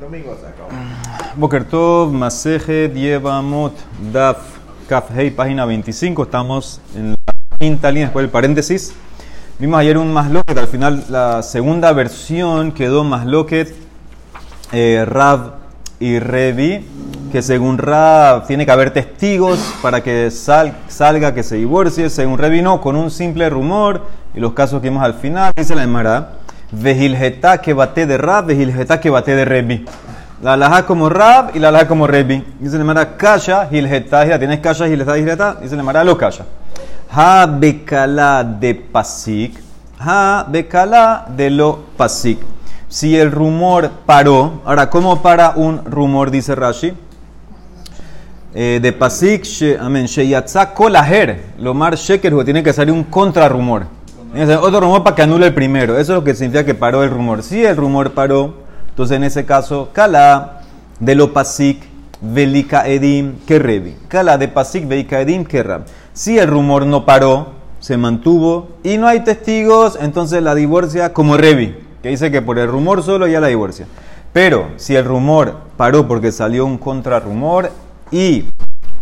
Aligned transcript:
Domingo. 0.00 0.36
Boker 1.36 1.64
Tov, 1.64 2.12
Masejet, 2.12 2.94
Yevamot, 2.94 3.74
Daf, 4.12 4.38
Kaf 4.88 5.10
Hei, 5.16 5.30
página 5.30 5.64
25. 5.66 6.22
Estamos 6.24 6.80
en 6.96 7.10
la 7.12 7.16
quinta 7.58 7.90
línea 7.90 8.06
después 8.06 8.22
del 8.24 8.30
paréntesis. 8.30 8.94
Vimos 9.58 9.78
ayer 9.78 9.98
un 9.98 10.12
Masloket, 10.12 10.56
al 10.56 10.68
final 10.68 11.04
la 11.10 11.42
segunda 11.42 11.92
versión 11.92 12.72
quedó 12.72 13.04
Masloket, 13.04 13.74
eh, 14.72 15.04
Rav 15.06 15.52
y 15.98 16.18
Revi, 16.18 16.86
que 17.30 17.42
según 17.42 17.76
Rav 17.76 18.46
tiene 18.46 18.64
que 18.64 18.72
haber 18.72 18.92
testigos 18.92 19.58
para 19.82 20.02
que 20.02 20.30
sal- 20.30 20.74
salga, 20.88 21.34
que 21.34 21.42
se 21.42 21.56
divorcie, 21.56 22.08
según 22.08 22.38
Revi 22.38 22.62
no, 22.62 22.80
con 22.80 22.96
un 22.96 23.10
simple 23.10 23.50
rumor, 23.50 24.06
y 24.34 24.40
los 24.40 24.54
casos 24.54 24.80
que 24.80 24.88
vimos 24.88 25.04
al 25.04 25.14
final, 25.14 25.52
dice 25.54 25.74
la 25.74 25.82
Emara, 25.82 26.32
Vejilgeta 26.72 27.58
que 27.58 27.72
bate 27.72 28.06
de 28.06 28.16
Rav, 28.18 28.46
Vejilgeta 28.46 29.00
que 29.00 29.10
bate 29.10 29.34
de 29.34 29.44
Revi. 29.44 29.84
La 30.42 30.54
alhaja 30.54 30.86
como 30.86 31.08
Rab 31.08 31.50
y 31.54 31.58
la 31.58 31.68
alhaja 31.68 31.88
como 31.88 32.06
Rebi. 32.06 32.42
Dice 32.58 32.78
la 32.78 32.84
Mara 32.84 33.16
Kasha, 33.16 33.68
Hilgeta, 33.70 34.24
ya 34.24 34.38
tienes 34.38 34.60
Kasha, 34.60 34.88
Hilgeta, 34.88 35.18
Hilgeta. 35.18 35.54
Dice 35.60 35.76
la 35.76 35.82
Mara 35.82 36.02
lo 36.02 36.16
Kasha. 36.16 36.46
Ha 37.10 37.46
bekala 37.46 38.42
de 38.44 38.74
pasik. 38.74 39.60
Ha 39.98 40.46
bekala 40.48 41.26
de 41.36 41.50
lo 41.50 41.80
pasik. 41.96 42.38
Si 42.88 43.16
el 43.16 43.30
rumor 43.30 43.90
paró, 44.06 44.62
ahora, 44.64 44.90
¿cómo 44.90 45.22
para 45.22 45.50
un 45.50 45.84
rumor? 45.84 46.30
Dice 46.30 46.54
Rashi. 46.54 46.92
Eh, 48.52 48.80
de 48.82 48.92
pasik, 48.92 49.44
amén, 49.78 50.06
sheyatza 50.06 50.74
kolaher. 50.74 51.52
Lomar 51.58 51.94
sheker, 51.94 52.44
tiene 52.44 52.64
que 52.64 52.72
salir 52.72 52.92
un 52.92 53.04
contrarrumor. 53.04 53.86
Otro 54.32 54.80
rumor 54.80 55.02
para 55.02 55.16
que 55.16 55.22
anule 55.22 55.46
el 55.46 55.54
primero. 55.54 55.98
Eso 55.98 56.12
es 56.12 56.18
lo 56.18 56.24
que 56.24 56.34
significa 56.34 56.64
que 56.64 56.74
paró 56.74 57.02
el 57.02 57.10
rumor. 57.10 57.42
Si 57.42 57.64
el 57.64 57.76
rumor 57.76 58.12
paró, 58.12 58.54
entonces 58.90 59.16
en 59.16 59.24
ese 59.24 59.44
caso, 59.44 59.90
kala 59.92 60.60
de 61.00 61.14
lo 61.14 61.32
pasik, 61.32 61.82
velika 62.20 62.86
edim. 62.86 63.36
Kala 64.08 64.38
de 64.38 64.48
pasik, 64.48 64.86
velika 64.86 65.20
edim, 65.20 65.44
que 65.44 65.62
rab. 65.62 65.82
Si 66.12 66.38
el 66.38 66.48
rumor 66.48 66.86
no 66.86 67.04
paró, 67.04 67.60
se 67.80 67.96
mantuvo 67.96 68.68
y 68.84 68.98
no 68.98 69.08
hay 69.08 69.20
testigos, 69.20 69.98
entonces 70.00 70.42
la 70.42 70.54
divorcia 70.54 71.12
como 71.12 71.36
revi, 71.36 71.74
que 72.02 72.10
dice 72.10 72.30
que 72.30 72.42
por 72.42 72.58
el 72.58 72.68
rumor 72.68 73.02
solo 73.02 73.26
ya 73.26 73.40
la 73.40 73.48
divorcia. 73.48 73.86
Pero 74.32 74.68
si 74.76 74.94
el 74.94 75.04
rumor 75.04 75.56
paró 75.76 76.06
porque 76.06 76.30
salió 76.30 76.66
un 76.66 76.78
contrarrumor 76.78 77.70
y 78.12 78.44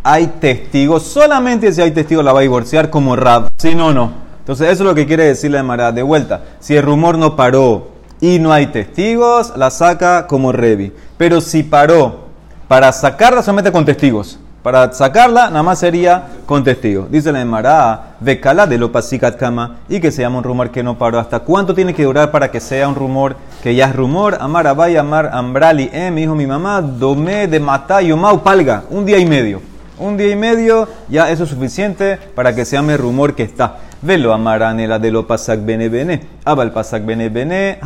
hay 0.02 0.28
testigos, 0.40 1.02
solamente 1.02 1.72
si 1.72 1.82
hay 1.82 1.90
testigos 1.90 2.24
la 2.24 2.32
va 2.32 2.38
a 2.38 2.42
divorciar 2.42 2.88
como 2.88 3.14
Rab, 3.14 3.48
si 3.58 3.74
no, 3.74 3.92
no. 3.92 4.27
Entonces 4.48 4.70
eso 4.70 4.82
es 4.82 4.88
lo 4.88 4.94
que 4.94 5.06
quiere 5.06 5.24
decir 5.24 5.50
la 5.50 5.58
Emara 5.58 5.92
de 5.92 6.02
vuelta. 6.02 6.40
Si 6.58 6.74
el 6.74 6.82
rumor 6.82 7.18
no 7.18 7.36
paró 7.36 7.88
y 8.18 8.38
no 8.38 8.50
hay 8.50 8.68
testigos, 8.68 9.52
la 9.58 9.70
saca 9.70 10.26
como 10.26 10.52
Revi. 10.52 10.90
Pero 11.18 11.42
si 11.42 11.62
paró 11.62 12.20
para 12.66 12.90
sacarla 12.92 13.42
solamente 13.42 13.70
con 13.70 13.84
testigos. 13.84 14.38
Para 14.62 14.90
sacarla 14.94 15.50
nada 15.50 15.62
más 15.62 15.80
sería 15.80 16.28
con 16.46 16.64
testigos. 16.64 17.10
Dice 17.10 17.30
la 17.30 17.42
Emara, 17.42 18.16
Vekala 18.20 18.66
de 18.66 18.78
lo 18.78 18.90
kama 19.38 19.80
y 19.86 20.00
que 20.00 20.10
se 20.10 20.22
llama 20.22 20.38
un 20.38 20.44
rumor 20.44 20.70
que 20.70 20.82
no 20.82 20.96
paró. 20.96 21.18
¿Hasta 21.18 21.40
cuánto 21.40 21.74
tiene 21.74 21.92
que 21.92 22.04
durar 22.04 22.30
para 22.30 22.50
que 22.50 22.60
sea 22.60 22.88
un 22.88 22.94
rumor 22.94 23.36
que 23.62 23.74
ya 23.74 23.88
es 23.88 23.94
rumor? 23.94 24.38
Amar 24.40 24.66
Abay, 24.66 24.96
Amar 24.96 25.28
Ambrali, 25.30 25.90
eh, 25.92 26.10
me 26.10 26.22
dijo 26.22 26.34
mi 26.34 26.46
mamá, 26.46 26.80
Domé 26.80 27.48
de 27.48 27.60
Matá, 27.60 28.00
Yomau 28.00 28.42
Palga, 28.42 28.84
un 28.88 29.04
día 29.04 29.18
y 29.18 29.26
medio. 29.26 29.60
Un 29.98 30.16
día 30.16 30.30
y 30.30 30.36
medio, 30.36 30.88
ya 31.08 31.28
eso 31.28 31.42
es 31.42 31.50
suficiente 31.50 32.18
para 32.34 32.54
que 32.54 32.64
se 32.64 32.76
llame 32.76 32.96
rumor 32.96 33.34
que 33.34 33.42
está. 33.42 33.78
Velo 34.00 34.32
amaranela 34.32 34.98
de 34.98 35.10
lo 35.10 35.26
pasak 35.26 35.64
bene 35.64 35.88
bene, 35.88 36.20
abal 36.44 36.72
pasak 36.72 37.04
bene 37.04 37.28
bene, 37.30 37.80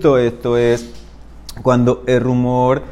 todo 0.00 0.18
esto 0.18 0.56
es 0.56 0.88
cuando 1.62 2.04
el 2.06 2.20
rumor 2.20 2.82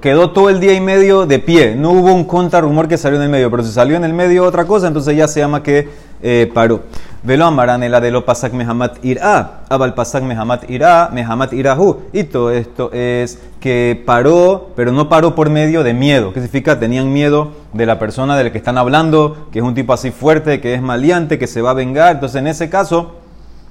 quedó 0.00 0.30
todo 0.30 0.50
el 0.50 0.58
día 0.58 0.74
y 0.74 0.80
medio 0.80 1.24
de 1.24 1.38
pie. 1.38 1.76
No 1.76 1.92
hubo 1.92 2.12
un 2.12 2.24
contrarrumor 2.24 2.88
que 2.88 2.98
salió 2.98 3.18
en 3.18 3.24
el 3.24 3.30
medio, 3.30 3.50
pero 3.50 3.62
si 3.62 3.72
salió 3.72 3.96
en 3.96 4.04
el 4.04 4.12
medio 4.12 4.44
otra 4.44 4.64
cosa, 4.64 4.88
entonces 4.88 5.16
ya 5.16 5.28
se 5.28 5.40
llama 5.40 5.62
que 5.62 5.88
eh, 6.24 6.50
paró. 6.52 6.80
Velo 7.22 7.44
amaranela 7.44 8.00
de 8.00 8.10
lo 8.10 8.24
pasak 8.24 8.52
mehamat 8.52 9.02
irá, 9.04 9.60
abal 9.68 9.94
pasak 9.94 10.22
mehamat 10.24 10.68
irá, 10.70 11.10
mehamat 11.12 11.52
irahu. 11.52 12.02
Y 12.12 12.24
todo 12.24 12.50
esto 12.50 12.90
es 12.92 13.38
que 13.60 14.02
paró, 14.04 14.70
pero 14.74 14.90
no 14.90 15.08
paró 15.08 15.34
por 15.34 15.50
medio 15.50 15.82
de 15.82 15.94
miedo. 15.94 16.32
¿Qué 16.32 16.40
significa? 16.40 16.78
Tenían 16.78 17.12
miedo 17.12 17.52
de 17.74 17.86
la 17.86 17.98
persona 17.98 18.36
del 18.36 18.52
que 18.52 18.58
están 18.58 18.78
hablando, 18.78 19.48
que 19.52 19.58
es 19.58 19.64
un 19.64 19.74
tipo 19.74 19.92
así 19.92 20.10
fuerte, 20.10 20.60
que 20.60 20.74
es 20.74 20.82
maleante, 20.82 21.38
que 21.38 21.46
se 21.46 21.62
va 21.62 21.70
a 21.70 21.74
vengar. 21.74 22.14
Entonces, 22.14 22.36
en 22.36 22.46
ese 22.46 22.68
caso, 22.68 23.16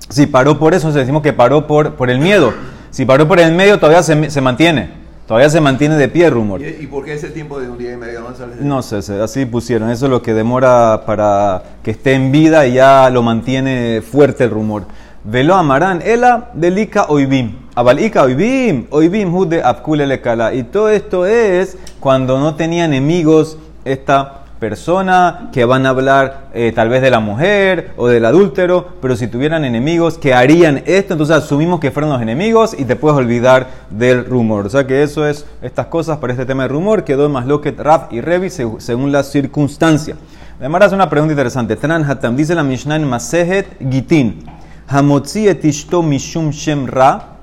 si 0.10 0.28
paró 0.28 0.60
por 0.60 0.74
eso, 0.74 0.92
decimos 0.92 1.24
que 1.24 1.34
paró 1.34 1.68
por, 1.68 1.94
por 1.94 2.10
el 2.10 2.20
miedo. 2.20 2.54
Si 2.92 3.06
paró 3.06 3.28
por 3.28 3.40
el 3.40 3.54
medio, 3.54 3.80
todavía 3.80 4.04
se, 4.04 4.30
se 4.30 4.42
mantiene. 4.42 5.03
Todavía 5.34 5.50
se 5.50 5.62
mantiene 5.62 5.96
de 5.96 6.10
pie 6.10 6.28
el 6.28 6.32
rumor. 6.32 6.62
¿Y, 6.62 6.84
y 6.84 6.86
por 6.86 7.04
qué 7.04 7.16
ese 7.16 7.32
tiempo 7.32 7.60
de 7.60 7.68
un 7.68 7.76
día 7.76 7.94
y 7.94 7.98
medio 7.98 8.20
no 8.20 8.36
sale? 8.36 8.54
No 8.60 8.84
sé, 8.84 8.98
así 9.20 9.48
pusieron. 9.48 9.90
Eso 9.90 10.06
es 10.06 10.12
lo 10.12 10.22
que 10.22 10.32
demora 10.32 11.06
para 11.08 11.64
que 11.82 11.90
esté 11.90 12.14
en 12.14 12.32
vida 12.32 12.68
y 12.68 12.74
ya 12.74 13.10
lo 13.10 13.24
mantiene 13.24 14.04
fuerte 14.04 14.44
el 14.44 14.52
rumor. 14.52 14.84
Velo 15.24 15.56
amarán, 15.56 16.04
ela 16.06 16.52
delika 16.54 17.06
oibim. 17.10 17.56
Abalika 17.74 18.22
oibim, 18.22 18.86
oibim 18.92 19.34
hu 19.34 19.46
de 19.46 19.64
apkulele 19.64 20.22
kala. 20.22 20.54
Y 20.54 20.66
todo 20.66 20.90
esto 20.90 21.26
es 21.26 21.80
cuando 22.00 22.40
no 22.40 22.54
tenía 22.54 22.86
enemigos 22.86 23.58
esta 23.86 24.43
persona 24.68 25.50
que 25.52 25.66
van 25.66 25.86
a 25.86 25.90
hablar 25.90 26.48
eh, 26.54 26.72
tal 26.74 26.88
vez 26.88 27.02
de 27.02 27.12
la 27.12 27.20
mujer 27.20 27.92
o 27.98 28.08
del 28.08 28.24
adúltero, 28.24 28.88
pero 29.02 29.18
si 29.18 29.28
tuvieran 29.28 29.66
enemigos 29.66 30.18
que 30.18 30.34
harían 30.34 30.84
esto, 30.86 31.16
entonces 31.16 31.36
asumimos 31.36 31.82
que 31.82 31.92
fueron 31.92 32.12
los 32.12 32.22
enemigos 32.22 32.74
y 32.78 32.86
te 32.86 32.96
puedes 32.96 33.18
olvidar 33.18 33.68
del 33.90 34.24
rumor. 34.26 34.66
O 34.66 34.70
sea 34.70 34.88
que 34.88 35.04
eso 35.04 35.28
es 35.28 35.46
estas 35.62 35.88
cosas 35.88 36.18
para 36.20 36.32
este 36.32 36.46
tema 36.46 36.64
de 36.64 36.70
rumor, 36.70 37.04
quedó 37.04 37.28
más 37.28 37.46
lo 37.46 37.60
que 37.60 37.72
Raf 37.72 38.04
y 38.14 38.22
Revi 38.22 38.48
seg- 38.48 38.80
según 38.80 39.12
la 39.12 39.24
circunstancia. 39.24 40.16
Además 40.60 40.84
hace 40.84 40.96
una 40.96 41.10
pregunta 41.10 41.34
interesante. 41.34 41.76
Tran 41.76 42.36
dice 42.38 42.56
la 42.56 42.64
Mishnah 42.64 42.96
en 42.96 43.06
Masejet 43.10 43.68
Gitin. 43.92 44.46
Hamotzi 44.88 45.50
et 45.50 45.62
mishum 46.04 46.52
shem 46.52 46.86
ra 46.86 47.36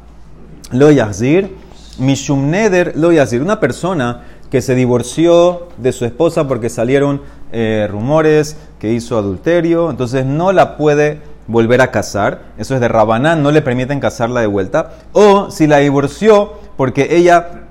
lo 0.72 0.90
yahzir, 0.90 1.54
mishum 1.98 2.48
neder 2.48 2.92
lo 2.96 3.12
yahzir. 3.12 3.42
Una 3.42 3.60
persona 3.60 4.22
que 4.50 4.60
se 4.60 4.74
divorció 4.74 5.68
de 5.76 5.92
su 5.92 6.04
esposa 6.04 6.48
porque 6.48 6.68
salieron 6.68 7.22
eh, 7.52 7.88
rumores 7.90 8.56
que 8.78 8.92
hizo 8.92 9.16
adulterio, 9.16 9.90
entonces 9.90 10.26
no 10.26 10.52
la 10.52 10.76
puede 10.76 11.20
volver 11.46 11.80
a 11.80 11.90
casar. 11.90 12.42
Eso 12.58 12.74
es 12.74 12.80
de 12.80 12.88
Rabanán, 12.88 13.42
no 13.42 13.50
le 13.50 13.62
permiten 13.62 14.00
casarla 14.00 14.40
de 14.40 14.46
vuelta. 14.46 14.92
O 15.12 15.50
si 15.50 15.66
la 15.66 15.78
divorció 15.78 16.54
porque 16.76 17.16
ella 17.16 17.66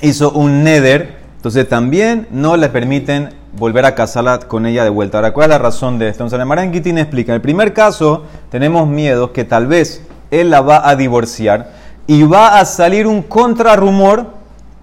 hizo 0.00 0.30
un 0.30 0.62
neder, 0.64 1.18
entonces 1.36 1.68
también 1.68 2.26
no 2.30 2.56
le 2.56 2.68
permiten 2.68 3.30
volver 3.56 3.84
a 3.84 3.94
casarla 3.94 4.38
con 4.40 4.66
ella 4.66 4.84
de 4.84 4.90
vuelta. 4.90 5.18
Ahora, 5.18 5.32
¿cuál 5.32 5.44
es 5.44 5.50
la 5.50 5.58
razón 5.58 5.98
de 5.98 6.08
esto? 6.08 6.22
Entonces, 6.22 6.38
la 6.38 6.44
Maran 6.44 6.72
Gitin 6.72 6.98
explica. 6.98 7.32
En 7.32 7.36
el 7.36 7.42
primer 7.42 7.72
caso, 7.72 8.24
tenemos 8.50 8.88
miedo 8.88 9.32
que 9.32 9.44
tal 9.44 9.66
vez 9.66 10.02
él 10.30 10.50
la 10.50 10.60
va 10.60 10.88
a 10.88 10.96
divorciar 10.96 11.72
y 12.06 12.22
va 12.22 12.58
a 12.58 12.64
salir 12.64 13.06
un 13.06 13.22
contrarrumor 13.22 14.26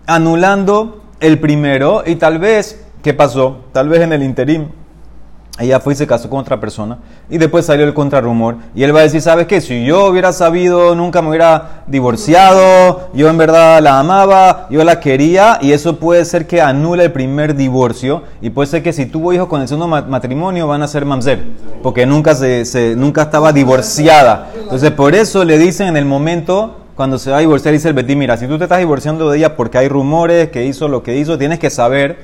anulando 0.08 1.05
el 1.26 1.40
primero 1.40 2.04
y 2.06 2.16
tal 2.16 2.40
vez, 2.40 2.84
¿qué 3.04 3.14
pasó? 3.14 3.58
Tal 3.72 3.90
vez 3.90 4.02
en 4.02 4.14
el 4.14 4.24
interim 4.24 4.68
ella 5.58 5.80
fue 5.80 5.94
y 5.94 5.96
se 5.96 6.06
casó 6.06 6.30
con 6.30 6.40
otra 6.40 6.60
persona 6.60 6.98
y 7.30 7.38
después 7.38 7.66
salió 7.66 7.86
el 7.86 7.94
contrarrumor 7.94 8.58
y 8.76 8.84
él 8.84 8.94
va 8.94 9.00
a 9.00 9.04
decir, 9.04 9.22
¿sabes 9.22 9.48
qué? 9.48 9.62
Si 9.62 9.86
yo 9.86 10.08
hubiera 10.08 10.34
sabido, 10.34 10.96
nunca 10.96 11.22
me 11.22 11.30
hubiera 11.30 11.84
divorciado, 11.88 13.10
yo 13.14 13.30
en 13.30 13.38
verdad 13.38 13.82
la 13.82 14.00
amaba, 14.00 14.68
yo 14.70 14.84
la 14.84 15.00
quería 15.00 15.58
y 15.62 15.72
eso 15.72 15.98
puede 15.98 16.26
ser 16.26 16.46
que 16.46 16.62
anule 16.62 17.06
el 17.06 17.12
primer 17.14 17.56
divorcio 17.56 18.24
y 18.42 18.50
puede 18.50 18.68
ser 18.68 18.84
que 18.84 18.92
si 18.92 19.06
tuvo 19.06 19.32
hijos 19.32 19.48
con 19.48 19.62
el 19.62 19.70
segundo 19.70 19.88
ma- 19.88 20.02
matrimonio 20.02 20.68
van 20.68 20.84
a 20.84 20.90
ser 20.90 21.06
mamzer 21.06 21.42
porque 21.82 22.06
nunca, 22.06 22.36
se, 22.36 22.66
se- 22.66 22.96
nunca 22.98 23.22
estaba 23.22 23.54
divorciada. 23.54 24.50
Entonces 24.62 24.92
por 24.92 25.16
eso 25.16 25.46
le 25.46 25.58
dicen 25.58 25.88
en 25.88 25.96
el 25.96 26.06
momento 26.06 26.82
cuando 26.96 27.20
se 27.20 27.30
va 27.30 27.38
a 27.38 27.40
divorciar, 27.42 27.74
dice 27.74 27.90
el 27.90 27.94
Betí, 27.94 28.16
mira, 28.16 28.38
si 28.38 28.48
tú 28.48 28.58
te 28.58 28.64
estás 28.64 28.80
divorciando 28.80 29.30
de 29.30 29.38
ella 29.38 29.58
porque 29.58 29.78
hay 29.78 29.90
rumores 29.90 30.50
que 30.50 30.66
hizo 30.66 30.88
lo 30.88 31.04
que 31.04 31.18
hizo, 31.18 31.38
tienes 31.38 31.60
que 31.60 31.70
saber 31.70 32.18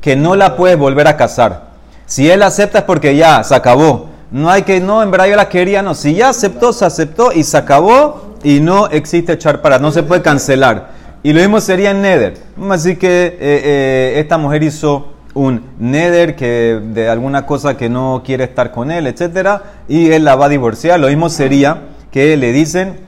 que 0.00 0.16
no 0.16 0.34
la 0.34 0.56
puedes 0.56 0.78
volver 0.78 1.06
a 1.08 1.16
casar. 1.16 1.74
Si 2.06 2.30
él 2.30 2.42
acepta 2.42 2.78
es 2.78 2.84
porque 2.84 3.16
ya 3.16 3.44
se 3.44 3.54
acabó. 3.54 4.08
No 4.30 4.50
hay 4.50 4.62
que, 4.62 4.80
no, 4.80 5.02
en 5.02 5.10
verdad 5.10 5.26
yo 5.26 5.36
la 5.36 5.48
quería, 5.48 5.82
no. 5.82 5.94
Si 5.94 6.14
ya 6.14 6.30
aceptó, 6.30 6.72
se 6.72 6.86
aceptó 6.86 7.32
y 7.32 7.44
se 7.44 7.56
acabó 7.56 8.34
y 8.42 8.60
no 8.60 8.88
existe 8.88 9.34
echar 9.34 9.60
para, 9.62 9.78
no 9.78 9.92
se 9.92 10.02
puede 10.02 10.22
cancelar. 10.22 10.90
Y 11.22 11.32
lo 11.32 11.40
mismo 11.40 11.60
sería 11.60 11.90
en 11.90 12.02
Nether. 12.02 12.34
Así 12.70 12.96
que 12.96 13.26
eh, 13.26 13.36
eh, 13.40 14.14
esta 14.16 14.38
mujer 14.38 14.62
hizo 14.62 15.08
un 15.34 15.62
Nether 15.78 16.34
que 16.34 16.80
de 16.82 17.08
alguna 17.08 17.44
cosa 17.44 17.76
que 17.76 17.88
no 17.88 18.22
quiere 18.24 18.44
estar 18.44 18.70
con 18.70 18.90
él, 18.90 19.06
etcétera, 19.06 19.62
y 19.86 20.10
él 20.10 20.24
la 20.24 20.34
va 20.36 20.46
a 20.46 20.48
divorciar. 20.48 20.98
Lo 20.98 21.08
mismo 21.08 21.28
sería 21.28 21.82
que 22.10 22.36
le 22.36 22.52
dicen 22.52 23.03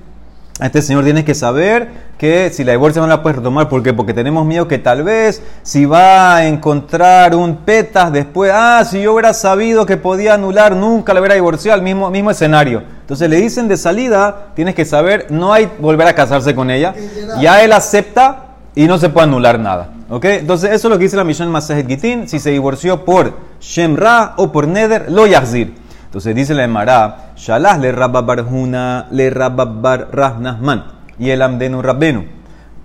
este 0.60 0.80
señor 0.80 1.04
tienes 1.04 1.24
que 1.24 1.34
saber 1.34 1.88
que 2.16 2.50
si 2.50 2.64
la 2.64 2.72
divorcia 2.72 3.02
no 3.02 3.08
la 3.08 3.22
puedes 3.22 3.36
retomar. 3.36 3.68
¿Por 3.68 3.82
qué? 3.82 3.92
Porque 3.92 4.14
tenemos 4.14 4.46
miedo 4.46 4.66
que 4.66 4.78
tal 4.78 5.02
vez 5.02 5.42
si 5.62 5.84
va 5.84 6.36
a 6.36 6.46
encontrar 6.46 7.34
un 7.34 7.56
petas 7.58 8.10
después, 8.10 8.50
ah, 8.54 8.82
si 8.84 9.02
yo 9.02 9.12
hubiera 9.12 9.34
sabido 9.34 9.84
que 9.84 9.98
podía 9.98 10.34
anular, 10.34 10.74
nunca 10.74 11.12
la 11.12 11.20
hubiera 11.20 11.34
divorciado, 11.34 11.76
el 11.76 11.84
mismo, 11.84 12.10
mismo 12.10 12.30
escenario. 12.30 12.82
Entonces 13.02 13.28
le 13.28 13.36
dicen 13.36 13.68
de 13.68 13.76
salida, 13.76 14.48
tienes 14.54 14.74
que 14.74 14.86
saber, 14.86 15.26
no 15.28 15.52
hay 15.52 15.68
volver 15.78 16.06
a 16.06 16.14
casarse 16.14 16.54
con 16.54 16.70
ella. 16.70 16.94
Ya 17.38 17.62
él 17.62 17.72
acepta 17.72 18.46
y 18.74 18.86
no 18.86 18.98
se 18.98 19.10
puede 19.10 19.26
anular 19.26 19.58
nada. 19.58 19.90
¿Ok? 20.08 20.24
Entonces, 20.24 20.70
eso 20.70 20.88
es 20.88 20.90
lo 20.92 20.98
que 20.98 21.04
dice 21.04 21.16
la 21.16 21.22
en 21.22 21.50
Masajet 21.50 21.88
Gitin. 21.88 22.28
Si 22.28 22.38
se 22.38 22.50
divorció 22.50 23.04
por 23.04 23.34
Shem 23.60 23.96
Ra 23.96 24.34
o 24.36 24.52
por 24.52 24.68
Neder, 24.68 25.10
lo 25.10 25.26
Yahzir. 25.26 25.74
Entonces 26.16 26.34
dice 26.34 26.54
la 26.54 26.64
Emara, 26.64 27.32
Shalah 27.36 27.76
le 27.76 27.92
Rabbabar 27.92 28.40
Huna, 28.40 29.06
le 29.10 29.28
Rabbabar 29.28 30.08
Rahnasman, 30.12 30.84
y 31.18 31.28
el 31.28 31.42
Amdenu 31.42 31.82
Rabbenu. 31.82 32.24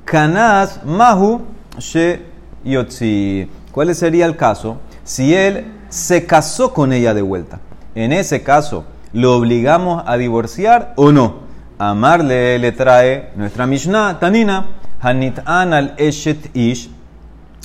Kanas 0.03 0.83
Mahu 0.83 1.39
She 1.79 2.25
Yotzi. 2.65 3.49
¿Cuál 3.71 3.95
sería 3.95 4.25
el 4.25 4.35
caso? 4.35 4.81
Si 5.05 5.33
él 5.33 5.65
se 5.87 6.25
casó 6.25 6.73
con 6.73 6.91
ella 6.91 7.13
de 7.13 7.21
vuelta. 7.21 7.61
En 7.95 8.11
ese 8.11 8.43
caso, 8.43 8.83
¿lo 9.13 9.37
obligamos 9.37 10.03
a 10.05 10.17
divorciar 10.17 10.91
o 10.97 11.13
no? 11.13 11.35
Amarle 11.79 12.59
le 12.59 12.73
trae 12.73 13.29
nuestra 13.37 13.65
Mishnah, 13.65 14.19
Tanina, 14.19 14.65
Hanit'an 14.99 15.71
al 15.71 15.93
Eshet 15.95 16.53
Ish, 16.53 16.89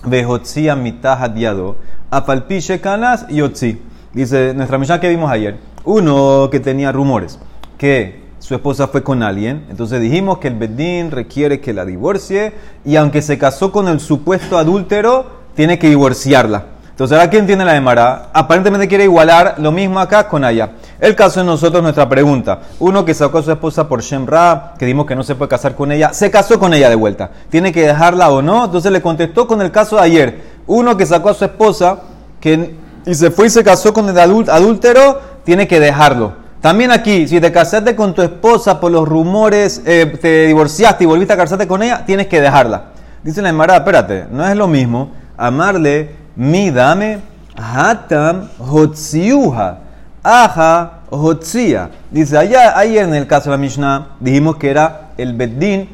Vehotzia 0.04 0.76
mitah 0.76 1.20
hadiado, 1.20 1.78
apalpiche 2.12 2.80
canas 2.80 3.26
yotzi. 3.26 3.82
Dice 4.16 4.54
nuestra 4.54 4.78
Mishnah 4.78 4.98
que 4.98 5.10
vimos 5.10 5.30
ayer. 5.30 5.58
Uno 5.84 6.48
que 6.50 6.58
tenía 6.58 6.90
rumores 6.90 7.38
que 7.76 8.22
su 8.38 8.54
esposa 8.54 8.88
fue 8.88 9.02
con 9.02 9.22
alguien. 9.22 9.66
Entonces 9.68 10.00
dijimos 10.00 10.38
que 10.38 10.48
el 10.48 10.54
Bedín 10.54 11.10
requiere 11.10 11.60
que 11.60 11.74
la 11.74 11.84
divorcie 11.84 12.54
y 12.82 12.96
aunque 12.96 13.20
se 13.20 13.36
casó 13.36 13.70
con 13.70 13.88
el 13.88 14.00
supuesto 14.00 14.56
adúltero, 14.56 15.26
tiene 15.54 15.78
que 15.78 15.90
divorciarla. 15.90 16.64
Entonces, 16.88 17.14
ahora 17.14 17.28
quién 17.28 17.46
tiene 17.46 17.62
la 17.66 17.74
demara. 17.74 18.30
Aparentemente 18.32 18.88
quiere 18.88 19.04
igualar 19.04 19.56
lo 19.58 19.70
mismo 19.70 20.00
acá 20.00 20.26
con 20.26 20.44
allá. 20.44 20.70
El 20.98 21.14
caso 21.14 21.40
de 21.40 21.44
nosotros, 21.44 21.82
nuestra 21.82 22.08
pregunta. 22.08 22.60
Uno 22.78 23.04
que 23.04 23.12
sacó 23.12 23.36
a 23.36 23.42
su 23.42 23.52
esposa 23.52 23.86
por 23.86 24.00
Shemra, 24.00 24.72
que 24.78 24.86
dimos 24.86 25.04
que 25.04 25.14
no 25.14 25.24
se 25.24 25.34
puede 25.34 25.50
casar 25.50 25.74
con 25.74 25.92
ella, 25.92 26.14
se 26.14 26.30
casó 26.30 26.58
con 26.58 26.72
ella 26.72 26.88
de 26.88 26.94
vuelta. 26.94 27.32
¿Tiene 27.50 27.70
que 27.70 27.86
dejarla 27.86 28.30
o 28.30 28.40
no? 28.40 28.64
Entonces 28.64 28.90
le 28.90 29.02
contestó 29.02 29.46
con 29.46 29.60
el 29.60 29.70
caso 29.70 29.96
de 29.96 30.02
ayer. 30.04 30.40
Uno 30.66 30.96
que 30.96 31.04
sacó 31.04 31.28
a 31.28 31.34
su 31.34 31.44
esposa 31.44 31.98
que, 32.40 32.85
y 33.06 33.14
se 33.14 33.30
fue 33.30 33.46
y 33.46 33.50
se 33.50 33.64
casó 33.64 33.94
con 33.94 34.08
el 34.08 34.18
adúltero, 34.18 35.20
tiene 35.44 35.66
que 35.66 35.80
dejarlo. 35.80 36.34
También 36.60 36.90
aquí, 36.90 37.28
si 37.28 37.40
te 37.40 37.52
casaste 37.52 37.94
con 37.94 38.12
tu 38.12 38.22
esposa 38.22 38.80
por 38.80 38.90
los 38.90 39.08
rumores, 39.08 39.80
eh, 39.86 40.18
te 40.20 40.46
divorciaste 40.46 41.04
y 41.04 41.06
volviste 41.06 41.32
a 41.32 41.36
casarte 41.36 41.68
con 41.68 41.82
ella, 41.82 42.04
tienes 42.04 42.26
que 42.26 42.40
dejarla. 42.40 42.86
Dice 43.22 43.40
la 43.40 43.50
Emara, 43.50 43.76
espérate, 43.76 44.26
no 44.30 44.46
es 44.46 44.56
lo 44.56 44.66
mismo 44.66 45.12
amarle 45.36 46.10
mi 46.34 46.70
dame 46.70 47.20
hatam 47.56 48.48
hotziuha. 48.58 49.78
Aja 50.22 51.00
hotzia. 51.08 51.90
Dice, 52.10 52.36
allá, 52.36 52.76
ayer 52.76 53.04
en 53.04 53.14
el 53.14 53.28
caso 53.28 53.50
de 53.50 53.56
la 53.56 53.60
Mishnah, 53.60 54.08
dijimos 54.18 54.56
que 54.56 54.70
era 54.70 55.10
el 55.16 55.34
Beddin 55.34 55.88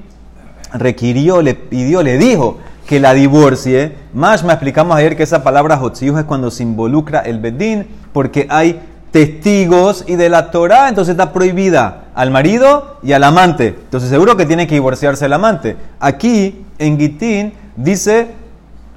requirió, 0.72 1.42
le 1.42 1.54
pidió, 1.54 2.02
le 2.02 2.16
dijo 2.16 2.58
que 2.92 3.00
la 3.00 3.14
divorcie. 3.14 3.96
Más 4.12 4.44
me 4.44 4.52
explicamos 4.52 4.94
ayer 4.94 5.16
que 5.16 5.22
esa 5.22 5.42
palabra 5.42 5.80
hotziuha 5.80 6.20
es 6.20 6.26
cuando 6.26 6.50
se 6.50 6.62
involucra 6.62 7.20
el 7.20 7.38
Beddin, 7.38 7.86
porque 8.12 8.46
hay 8.50 8.82
testigos 9.10 10.04
y 10.06 10.16
de 10.16 10.28
la 10.28 10.50
Torah, 10.50 10.90
entonces 10.90 11.12
está 11.12 11.32
prohibida 11.32 12.08
al 12.14 12.30
marido 12.30 12.98
y 13.02 13.12
al 13.12 13.24
amante. 13.24 13.68
Entonces 13.68 14.10
seguro 14.10 14.36
que 14.36 14.44
tiene 14.44 14.66
que 14.66 14.74
divorciarse 14.74 15.24
el 15.24 15.32
amante. 15.32 15.74
Aquí 16.00 16.66
en 16.78 16.98
Gitín 16.98 17.54
dice 17.76 18.26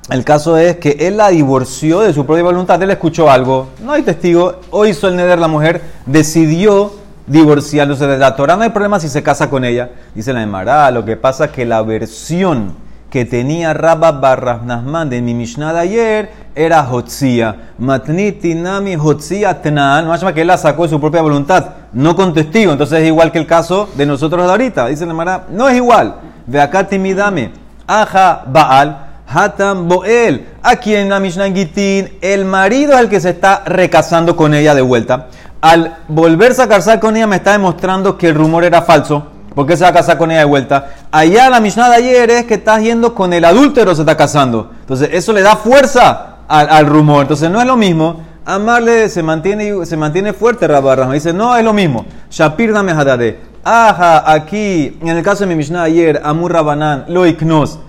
el 0.10 0.26
caso 0.26 0.58
es 0.58 0.76
que 0.76 0.98
él 1.00 1.16
la 1.16 1.30
divorció 1.30 2.02
de 2.02 2.12
su 2.12 2.26
propia 2.26 2.44
voluntad, 2.44 2.84
él 2.84 2.92
escuchó 2.92 3.32
algo, 3.32 3.70
no 3.82 3.94
hay 3.94 4.02
testigo, 4.02 4.60
o 4.72 4.86
hizo 4.86 5.08
el 5.08 5.16
neder, 5.16 5.40
la 5.40 5.48
mujer 5.48 5.82
decidió 6.06 6.92
divorciarse 7.28 8.06
de 8.06 8.18
la 8.18 8.36
Torah, 8.36 8.58
no 8.58 8.64
hay 8.64 8.72
problema 8.72 9.00
si 9.00 9.08
se 9.08 9.24
casa 9.24 9.50
con 9.50 9.64
ella. 9.64 9.90
Dice 10.14 10.34
la 10.34 10.44
Emara, 10.44 10.92
lo 10.92 11.06
que 11.06 11.16
pasa 11.16 11.46
es 11.46 11.52
que 11.52 11.64
la 11.64 11.82
versión 11.82 12.84
que 13.10 13.25
tenía 13.25 13.74
Rabba 13.74 14.12
Barras 14.13 14.63
Nasman 14.63 15.10
de 15.10 15.22
mi 15.22 15.34
Mishnah 15.34 15.74
de 15.74 15.80
ayer 15.80 16.30
era 16.56 16.90
Hotzia. 16.90 17.72
Matniti 17.78 18.56
Nami 18.56 18.96
Hotzia 18.96 19.62
Tnan, 19.62 20.07
más 20.07 20.24
que 20.34 20.46
la 20.46 20.57
sacó 20.57 20.84
de 20.84 20.90
su 20.90 21.00
propia 21.00 21.22
voluntad, 21.22 21.66
no 21.94 22.16
con 22.16 22.34
testigo, 22.34 22.72
entonces 22.72 23.02
es 23.02 23.07
igual 23.07 23.31
que 23.31 23.40
el 23.40 23.48
caso 23.48 23.90
de 23.96 24.06
nosotros 24.06 24.46
de 24.46 24.52
ahorita. 24.52 24.88
Dice 24.88 25.06
la 25.06 25.12
Emara, 25.12 25.46
no 25.50 25.69
es 25.69 25.75
igual. 25.75 26.16
Ve 26.46 26.60
acá 26.62 26.88
timidame, 26.88 27.52
aja 27.88 28.44
Baal. 28.48 29.02
Hatam 29.28 29.88
Boel. 29.88 30.46
Aquí 30.62 30.96
en 30.96 31.10
la 31.10 31.19
Mishnah 31.19 31.51
Gitin, 31.51 32.18
el 32.22 32.46
marido 32.46 32.94
es 32.94 33.00
el 33.00 33.10
que 33.10 33.19
se 33.19 33.31
está 33.31 33.63
recasando 33.66 34.36
con 34.36 34.54
ella 34.54 34.75
de 34.75 34.81
vuelta. 34.81 35.28
Al 35.62 35.98
volverse 36.08 36.62
a 36.62 36.68
casar 36.68 37.00
con 37.00 37.18
ella, 37.18 37.25
me 37.25 37.38
está 37.38 37.54
demostrando 37.54 38.18
que 38.18 38.30
el 38.30 38.36
rumor 38.36 38.63
era 38.63 38.84
falso. 38.84 39.31
¿Por 39.56 39.66
qué 39.66 39.78
se 39.78 39.84
va 39.84 39.90
a 39.90 39.94
casar 39.94 40.18
con 40.18 40.30
ella 40.30 40.42
de 40.42 40.46
vuelta? 40.46 40.92
Allá 41.12 41.50
la 41.50 41.62
Mishnah 41.62 41.90
de 41.90 41.96
ayer 41.96 42.30
es 42.30 42.44
que 42.44 42.56
está 42.56 42.78
yendo 42.80 43.16
con 43.16 43.31
el 43.31 43.46
adúltero, 43.46 43.96
se 43.96 44.02
está 44.02 44.18
casando. 44.18 44.72
Entonces, 44.81 45.10
eso 45.13 45.31
le 45.31 45.42
da 45.42 45.56
fuerza 45.56 46.40
al, 46.48 46.86
rumor. 46.86 47.22
Entonces, 47.22 47.50
no 47.50 47.62
es 47.62 47.66
lo 47.66 47.78
mismo. 47.78 48.22
Amarle 48.46 49.10
se 49.10 49.24
mantiene, 49.24 49.86
se 49.86 49.98
mantiene 49.98 50.34
fuerte, 50.34 50.68
Rabba 50.68 51.12
Dice, 51.13 51.31
no 51.31 51.56
es 51.56 51.63
lo 51.63 51.74
mismo. 51.74 52.06
Shapir 52.30 52.74
dame 52.74 52.92
hadade. 52.92 53.40
Aja, 53.63 54.31
aquí, 54.31 55.00
en 55.02 55.07
el 55.07 55.24
caso 55.24 55.46
de 55.46 55.48
mi 55.48 55.56
Mishnah 55.56 55.84
ayer, 55.84 56.22
Amur 56.24 56.51
Rabanán, 56.51 57.06
lo 57.08 57.25
iknos. 57.25 57.80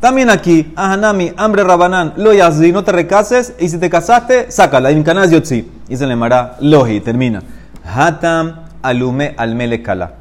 También 0.00 0.30
aquí, 0.30 0.72
Ahanami, 0.76 1.32
hambre 1.36 1.64
Rabanán, 1.64 2.14
lo 2.16 2.32
yazzi, 2.32 2.72
no 2.72 2.82
te 2.82 2.92
recases, 2.92 3.52
y 3.58 3.68
si 3.68 3.78
te 3.78 3.90
casaste, 3.90 4.50
sácala, 4.50 4.90
Imkanas 4.90 5.30
Yotzi. 5.30 5.68
Y 5.88 5.96
se 5.96 6.06
le 6.06 6.14
llamará 6.14 6.56
Lohi, 6.60 7.00
termina. 7.00 7.42
Hatam 7.84 8.60
alume 8.82 9.34
almele 9.36 9.82
kala. 9.82 10.19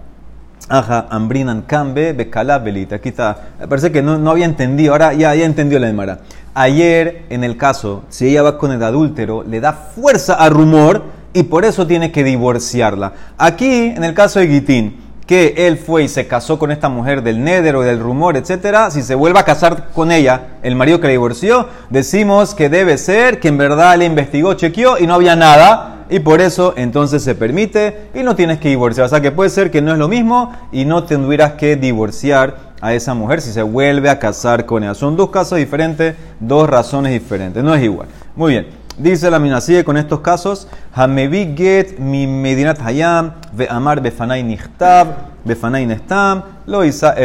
Aja, 0.69 1.07
ambrinan 1.09 1.63
cambe, 1.63 2.13
bekala, 2.13 2.59
belita. 2.59 2.97
Está. 3.03 3.49
Parece 3.67 3.91
que 3.91 4.03
no, 4.03 4.29
había 4.29 4.45
entendido, 4.45 4.93
ahora 4.93 5.13
ya, 5.13 5.33
ya 5.33 5.45
entendió 5.45 5.79
la 5.79 5.89
Emara. 5.89 6.19
Ayer, 6.53 7.25
en 7.29 7.43
el 7.43 7.57
caso, 7.57 8.03
si 8.09 8.27
ella 8.27 8.43
va 8.43 8.57
con 8.57 8.71
el 8.71 8.81
adúltero, 8.83 9.43
le 9.43 9.59
da 9.59 9.73
fuerza 9.73 10.35
al 10.35 10.51
rumor 10.51 11.03
y 11.33 11.43
por 11.43 11.65
eso 11.65 11.87
tiene 11.87 12.11
que 12.11 12.23
divorciarla. 12.23 13.13
Aquí, 13.37 13.93
en 13.95 14.03
el 14.03 14.13
caso 14.13 14.39
de 14.39 14.47
Gitín, 14.47 15.09
que 15.29 15.53
él 15.67 15.77
fue 15.77 16.03
y 16.03 16.07
se 16.07 16.25
casó 16.25 16.57
con 16.57 16.71
esta 16.71 16.89
mujer 16.89 17.21
del 17.21 17.43
Neder 17.43 17.75
o 17.75 17.81
del 17.81 17.99
rumor, 17.99 18.35
etcétera, 18.35 18.89
si 18.89 19.03
se 19.03 19.13
vuelve 19.13 19.39
a 19.39 19.43
casar 19.43 19.89
con 19.93 20.11
ella, 20.11 20.57
el 20.63 20.75
marido 20.75 20.99
que 20.99 21.05
le 21.05 21.13
divorció, 21.13 21.67
decimos 21.91 22.55
que 22.55 22.67
debe 22.67 22.97
ser 22.97 23.39
que 23.39 23.49
en 23.49 23.59
verdad 23.59 23.95
le 23.97 24.05
investigó, 24.05 24.55
chequeó 24.55 24.97
y 24.97 25.05
no 25.05 25.13
había 25.13 25.35
nada, 25.35 25.98
y 26.09 26.19
por 26.19 26.41
eso 26.41 26.73
entonces 26.75 27.23
se 27.23 27.35
permite 27.35 28.09
y 28.13 28.23
no 28.23 28.35
tienes 28.35 28.59
que 28.59 28.69
divorciar. 28.69 29.05
O 29.05 29.09
sea 29.09 29.21
que 29.21 29.31
puede 29.31 29.49
ser 29.49 29.71
que 29.71 29.81
no 29.81 29.91
es 29.91 29.97
lo 29.97 30.07
mismo 30.07 30.53
y 30.71 30.85
no 30.85 31.03
tendrías 31.03 31.53
que 31.53 31.75
divorciar 31.75 32.69
a 32.81 32.93
esa 32.93 33.13
mujer 33.13 33.41
si 33.41 33.51
se 33.51 33.61
vuelve 33.61 34.09
a 34.09 34.19
casar 34.19 34.65
con 34.65 34.83
ella. 34.83 34.93
Son 34.93 35.15
dos 35.15 35.29
casos 35.29 35.57
diferentes, 35.57 36.15
dos 36.39 36.69
razones 36.69 37.11
diferentes, 37.11 37.63
no 37.63 37.75
es 37.75 37.83
igual. 37.83 38.07
Muy 38.35 38.53
bien. 38.53 38.67
Dice 38.97 39.31
la 39.31 39.39
mina, 39.39 39.61
sigue 39.61 39.85
con 39.85 39.95
estos 39.95 40.19
casos. 40.19 40.67
Hamevi 40.93 41.55
mi 41.99 42.27
medinat 42.27 42.81
hayam, 42.81 43.31
ve 43.53 43.65
amar 43.69 44.01
befanay 44.01 44.43
nichtab, 44.43 45.07
befanay 45.45 45.85
nestam, 45.85 46.43
lo 46.65 46.83
isa 46.83 47.15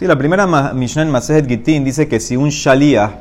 la 0.00 0.16
primera 0.16 0.46
Mishnah 0.74 1.02
en 1.02 1.10
Masejet 1.10 1.48
Gitin 1.48 1.84
dice 1.84 2.06
que 2.06 2.20
si 2.20 2.36
un 2.36 2.50
shalia 2.50 3.12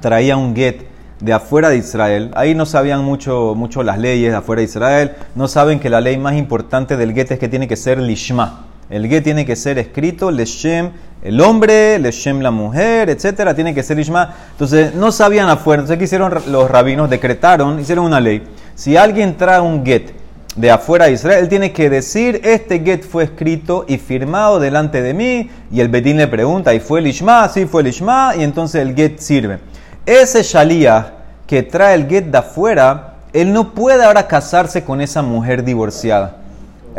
traía 0.00 0.36
un 0.36 0.54
get 0.54 0.93
de 1.20 1.32
afuera 1.32 1.70
de 1.70 1.76
Israel, 1.76 2.30
ahí 2.34 2.54
no 2.54 2.66
sabían 2.66 3.04
mucho, 3.04 3.54
mucho 3.54 3.82
las 3.82 3.98
leyes 3.98 4.30
de 4.30 4.36
afuera 4.36 4.60
de 4.60 4.64
Israel, 4.64 5.12
no 5.34 5.48
saben 5.48 5.80
que 5.80 5.88
la 5.88 6.00
ley 6.00 6.18
más 6.18 6.34
importante 6.34 6.96
del 6.96 7.14
get 7.14 7.30
es 7.30 7.38
que 7.38 7.48
tiene 7.48 7.68
que 7.68 7.76
ser 7.76 7.98
lishma. 7.98 8.66
El 8.90 9.08
get 9.08 9.24
tiene 9.24 9.46
que 9.46 9.56
ser 9.56 9.78
escrito, 9.78 10.30
leshem 10.30 10.90
el 11.22 11.40
hombre, 11.40 11.98
leshem 11.98 12.40
la 12.40 12.50
mujer, 12.50 13.08
etcétera, 13.08 13.54
tiene 13.54 13.74
que 13.74 13.82
ser 13.82 13.98
ishma. 13.98 14.34
Entonces 14.52 14.94
no 14.94 15.10
sabían 15.10 15.48
afuera. 15.48 15.80
Entonces, 15.80 15.98
¿qué 15.98 16.04
hicieron 16.04 16.32
los 16.48 16.70
rabinos? 16.70 17.08
Decretaron, 17.08 17.80
hicieron 17.80 18.04
una 18.04 18.20
ley. 18.20 18.42
Si 18.74 18.96
alguien 18.98 19.36
trae 19.38 19.60
un 19.60 19.84
get 19.86 20.12
de 20.54 20.70
afuera 20.70 21.06
de 21.06 21.12
Israel, 21.12 21.48
tiene 21.48 21.72
que 21.72 21.88
decir, 21.88 22.42
este 22.44 22.80
get 22.80 23.02
fue 23.02 23.24
escrito 23.24 23.86
y 23.88 23.96
firmado 23.96 24.60
delante 24.60 25.00
de 25.00 25.14
mí, 25.14 25.50
y 25.72 25.80
el 25.80 25.88
bedín 25.88 26.18
le 26.18 26.28
pregunta, 26.28 26.74
¿y 26.74 26.80
fue 26.80 27.00
el 27.00 27.06
ishma? 27.06 27.48
Sí, 27.48 27.64
fue 27.64 27.80
el 27.80 27.88
ishma, 27.88 28.34
y 28.36 28.42
entonces 28.44 28.82
el 28.82 28.94
get 28.94 29.18
sirve. 29.18 29.58
Ese 30.06 30.42
shalía 30.42 31.12
que 31.46 31.62
trae 31.62 31.94
el 31.94 32.08
get 32.08 32.24
de 32.24 32.38
afuera, 32.38 33.14
él 33.32 33.52
no 33.52 33.74
puede 33.74 34.04
ahora 34.04 34.26
casarse 34.26 34.84
con 34.84 35.00
esa 35.00 35.22
mujer 35.22 35.64
divorciada. 35.64 36.36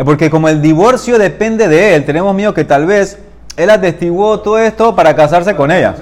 Porque 0.03 0.29
como 0.29 0.49
el 0.49 0.61
divorcio 0.61 1.17
depende 1.17 1.67
de 1.67 1.95
él, 1.95 2.05
tenemos 2.05 2.35
miedo 2.35 2.53
que 2.53 2.65
tal 2.65 2.85
vez 2.85 3.17
él 3.55 3.69
atestiguó 3.69 4.39
todo 4.39 4.57
esto 4.57 4.95
para 4.95 5.15
casarse 5.15 5.55
con 5.55 5.71
ella. 5.71 5.95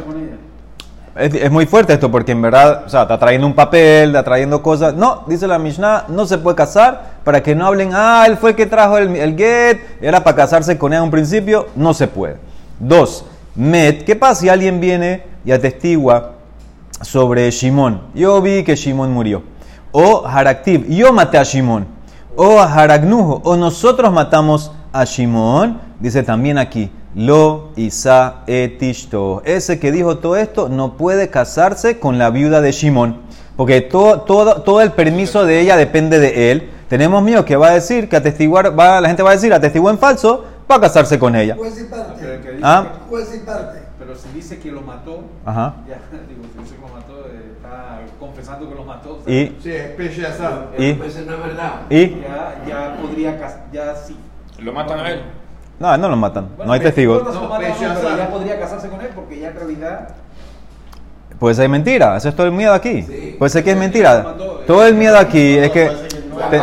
Es, 1.15 1.51
muy 1.51 1.67
fuerte 1.67 1.93
esto 1.93 2.09
porque 2.09 2.31
en 2.31 2.41
verdad, 2.41 2.85
o 2.87 2.89
sea, 2.89 3.03
está 3.03 3.19
trayendo 3.19 3.45
un 3.45 3.53
papel, 3.53 4.09
está 4.09 4.23
trayendo 4.23 4.63
cosas. 4.63 4.95
No, 4.95 5.23
dice 5.27 5.45
la 5.45 5.59
Mishnah, 5.59 6.05
no 6.07 6.25
se 6.25 6.39
puede 6.39 6.55
casar 6.55 7.13
para 7.23 7.43
que 7.43 7.53
no 7.53 7.67
hablen, 7.67 7.91
ah, 7.93 8.23
él 8.25 8.37
fue 8.37 8.55
que 8.55 8.65
trajo 8.65 8.97
el, 8.97 9.15
el 9.15 9.37
get, 9.37 9.79
era 10.01 10.23
para 10.23 10.35
casarse 10.35 10.75
con 10.77 10.91
ella 10.91 10.99
en 10.99 11.03
un 11.05 11.11
principio. 11.11 11.67
No 11.75 11.93
se 11.93 12.07
puede. 12.07 12.37
Dos, 12.79 13.25
Met, 13.53 14.05
¿qué 14.05 14.15
pasa 14.15 14.41
si 14.41 14.49
alguien 14.49 14.79
viene 14.79 15.23
y 15.45 15.51
atestigua 15.51 16.32
sobre 17.03 17.49
Shimon? 17.51 18.01
Yo 18.15 18.41
vi 18.41 18.63
que 18.63 18.75
Shimon 18.75 19.11
murió. 19.11 19.43
O 19.91 20.25
Haraktiv, 20.25 20.87
yo 20.89 21.13
maté 21.13 21.37
a 21.37 21.43
Shimon 21.43 21.85
o 22.35 22.59
a 22.59 22.63
Haragnujo, 22.73 23.41
o 23.43 23.55
nosotros 23.55 24.11
matamos 24.11 24.71
a 24.91 25.03
Shimón, 25.05 25.79
dice 25.99 26.23
también 26.23 26.57
aquí, 26.57 26.89
Lo 27.15 27.69
Isa 27.75 28.37
etishto. 28.47 29.43
Ese 29.45 29.79
que 29.79 29.91
dijo 29.91 30.17
todo 30.17 30.35
esto 30.35 30.67
no 30.67 30.97
puede 30.97 31.29
casarse 31.29 31.99
con 31.99 32.17
la 32.17 32.31
viuda 32.31 32.59
de 32.61 32.71
Shimon. 32.71 33.17
Porque 33.55 33.81
todo, 33.81 34.21
todo, 34.21 34.63
todo 34.63 34.81
el 34.81 34.93
permiso 34.93 35.45
de 35.45 35.59
ella 35.59 35.77
depende 35.77 36.19
de 36.19 36.51
él. 36.51 36.71
Tenemos 36.89 37.21
miedo 37.21 37.45
que 37.45 37.55
va 37.55 37.67
a 37.67 37.73
decir, 37.75 38.09
que 38.09 38.15
atestiguar, 38.15 38.77
va, 38.77 38.99
la 38.99 39.09
gente 39.09 39.21
va 39.21 39.29
a 39.29 39.33
decir, 39.33 39.53
atestiguó 39.53 39.91
en 39.91 39.99
falso, 39.99 40.43
va 40.69 40.77
a 40.77 40.81
casarse 40.81 41.19
con 41.19 41.35
ella. 41.35 41.55
Juez 41.55 41.79
y 41.79 41.83
parte. 41.83 42.59
Ah. 42.63 42.87
que- 43.03 43.09
Juez 43.09 43.29
y 43.35 43.45
parte. 43.45 43.82
Pero 44.05 44.17
si 44.17 44.29
dice 44.29 44.59
que 44.59 44.71
lo 44.71 44.81
mató, 44.81 45.23
Ajá. 45.45 45.75
ya, 45.87 45.97
digo, 46.27 46.43
si 46.53 46.59
dice 46.63 46.75
que 46.75 46.81
lo 46.81 46.87
mató, 46.89 47.25
eh, 47.27 47.51
está 47.55 47.99
confesando 48.19 48.69
que 48.69 48.75
lo 48.75 48.83
mató. 48.83 49.19
o 49.21 49.23
sea, 49.23 49.33
Y, 49.33 49.57
Sí, 49.61 49.71
es 49.71 49.91
peche 49.91 50.25
asado. 50.27 50.67
y, 50.77 50.93
Pues 50.93 51.15
eso 51.15 51.25
no 51.29 51.37
es 51.37 51.43
verdad. 51.43 51.73
y, 51.89 52.09
Ya, 52.21 52.63
ya 52.67 52.97
podría, 53.01 53.37
ya 53.71 53.95
sí. 53.95 54.17
Lo 54.59 54.73
matan 54.73 54.99
a 54.99 55.11
él. 55.11 55.21
no, 55.79 55.97
no 55.97 56.09
lo 56.09 56.15
matan, 56.15 56.47
Bueno, 56.55 56.65
no 56.65 56.73
hay 56.73 56.79
testigos. 56.79 57.23
no, 57.23 57.57
pero 57.57 58.17
ya 58.17 58.29
podría 58.29 58.59
casarse 58.59 58.89
con 58.89 59.01
él 59.01 59.09
porque 59.15 59.39
ya 59.39 59.49
en 59.49 59.55
realidad 59.55 60.09
Pues 61.39 61.59
hay 61.59 61.67
mentira, 61.67 62.15
eso 62.17 62.29
es 62.29 62.35
todo 62.35 62.47
el 62.47 62.53
miedo 62.53 62.73
aquí. 62.73 63.01
Sí. 63.03 63.35
Puede 63.39 63.49
ser 63.49 63.63
que 63.63 63.71
es 63.71 63.77
mentira. 63.77 64.35
Todo 64.67 64.85
el 64.85 64.93
miedo 64.95 65.17
aquí 65.17 65.57
es 65.57 65.71
que 65.71 65.89
te-. 66.49 66.59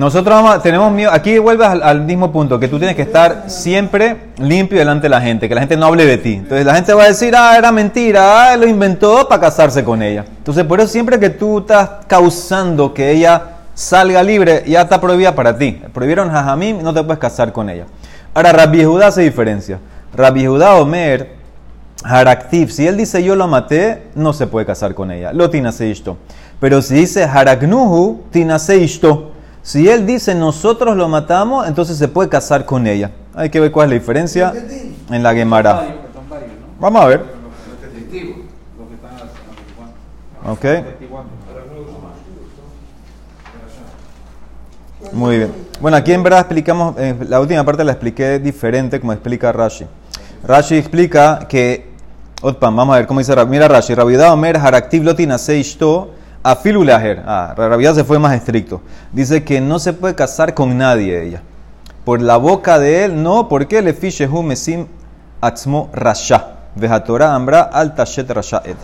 Nosotros 0.00 0.42
a- 0.50 0.62
tenemos 0.62 0.90
miedo. 0.90 1.10
Aquí 1.12 1.38
vuelves 1.38 1.68
al, 1.68 2.00
mismo 2.00 2.32
punto, 2.32 2.58
que 2.58 2.68
tú 2.68 2.78
tienes 2.78 2.96
que 2.96 3.02
estar 3.02 3.50
siempre 3.50 4.16
limpio 4.38 4.78
delante 4.78 5.02
de 5.02 5.08
la 5.10 5.20
gente, 5.20 5.46
que 5.46 5.54
la 5.54 5.60
gente 5.60 5.76
no 5.76 5.84
hable 5.84 6.06
de 6.06 6.16
ti. 6.16 6.36
Entonces 6.36 6.64
la 6.64 6.74
gente 6.74 6.94
va 6.94 7.04
a 7.04 7.08
decir, 7.08 7.36
ah, 7.36 7.54
era 7.58 7.70
mentira, 7.70 8.50
ah, 8.50 8.56
lo 8.56 8.66
inventó 8.66 9.28
para 9.28 9.42
casarse 9.42 9.84
con 9.84 10.02
ella. 10.02 10.24
Entonces 10.38 10.64
por 10.64 10.80
eso 10.80 10.88
siempre 10.88 11.20
que 11.20 11.28
tú 11.28 11.58
estás 11.58 11.90
causando 12.06 12.94
que 12.94 13.10
ella 13.10 13.42
salga 13.74 14.22
libre, 14.22 14.64
ya 14.66 14.80
está 14.80 14.98
prohibida 15.02 15.34
para 15.34 15.58
ti. 15.58 15.82
Prohibieron 15.92 16.30
Jajamim, 16.30 16.82
no 16.82 16.94
te 16.94 17.02
puedes 17.02 17.20
casar 17.20 17.52
con 17.52 17.68
ella. 17.68 17.84
Ahora, 18.32 18.52
Rabbi 18.52 18.82
Judá 18.82 19.08
hace 19.08 19.20
diferencia. 19.20 19.80
Rabbi 20.14 20.46
Judá 20.46 20.76
Omer, 20.76 21.34
Haraktiv, 22.02 22.70
si 22.70 22.86
él 22.86 22.96
dice 22.96 23.22
yo 23.22 23.36
lo 23.36 23.46
maté, 23.48 24.04
no 24.14 24.32
se 24.32 24.46
puede 24.46 24.64
casar 24.64 24.94
con 24.94 25.10
ella. 25.10 25.34
Lo 25.34 25.50
tinase. 25.50 25.94
Pero 26.58 26.80
si 26.80 26.94
dice 26.94 27.24
Haraknuhu, 27.24 28.22
tinase. 28.30 28.78
Si 29.62 29.88
él 29.88 30.06
dice 30.06 30.34
nosotros 30.34 30.96
lo 30.96 31.08
matamos, 31.08 31.68
entonces 31.68 31.96
se 31.98 32.08
puede 32.08 32.28
casar 32.28 32.64
con 32.64 32.86
ella. 32.86 33.10
Hay 33.34 33.50
que 33.50 33.60
ver 33.60 33.70
cuál 33.70 33.86
es 33.86 33.90
la 33.90 33.94
diferencia 34.00 34.52
en 35.10 35.22
la 35.22 35.34
Gemara. 35.34 35.74
¿no? 35.74 36.10
Vamos 36.80 37.02
a 37.02 37.06
ver. 37.06 37.24
Ok. 40.46 40.64
Muy 45.12 45.38
bien. 45.38 45.52
Bueno, 45.80 45.96
aquí 45.96 46.12
en 46.12 46.22
verdad 46.22 46.40
explicamos, 46.40 46.94
eh, 46.98 47.14
la 47.28 47.40
última 47.40 47.64
parte 47.64 47.84
la 47.84 47.92
expliqué 47.92 48.38
diferente 48.38 49.00
como 49.00 49.12
explica 49.12 49.50
Rashi. 49.52 49.86
Rashi 50.44 50.76
explica 50.76 51.46
que, 51.48 51.90
Otpam, 52.42 52.76
vamos 52.76 52.94
a 52.94 52.98
ver 52.98 53.06
cómo 53.06 53.20
dice 53.20 53.34
Rashi. 53.34 53.48
Mira 53.48 53.68
Rashi, 53.68 53.94
Rabidá 53.94 54.32
Omer, 54.32 54.56
Haraktiv 54.56 55.02
Lotina 55.02 55.38
Seishto, 55.38 56.10
Afilu 56.42 56.84
Laher. 56.84 57.22
Ah, 57.26 57.54
Rabidá 57.56 57.94
se 57.94 58.04
fue 58.04 58.18
más 58.18 58.34
estricto. 58.34 58.80
Dice 59.12 59.44
que 59.44 59.60
no 59.60 59.78
se 59.78 59.92
puede 59.92 60.14
casar 60.14 60.54
con 60.54 60.76
nadie 60.76 61.22
ella. 61.22 61.42
Por 62.04 62.22
la 62.22 62.38
boca 62.38 62.78
de 62.78 63.04
él, 63.04 63.22
no, 63.22 63.48
porque 63.48 63.82
le 63.82 63.92
fishehu 63.92 64.42
mesim 64.42 64.86
atzmo 65.40 65.90
rasha. 65.92 66.56
Vejatora 66.74 67.34
ambra 67.34 67.62
al 67.62 67.94
tashet 67.94 68.30
rasha 68.30 68.62
et. 68.64 68.76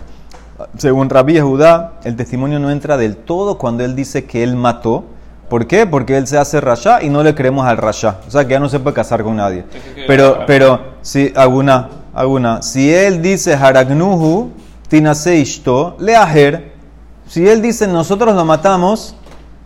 Según 0.77 1.09
Rabbi 1.09 1.39
Judá, 1.39 1.93
el 2.03 2.15
testimonio 2.15 2.59
no 2.59 2.71
entra 2.71 2.97
del 2.97 3.15
todo 3.15 3.57
cuando 3.57 3.83
él 3.83 3.95
dice 3.95 4.25
que 4.25 4.43
él 4.43 4.55
mató. 4.55 5.05
¿Por 5.49 5.65
qué? 5.65 5.85
Porque 5.85 6.17
él 6.17 6.27
se 6.27 6.37
hace 6.37 6.59
rasha 6.59 7.01
y 7.01 7.09
no 7.09 7.23
le 7.23 7.33
creemos 7.33 7.65
al 7.65 7.77
rasha. 7.77 8.17
O 8.27 8.31
sea 8.31 8.45
que 8.45 8.51
ya 8.51 8.59
no 8.59 8.67
se 8.67 8.79
puede 8.79 8.95
casar 8.95 9.23
con 9.23 9.35
nadie. 9.35 9.65
Pero, 10.05 10.39
pero, 10.45 10.79
si, 11.01 11.31
alguna, 11.35 11.89
alguna, 12.13 12.61
si 12.61 12.93
él 12.93 13.21
dice 13.21 13.53
haragnuhu, 13.53 14.51
tinaseishto, 14.89 15.95
leaher, 15.99 16.76
si 17.27 17.47
él 17.47 17.61
dice 17.61 17.87
nosotros 17.87 18.35
lo 18.35 18.45
matamos, 18.45 19.15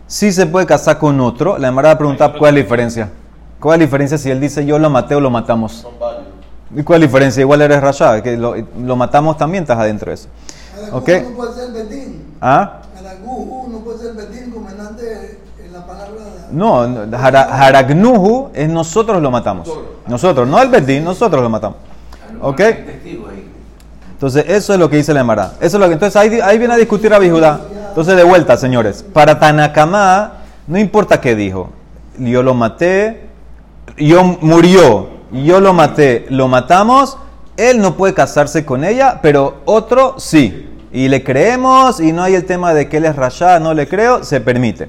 sí 0.06 0.32
se 0.32 0.46
puede 0.46 0.66
casar 0.66 0.98
con 0.98 1.20
otro. 1.20 1.58
La 1.58 1.68
Emara 1.68 1.96
pregunta 1.96 2.32
cuál 2.32 2.50
es 2.50 2.54
la 2.54 2.62
diferencia. 2.62 3.10
¿Cuál 3.60 3.74
es 3.74 3.78
la 3.80 3.86
diferencia 3.86 4.18
si 4.18 4.30
él 4.30 4.40
dice 4.40 4.64
yo 4.66 4.78
lo 4.78 4.90
maté 4.90 5.14
o 5.14 5.20
lo 5.20 5.30
matamos? 5.30 5.86
¿Y 6.74 6.82
cuál 6.82 6.96
es 6.96 7.00
la 7.02 7.06
diferencia? 7.06 7.40
Igual 7.42 7.62
eres 7.62 7.80
rasha, 7.80 8.22
que 8.22 8.36
lo, 8.36 8.54
lo 8.78 8.96
matamos 8.96 9.36
también, 9.36 9.62
estás 9.64 9.78
adentro 9.78 10.10
de 10.10 10.14
eso. 10.14 10.28
Ok. 10.92 11.08
no 11.08 11.36
puede 11.36 11.54
ser 11.54 11.72
Betín. 11.72 12.22
¿Ah? 12.40 12.80
No 13.24 13.78
puede 13.84 13.98
ser 13.98 14.14
Betín 14.14 14.50
comandante 14.50 15.38
en 15.64 15.72
la 15.72 15.86
palabra. 15.86 16.22
No, 16.50 16.86
no, 16.88 17.16
hara- 17.16 17.48
haragnuhu 17.66 18.50
es 18.52 18.68
nosotros 18.68 19.22
lo 19.22 19.30
matamos. 19.30 19.70
Nosotros, 20.06 20.48
no 20.48 20.60
el 20.60 20.68
bedín, 20.68 21.04
nosotros 21.04 21.42
lo 21.42 21.48
matamos. 21.48 21.78
¿Ok? 22.40 22.60
Entonces, 24.22 24.44
eso 24.50 24.72
es 24.72 24.78
lo 24.78 24.88
que 24.88 24.98
dice 24.98 25.12
la 25.12 25.18
Emara. 25.18 25.54
Eso 25.60 25.78
es 25.78 25.80
lo 25.80 25.88
que, 25.88 25.94
entonces, 25.94 26.14
ahí, 26.14 26.56
viene 26.56 26.74
a 26.74 26.76
discutir 26.76 27.12
a 27.12 27.18
Judá. 27.18 27.58
Entonces, 27.88 28.14
de 28.14 28.22
vuelta, 28.22 28.56
señores. 28.56 29.04
Para 29.12 29.40
Tanakama, 29.40 30.34
no 30.68 30.78
importa 30.78 31.20
qué 31.20 31.34
dijo. 31.34 31.70
Yo 32.16 32.44
lo 32.44 32.54
maté, 32.54 33.26
yo 33.96 34.22
murió, 34.40 35.08
yo 35.32 35.58
lo 35.58 35.72
maté, 35.72 36.26
lo 36.30 36.46
matamos. 36.46 37.18
Él 37.56 37.80
no 37.80 37.96
puede 37.96 38.14
casarse 38.14 38.64
con 38.64 38.84
ella, 38.84 39.18
pero 39.22 39.56
otro 39.64 40.14
sí. 40.20 40.70
Y 40.92 41.08
le 41.08 41.24
creemos, 41.24 41.98
y 41.98 42.12
no 42.12 42.22
hay 42.22 42.36
el 42.36 42.44
tema 42.44 42.74
de 42.74 42.88
que 42.88 42.98
él 42.98 43.06
es 43.06 43.16
rayá, 43.16 43.58
no 43.58 43.74
le 43.74 43.88
creo, 43.88 44.22
se 44.22 44.40
permite. 44.40 44.88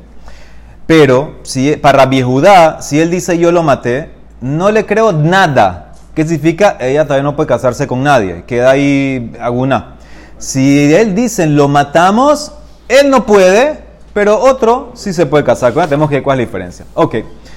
Pero 0.85 1.37
si, 1.41 1.75
para 1.77 2.03
Rabbi 2.03 2.21
Judá, 2.21 2.83
si 2.83 2.99
él 2.99 3.09
dice 3.09 3.35
yo 3.39 3.51
lo 3.51 3.63
maté, 3.63 4.11
no 4.41 4.69
le 4.69 4.85
creo 4.85 5.11
nada. 5.11 5.92
¿Qué 6.15 6.23
significa? 6.23 6.77
Ella 6.79 7.03
todavía 7.05 7.23
no 7.23 7.35
puede 7.35 7.47
casarse 7.47 7.87
con 7.87 8.03
nadie. 8.03 8.43
Queda 8.45 8.71
ahí 8.71 9.33
alguna. 9.39 9.95
Si 10.37 10.93
él 10.93 11.15
dice 11.15 11.47
lo 11.47 11.67
matamos, 11.67 12.51
él 12.87 13.09
no 13.09 13.25
puede, 13.25 13.79
pero 14.13 14.39
otro 14.39 14.91
sí 14.93 15.11
se 15.13 15.25
puede 15.25 15.43
casar 15.43 15.71
ella. 15.73 15.87
Tenemos 15.87 16.09
que 16.09 16.15
ver 16.17 16.23
cuál 16.23 16.39
es 16.39 16.45
la 16.45 16.47
diferencia. 16.47 16.85
Ok. 16.93 17.15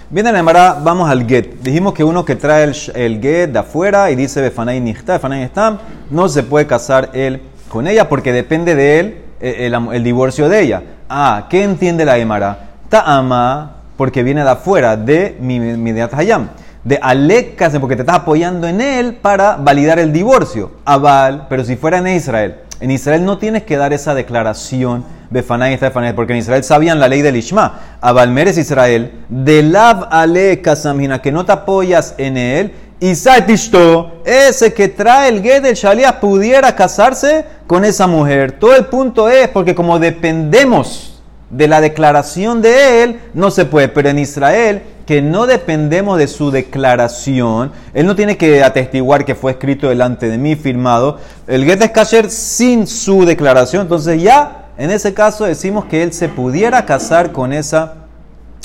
Viene 0.09 0.31
la 0.31 0.39
Emara, 0.39 0.79
vamos 0.83 1.11
al 1.11 1.27
get. 1.27 1.61
Dijimos 1.63 1.93
que 1.93 2.05
uno 2.05 2.25
que 2.25 2.37
trae 2.37 2.63
el, 2.65 2.75
el 2.95 3.21
get 3.21 3.51
de 3.51 3.59
afuera 3.59 4.11
y 4.11 4.15
dice 4.15 4.41
Befanay 4.41 4.81
Nichta, 4.81 5.15
Befanay 5.15 5.41
Nistam, 5.41 5.79
no 6.11 6.29
se 6.29 6.45
puede 6.45 6.67
casar 6.69 7.11
él 7.13 7.43
con 7.69 7.89
ella 7.89 8.09
porque 8.09 8.33
depende 8.33 8.77
de 8.77 9.01
él 9.01 9.19
eh, 9.41 9.67
el, 9.67 9.75
am- 9.75 9.93
el 9.93 10.05
divorcio 10.05 10.49
de 10.49 10.63
ella. 10.63 10.83
Ah, 11.09 11.49
¿qué 11.51 11.65
entiende 11.65 12.05
la 12.05 12.19
Emara? 12.19 12.69
Ta'ama, 12.89 13.79
porque 13.97 14.23
viene 14.23 14.45
de 14.45 14.51
afuera, 14.51 14.97
de 14.97 15.37
mi, 15.41 15.59
mi 15.59 15.91
Hayam. 16.01 16.51
De 16.87 17.01
Alek 17.03 17.57
Kasem, 17.57 17.81
porque 17.81 17.97
te 17.97 18.03
estás 18.03 18.19
apoyando 18.19 18.69
en 18.69 18.81
él 18.81 19.15
para 19.15 19.57
validar 19.57 19.99
el 19.99 20.13
divorcio. 20.13 20.71
Aval, 20.85 21.47
pero 21.49 21.65
si 21.65 21.75
fuera 21.75 21.99
en 21.99 22.07
Israel. 22.07 22.59
En 22.79 22.93
Israel 22.93 23.25
no 23.25 23.39
tienes 23.39 23.65
que 23.65 23.77
dar 23.77 23.93
esa 23.93 24.15
declaración, 24.15 25.05
Befanay 25.31 25.75
está 25.75 25.89
Befanay, 25.89 26.15
porque 26.15 26.33
en 26.35 26.39
Israel 26.39 26.63
sabían 26.63 27.01
la 27.01 27.09
ley 27.09 27.23
del 27.23 27.35
Ishma. 27.35 27.81
Aval 28.01 28.31
Meres 28.31 28.57
Israel, 28.57 29.11
de 29.29 29.65
Lav 29.65 30.07
Ale 30.13 30.63
Kasamhina, 30.63 31.21
que 31.21 31.33
no 31.33 31.45
te 31.45 31.51
apoyas 31.51 32.15
en 32.19 32.37
él. 32.37 32.73
Isai 33.01 33.47
Tishto, 33.47 34.23
ese 34.25 34.73
que 34.73 34.87
trae 34.87 35.31
el 35.31 35.43
get 35.43 35.65
del 35.65 35.75
Shaliach 35.75 36.21
pudiera 36.21 36.77
casarse 36.77 37.45
con 37.67 37.85
esa 37.85 38.07
mujer. 38.07 38.53
Todo 38.53 38.77
el 38.77 38.87
punto 38.87 39.29
es 39.29 39.49
porque 39.49 39.75
como 39.75 39.99
dependemos 39.99 41.16
de 41.51 41.69
la 41.69 41.81
declaración 41.81 42.63
de 42.63 43.03
él, 43.03 43.21
no 43.35 43.51
se 43.51 43.65
puede. 43.65 43.89
Pero 43.89 44.09
en 44.09 44.19
Israel, 44.19 44.83
que 45.07 45.23
no 45.23 45.47
dependemos 45.47 46.19
de 46.19 46.27
su 46.27 46.51
declaración, 46.51 47.73
él 47.95 48.07
no 48.07 48.17
tiene 48.17 48.37
que 48.37 48.63
atestiguar 48.65 49.25
que 49.25 49.35
fue 49.35 49.53
escrito 49.53 49.89
delante 49.89 50.29
de 50.29 50.39
mí, 50.39 50.57
firmado. 50.57 51.19
El 51.47 51.65
get 51.65 51.81
es 51.83 51.91
kasher 51.91 52.31
sin 52.31 52.87
su 52.87 53.25
declaración. 53.25 53.83
Entonces 53.83 54.21
ya, 54.21 54.67
en 54.77 54.91
ese 54.91 55.15
caso, 55.15 55.45
decimos 55.45 55.85
que 55.85 56.03
él 56.03 56.13
se 56.13 56.29
pudiera 56.29 56.85
casar 56.85 57.33
con 57.33 57.53
esa 57.53 57.95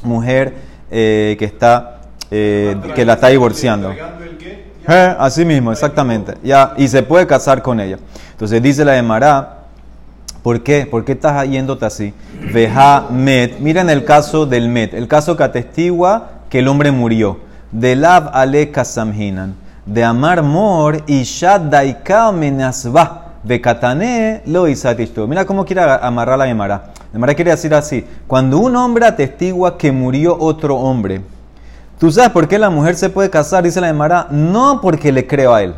mujer 0.04 0.56
eh, 0.90 1.36
que 1.38 1.46
está, 1.46 2.02
eh, 2.32 2.76
que 2.96 3.06
la 3.06 3.14
está 3.14 3.28
divorciando. 3.28 3.94
Eh, 4.88 5.16
así 5.20 5.46
mismo, 5.46 5.72
exactamente. 5.72 6.34
Ya, 6.44 6.74
y 6.76 6.88
se 6.88 7.04
puede 7.04 7.28
casar 7.28 7.62
con 7.62 7.80
ella. 7.80 8.00
Entonces 8.32 8.62
dice 8.64 8.84
la 8.84 8.94
de 8.94 9.04
Mará, 9.04 9.61
¿por 10.44 10.64
qué? 10.64 10.86
¿Por 10.86 11.06
qué 11.06 11.14
estás 11.14 11.48
yéndote 11.48 11.86
así? 11.86 12.14
Veja 12.54 13.08
met. 13.12 13.60
Mira 13.60 13.82
en 13.82 13.90
el 13.90 14.06
caso 14.06 14.46
del 14.46 14.70
met, 14.70 14.94
el 14.94 15.08
caso 15.08 15.36
que 15.36 15.44
atestigua 15.44 16.30
que 16.50 16.60
el 16.60 16.68
hombre 16.68 16.92
murió. 16.92 17.40
De 17.72 17.96
lav 17.96 18.30
ale 18.34 18.72
kasamhinan. 18.72 19.56
De 19.86 20.04
amar 20.04 20.44
mor 20.44 21.04
y 21.08 21.24
shad 21.24 21.62
daika 21.62 22.32
menasba. 22.32 23.34
Bekatane 23.44 24.44
lo 24.46 24.68
isatishto. 24.68 25.28
Mira 25.28 25.46
cómo 25.46 25.66
quiere 25.66 25.82
amarrar 25.82 26.38
la 26.38 26.46
Gemara. 26.46 26.92
La 26.96 27.14
Gemara 27.14 27.34
quiere 27.34 27.52
decir 27.52 27.74
así: 27.74 28.06
cuando 28.28 28.60
un 28.60 28.76
hombre 28.76 29.06
atestigua 29.06 29.78
que 29.78 29.92
murió 29.92 30.38
otro 30.40 30.76
hombre, 30.76 31.22
¿Tú 32.02 32.12
sabes 32.12 32.32
por 32.32 32.48
qué 32.48 32.58
la 32.58 32.72
mujer 32.72 32.96
se 32.96 33.12
puede 33.12 33.30
casar? 33.30 33.64
Dice 33.64 33.80
la 33.80 33.86
Gemara, 33.86 34.26
no 34.32 34.82
porque 34.82 35.12
le 35.12 35.28
creo 35.28 35.54
a 35.54 35.62
él. 35.62 35.76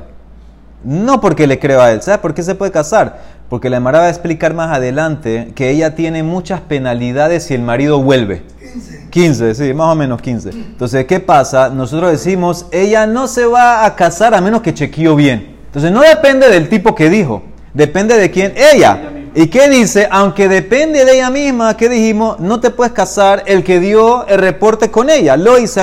No 0.82 1.20
porque 1.20 1.46
le 1.46 1.60
creo 1.60 1.82
a 1.82 1.92
él. 1.92 2.02
¿Sabes 2.02 2.22
por 2.22 2.34
qué 2.34 2.42
se 2.42 2.56
puede 2.56 2.72
casar? 2.72 3.20
Porque 3.54 3.70
la 3.70 3.78
Emara 3.78 4.00
va 4.00 4.06
a 4.06 4.10
explicar 4.10 4.56
más 4.56 4.76
adelante 4.76 5.52
que 5.54 5.70
ella 5.70 5.94
tiene 5.94 6.24
muchas 6.24 6.62
penalidades 6.62 7.44
si 7.44 7.54
el 7.54 7.62
marido 7.62 8.02
vuelve. 8.02 8.42
15. 8.60 9.10
15, 9.12 9.54
sí, 9.54 9.74
más 9.76 9.92
o 9.92 9.96
menos 9.96 10.20
15. 10.24 10.50
Entonces, 10.50 11.06
¿qué 11.06 11.20
pasa? 11.20 11.70
Nosotros 11.70 12.10
decimos, 12.10 12.66
ella 12.72 13.06
no 13.06 13.28
se 13.28 13.46
va 13.46 13.86
a 13.86 13.96
casar 13.96 14.34
a 14.34 14.42
menos 14.42 14.64
que 14.64 14.74
chequeó 14.74 15.16
bien. 15.16 15.56
Entonces, 15.68 15.92
no 15.92 16.02
depende 16.02 16.50
del 16.50 16.68
tipo 16.68 16.96
que 16.96 17.12
dijo, 17.12 17.44
depende 17.76 18.18
de 18.18 18.32
quién. 18.32 18.56
Ella. 18.56 19.12
¿Y 19.36 19.46
qué 19.46 19.70
dice? 19.70 20.08
Aunque 20.10 20.50
depende 20.50 21.06
de 21.06 21.14
ella 21.14 21.30
misma, 21.30 21.78
¿qué 21.78 21.90
dijimos? 21.90 22.40
No 22.40 22.60
te 22.60 22.72
puedes 22.72 22.94
casar 22.94 23.44
el 23.46 23.64
que 23.64 23.80
dio 23.80 24.26
el 24.26 24.40
reporte 24.40 24.90
con 24.90 25.12
ella. 25.12 25.38
Lo 25.38 25.60
hizo 25.60 25.80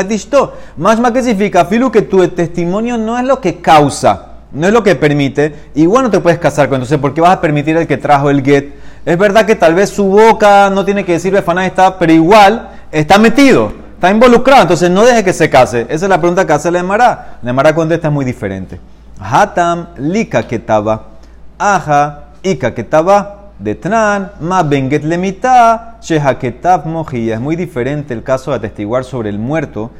Más 0.77 0.99
más 0.99 1.13
que 1.13 1.23
significa, 1.23 1.65
Filu, 1.67 1.93
que 1.93 2.03
tu 2.03 2.27
testimonio 2.31 2.99
no 2.99 3.17
es 3.17 3.25
lo 3.25 3.41
que 3.41 3.61
causa, 3.61 4.30
no 4.53 4.67
es 4.67 4.73
lo 4.73 4.83
que 4.83 4.95
permite. 4.97 5.55
Igual 5.75 6.05
no 6.05 6.11
te 6.11 6.21
puedes 6.21 6.39
casar 6.39 6.69
con 6.69 6.77
entonces, 6.77 6.99
¿por 6.99 7.15
qué 7.15 7.21
vas 7.21 7.37
a 7.37 7.41
permitir 7.41 7.77
el 7.77 7.87
que 7.87 7.97
trajo 7.97 8.31
el 8.31 8.43
get? 8.43 8.75
Es 9.05 9.17
verdad 9.17 9.47
que 9.47 9.57
tal 9.57 9.75
vez 9.75 9.91
su 9.91 10.05
boca 10.05 10.71
no 10.71 10.85
tiene 10.85 11.05
que 11.05 11.13
decir 11.13 11.33
Befaná 11.33 11.67
está, 11.67 11.99
pero 11.99 12.13
igual 12.13 12.69
está 12.93 13.19
metido, 13.19 13.73
está 13.95 14.11
involucrado, 14.11 14.63
entonces 14.63 14.91
no 14.91 15.05
deje 15.05 15.25
que 15.25 15.33
se 15.33 15.49
case. 15.49 15.87
Esa 15.89 16.07
es 16.07 16.09
la 16.09 16.19
pregunta 16.19 16.47
que 16.47 16.53
hace 16.53 16.71
la 16.71 16.81
Emara. 16.81 17.39
La 17.43 17.51
Emara 17.51 17.75
contesta 17.75 18.09
es 18.09 18.13
muy 18.13 18.25
diferente. 18.25 18.79
Hatam 19.19 19.89
lika 19.97 20.43
ketaba, 20.47 21.09
aja 21.59 22.25
ika 22.43 22.75
ketaba, 22.75 23.51
detran, 23.59 24.33
ma 24.41 24.63
benget 24.63 25.05
lemita, 25.05 25.99
sheha 26.03 26.39
ketab 26.39 26.87
mojilla. 26.87 27.35
Es 27.35 27.41
muy 27.41 27.57
diferente 27.57 28.13
el 28.13 28.23
caso 28.23 28.51
de 28.51 28.59
atestiguar 28.59 29.05
sobre 29.05 29.31
el 29.31 29.39
muerto 29.39 29.91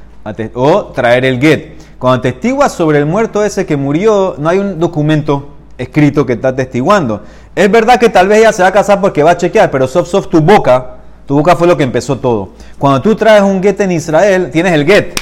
o 0.55 0.87
traer 0.87 1.25
el 1.25 1.41
get. 1.41 1.81
Cuando 1.99 2.19
atestiguas 2.21 2.73
sobre 2.73 2.99
el 2.99 3.07
muerto 3.07 3.45
ese 3.45 3.67
que 3.67 3.77
murió, 3.77 4.35
no 4.39 4.49
hay 4.49 4.59
un 4.59 4.79
documento 4.79 5.51
escrito 5.77 6.25
que 6.25 6.35
está 6.35 6.49
atestiguando. 6.49 7.23
Es 7.55 7.71
verdad 7.71 7.99
que 7.99 8.09
tal 8.09 8.29
vez 8.29 8.39
ella 8.39 8.53
se 8.53 8.63
va 8.63 8.69
a 8.69 8.73
casar 8.73 9.01
porque 9.01 9.23
va 9.23 9.33
a 9.33 9.37
chequear, 9.37 9.71
pero 9.71 9.87
soft 9.87 10.09
soft 10.09 10.29
tu 10.29 10.41
boca, 10.41 10.97
tu 11.27 11.35
boca 11.35 11.57
fue 11.57 11.67
lo 11.67 11.77
que 11.77 11.85
empezó 11.85 12.19
todo. 12.19 12.51
Cuando 12.79 13.03
tú 13.03 13.15
traes 13.15 13.43
un 13.43 13.63
get 13.63 13.81
en 13.81 13.93
Israel, 13.93 14.51
tienes 14.51 14.73
el 14.73 14.85
get. 14.85 15.19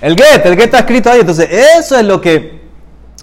El 0.00 0.16
get, 0.16 0.44
el 0.46 0.54
get 0.54 0.66
está 0.66 0.78
escrito 0.80 1.10
ahí. 1.10 1.20
Entonces, 1.20 1.48
eso 1.50 1.98
es 1.98 2.04
lo 2.04 2.20
que, 2.20 2.62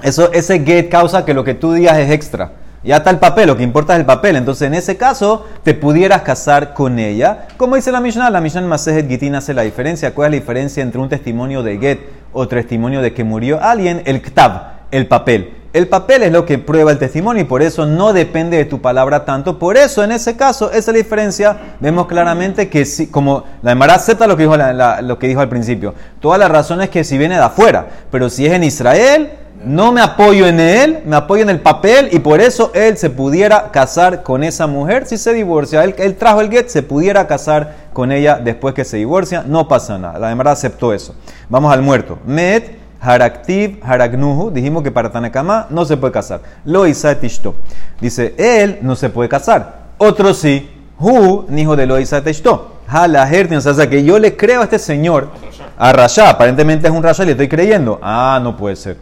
eso, 0.04 0.32
ese 0.34 0.60
get 0.60 0.90
causa 0.90 1.26
que 1.26 1.34
lo 1.34 1.44
que 1.44 1.54
tú 1.54 1.74
digas 1.74 1.98
es 1.98 2.12
extra. 2.12 2.52
Ya 2.86 2.98
está 2.98 3.10
el 3.10 3.18
papel, 3.18 3.48
lo 3.48 3.58
que 3.58 3.64
importa 3.64 3.94
es 3.94 4.00
el 4.00 4.06
papel. 4.06 4.36
Entonces, 4.36 4.68
en 4.68 4.76
ese 4.76 4.96
caso, 4.96 5.44
te 5.64 5.74
pudieras 5.74 6.22
casar 6.22 6.76
con 6.76 7.00
ella. 7.00 7.48
Como 7.58 7.76
dice 7.76 7.92
la 7.92 8.00
Mishnah, 8.00 8.30
la 8.30 8.42
Mishnah 8.42 8.62
en 8.62 8.68
Masejet 8.68 9.08
Gitin 9.08 9.34
hace 9.34 9.56
la 9.56 9.64
diferencia. 9.64 10.14
¿Cuál 10.14 10.28
es 10.28 10.32
la 10.38 10.42
diferencia 10.42 10.84
entre 10.84 11.02
un 11.02 11.10
testimonio 11.10 11.64
de 11.64 11.80
get 11.80 12.00
o 12.32 12.48
testimonio 12.48 13.02
de 13.02 13.12
que 13.12 13.24
murió 13.24 13.60
alguien? 13.60 14.04
El 14.06 14.22
ktab, 14.22 14.52
el 14.92 15.08
papel. 15.08 15.52
El 15.74 15.88
papel 15.88 16.22
es 16.24 16.32
lo 16.32 16.46
que 16.46 16.60
prueba 16.60 16.92
el 16.92 17.00
testimonio 17.00 17.42
y 17.42 17.46
por 17.46 17.64
eso 17.64 17.88
no 17.88 18.14
depende 18.14 18.56
de 18.56 18.66
tu 18.66 18.80
palabra 18.82 19.26
tanto. 19.26 19.58
Por 19.58 19.78
eso, 19.78 20.04
en 20.04 20.12
ese 20.12 20.38
caso, 20.38 20.72
esa 20.72 20.92
diferencia. 20.92 21.58
Vemos 21.80 22.06
claramente 22.06 22.70
que, 22.70 22.86
si, 22.86 23.08
como 23.08 23.46
la 23.64 23.72
Emara 23.72 23.96
acepta 23.96 24.28
lo 24.28 24.38
que, 24.38 24.44
dijo 24.44 24.56
lo 24.56 25.20
que 25.20 25.28
dijo 25.28 25.42
al 25.42 25.50
principio, 25.50 25.96
toda 26.20 26.38
la 26.38 26.48
razón 26.48 26.82
es 26.82 26.90
que 26.92 27.04
si 27.04 27.18
viene 27.18 27.36
de 27.36 27.42
afuera, 27.42 27.88
pero 28.12 28.30
si 28.30 28.46
es 28.46 28.54
en 28.54 28.64
Israel, 28.64 29.32
no 29.66 29.92
me 29.92 30.02
apoyo 30.02 30.48
en 30.48 30.60
él, 30.60 31.00
me 31.06 31.16
apoyo 31.16 31.44
en 31.44 31.50
el 31.50 31.60
papel 31.60 32.10
y 32.12 32.20
por 32.20 32.40
eso 32.40 32.72
él 32.74 32.98
se 32.98 33.10
pudiera 33.10 33.72
casar 33.72 34.24
con 34.24 34.44
esa 34.44 34.68
mujer 34.68 35.06
si 35.06 35.18
se 35.18 35.34
divorcia. 35.34 35.84
Él, 35.84 36.16
trajo 36.16 36.42
el 36.42 36.50
get, 36.50 36.68
se 36.68 36.84
pudiera 36.84 37.28
casar 37.28 37.76
con 37.94 38.12
ella 38.12 38.40
después 38.42 38.74
que 38.74 38.86
se 38.86 38.98
divorcia, 38.98 39.44
no 39.46 39.68
pasa 39.68 39.98
nada. 39.98 40.20
La 40.20 40.32
Emara 40.32 40.52
aceptó 40.52 40.94
eso. 40.94 41.16
Vamos 41.50 41.74
al 41.74 41.82
muerto. 41.82 42.20
Met. 42.26 42.86
Haraktiv, 43.02 43.82
Haraknuhu, 43.84 44.50
dijimos 44.50 44.82
que 44.82 44.90
para 44.90 45.12
Tanakama 45.12 45.68
no 45.70 45.86
se 45.86 45.96
puede 45.96 46.12
casar. 46.12 46.42
Lo. 46.64 46.86
Dice, 46.86 48.34
él 48.38 48.80
no 48.82 48.96
se 48.96 49.10
puede 49.10 49.30
casar. 49.30 49.90
Otro 50.00 50.34
sí. 50.34 50.72
Hu, 50.98 51.46
hijo 51.56 51.76
de 51.76 51.86
lo 51.86 51.98
Tishto. 51.98 52.72
O 52.88 53.74
sea 53.74 53.90
que 53.90 54.04
yo 54.04 54.18
le 54.18 54.36
creo 54.36 54.62
a 54.62 54.64
este 54.66 54.80
señor, 54.80 55.30
a 55.78 55.92
Rasha, 55.92 56.30
aparentemente 56.30 56.88
es 56.88 56.94
un 56.94 57.04
Rasha, 57.04 57.26
le 57.26 57.32
estoy 57.32 57.48
creyendo. 57.48 58.00
Ah, 58.02 58.40
no 58.42 58.56
puede 58.56 58.76
ser. 58.76 58.98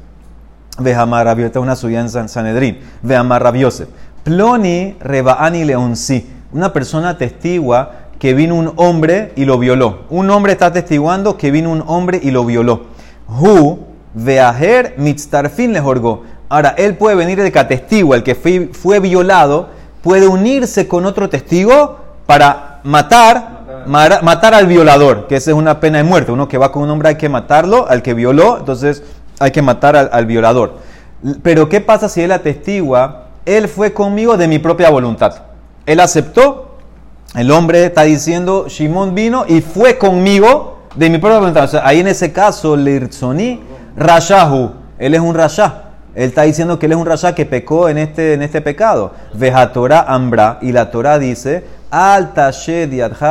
Vehamar 0.80 1.40
es 1.40 1.56
una 1.56 1.76
subida 1.76 2.00
en 2.00 2.10
San 2.10 2.30
Sanedrín. 2.30 2.80
Vehamar 3.02 3.44
Rabiosef. 3.44 3.88
Ploni 4.24 4.96
Rebaani 5.00 5.66
Leonsi, 5.66 6.26
una 6.54 6.72
persona 6.72 7.18
testigua 7.18 7.92
que 8.20 8.34
vino 8.34 8.56
un 8.56 8.72
hombre 8.78 9.34
y 9.36 9.46
lo 9.46 9.58
violó. 9.58 10.04
Un 10.10 10.30
hombre 10.30 10.54
está 10.54 10.72
testiguando 10.72 11.38
que 11.38 11.52
vino 11.52 11.70
un 11.70 11.84
hombre 11.86 12.20
y 12.24 12.32
lo 12.32 12.46
violó. 12.46 12.84
Hu 13.28 13.80
veaher 14.14 14.96
mitztarfin 14.98 15.74
le 15.74 15.82
jorgó. 15.82 16.24
Ahora, 16.48 16.74
él 16.78 16.96
puede 16.96 17.16
venir 17.16 17.42
de 17.42 17.52
que 17.52 17.64
testigo, 17.66 18.16
el 18.16 18.24
que 18.24 18.36
fue, 18.36 18.70
fue 18.72 19.00
violado, 19.00 19.70
puede 20.02 20.28
unirse 20.28 20.88
con 20.88 21.06
otro 21.06 21.30
testigo 21.30 21.98
para 22.26 22.80
matar, 22.84 23.86
matar 23.88 24.54
al 24.54 24.68
violador, 24.68 25.28
que 25.28 25.36
esa 25.36 25.52
es 25.52 25.58
una 25.58 25.80
pena 25.80 25.98
de 25.98 26.04
muerte. 26.04 26.32
Uno 26.32 26.48
que 26.48 26.58
va 26.58 26.72
con 26.72 26.84
un 26.84 26.92
hombre 26.92 27.10
hay 27.10 27.16
que 27.16 27.28
matarlo, 27.28 27.90
al 27.90 28.02
que 28.02 28.14
violó, 28.14 28.60
entonces 28.60 29.04
hay 29.40 29.52
que 29.52 29.62
matar 29.62 29.96
al, 29.96 30.26
violador. 30.26 30.80
Pero 31.42 31.70
¿qué 31.70 31.82
pasa 31.82 32.10
si 32.10 32.22
él 32.22 32.32
atestigua? 32.32 33.28
Él 33.46 33.68
fue 33.68 33.94
conmigo 33.94 34.38
de 34.38 34.48
mi 34.48 34.60
propia 34.60 34.90
voluntad. 34.90 35.44
Él 35.86 36.00
aceptó, 36.00 36.78
el 37.36 37.52
hombre 37.52 37.86
está 37.86 38.04
diciendo, 38.04 38.68
Shimon 38.68 39.16
vino 39.16 39.46
y 39.48 39.62
fue 39.62 39.98
conmigo 39.98 40.80
de 40.96 41.10
mi 41.10 41.18
propia 41.18 41.40
voluntad. 41.40 41.66
O 41.66 41.68
sea, 41.68 41.86
ahí 41.86 42.00
en 42.00 42.08
ese 42.08 42.32
caso, 42.32 42.76
Lirtzoni, 42.76 43.62
Rashahu, 43.98 44.72
él 44.98 45.14
es 45.16 45.22
un 45.22 45.36
Rasha. 45.36 45.83
Él 46.16 46.26
está 46.26 46.44
diciendo 46.44 46.78
que 46.78 46.86
él 46.86 46.92
es 46.92 46.98
un 46.98 47.08
Rasha 47.08 47.34
que 47.34 47.46
pecó 47.46 47.90
en 47.90 47.98
este, 47.98 48.34
en 48.34 48.44
este 48.44 48.62
pecado. 48.62 49.14
Vejatora 49.34 50.06
Ambra, 50.08 50.60
y 50.62 50.72
la 50.72 50.92
Torah 50.92 51.18
dice, 51.18 51.66
Al 51.90 52.34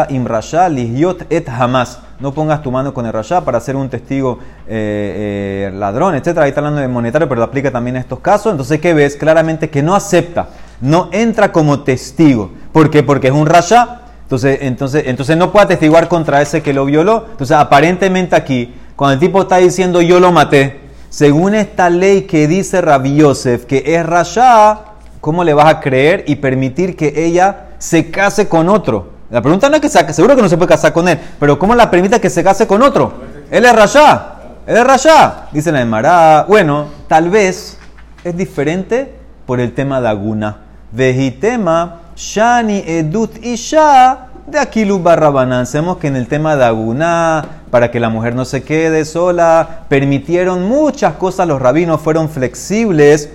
im 0.08 0.26
Rasha 0.26 0.68
lihyot 0.68 1.26
et 1.30 1.48
hamas. 1.48 2.00
No 2.18 2.32
pongas 2.32 2.62
tu 2.62 2.70
mano 2.70 2.92
con 2.92 3.06
el 3.06 3.12
Rasha 3.12 3.44
para 3.44 3.60
ser 3.60 3.76
un 3.76 3.88
testigo 3.88 4.38
eh, 4.68 5.68
eh, 5.68 5.76
ladrón, 5.76 6.14
etc. 6.14 6.38
Ahí 6.38 6.48
está 6.48 6.60
hablando 6.60 6.80
de 6.80 6.88
monetario, 6.88 7.28
pero 7.28 7.40
lo 7.40 7.44
aplica 7.44 7.70
también 7.70 7.96
a 7.96 8.00
estos 8.00 8.20
casos. 8.20 8.52
Entonces, 8.52 8.80
¿qué 8.80 8.94
ves? 8.94 9.16
Claramente 9.16 9.70
que 9.70 9.82
no 9.82 9.94
acepta, 9.94 10.48
no 10.80 11.08
entra 11.12 11.50
como 11.52 11.80
testigo. 11.80 12.50
¿Por 12.72 12.90
qué? 12.90 13.02
Porque 13.02 13.28
es 13.28 13.32
un 13.32 13.46
Rasha. 13.46 14.02
Entonces, 14.22 14.58
entonces, 14.62 15.04
entonces 15.06 15.36
no 15.36 15.52
puede 15.52 15.64
atestiguar 15.66 16.08
contra 16.08 16.40
ese 16.40 16.62
que 16.62 16.72
lo 16.72 16.84
violó. 16.84 17.26
Entonces, 17.32 17.56
aparentemente 17.56 18.34
aquí, 18.34 18.74
cuando 18.96 19.14
el 19.14 19.20
tipo 19.20 19.42
está 19.42 19.56
diciendo 19.56 20.00
yo 20.00 20.20
lo 20.20 20.32
maté, 20.32 20.80
según 21.12 21.54
esta 21.54 21.90
ley 21.90 22.22
que 22.22 22.48
dice 22.48 22.80
Rabbi 22.80 23.16
Yosef, 23.16 23.66
que 23.66 23.82
es 23.84 24.06
Rasha, 24.06 24.78
¿cómo 25.20 25.44
le 25.44 25.52
vas 25.52 25.66
a 25.66 25.78
creer 25.78 26.24
y 26.26 26.36
permitir 26.36 26.96
que 26.96 27.26
ella 27.26 27.66
se 27.76 28.10
case 28.10 28.48
con 28.48 28.70
otro? 28.70 29.10
La 29.28 29.42
pregunta 29.42 29.68
no 29.68 29.74
es 29.76 29.82
que 29.82 29.90
se, 29.90 30.10
seguro 30.14 30.34
que 30.34 30.40
no 30.40 30.48
se 30.48 30.56
puede 30.56 30.70
casar 30.70 30.94
con 30.94 31.06
él, 31.06 31.18
pero 31.38 31.58
¿cómo 31.58 31.74
la 31.74 31.90
permite 31.90 32.18
que 32.18 32.30
se 32.30 32.42
case 32.42 32.66
con 32.66 32.80
otro? 32.80 33.12
Él 33.50 33.62
es 33.66 33.76
Rasha, 33.76 34.36
él 34.66 34.74
es 34.74 34.84
Rasha. 34.84 35.48
Dice 35.52 35.70
la 35.70 35.82
Emara, 35.82 36.46
bueno, 36.48 36.86
tal 37.08 37.28
vez 37.28 37.76
es 38.24 38.34
diferente 38.34 39.14
por 39.44 39.60
el 39.60 39.74
tema 39.74 40.00
de 40.00 40.08
Aguna. 40.08 40.60
Vejitema, 40.92 42.00
Shani 42.16 42.84
Edut 42.86 43.36
Isha, 43.44 44.28
de 44.52 44.58
Akilu 44.58 44.98
Barrabanán. 44.98 45.66
Sabemos 45.66 45.96
que 45.96 46.08
en 46.08 46.14
el 46.14 46.28
tema 46.28 46.56
de 46.56 46.64
Aguna, 46.64 47.62
para 47.70 47.90
que 47.90 47.98
la 47.98 48.10
mujer 48.10 48.34
no 48.34 48.44
se 48.44 48.62
quede 48.62 49.06
sola, 49.06 49.86
permitieron 49.88 50.68
muchas 50.68 51.14
cosas, 51.14 51.48
los 51.48 51.60
rabinos 51.60 52.02
fueron 52.02 52.28
flexibles 52.28 53.30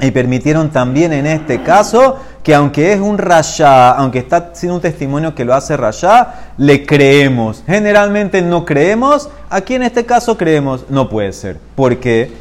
y 0.00 0.10
permitieron 0.10 0.70
también 0.70 1.12
en 1.12 1.26
este 1.26 1.62
caso 1.62 2.16
que 2.42 2.54
aunque 2.54 2.92
es 2.92 3.00
un 3.00 3.18
rasha, 3.18 3.92
aunque 3.92 4.18
está 4.18 4.50
sin 4.52 4.72
un 4.72 4.80
testimonio 4.80 5.36
que 5.36 5.44
lo 5.44 5.54
hace 5.54 5.76
rasha, 5.76 6.52
le 6.58 6.84
creemos. 6.84 7.62
Generalmente 7.64 8.42
no 8.42 8.64
creemos, 8.64 9.28
aquí 9.50 9.76
en 9.76 9.84
este 9.84 10.04
caso 10.04 10.36
creemos, 10.36 10.86
no 10.88 11.08
puede 11.08 11.32
ser. 11.32 11.58
¿Por 11.76 11.98
qué? 11.98 12.32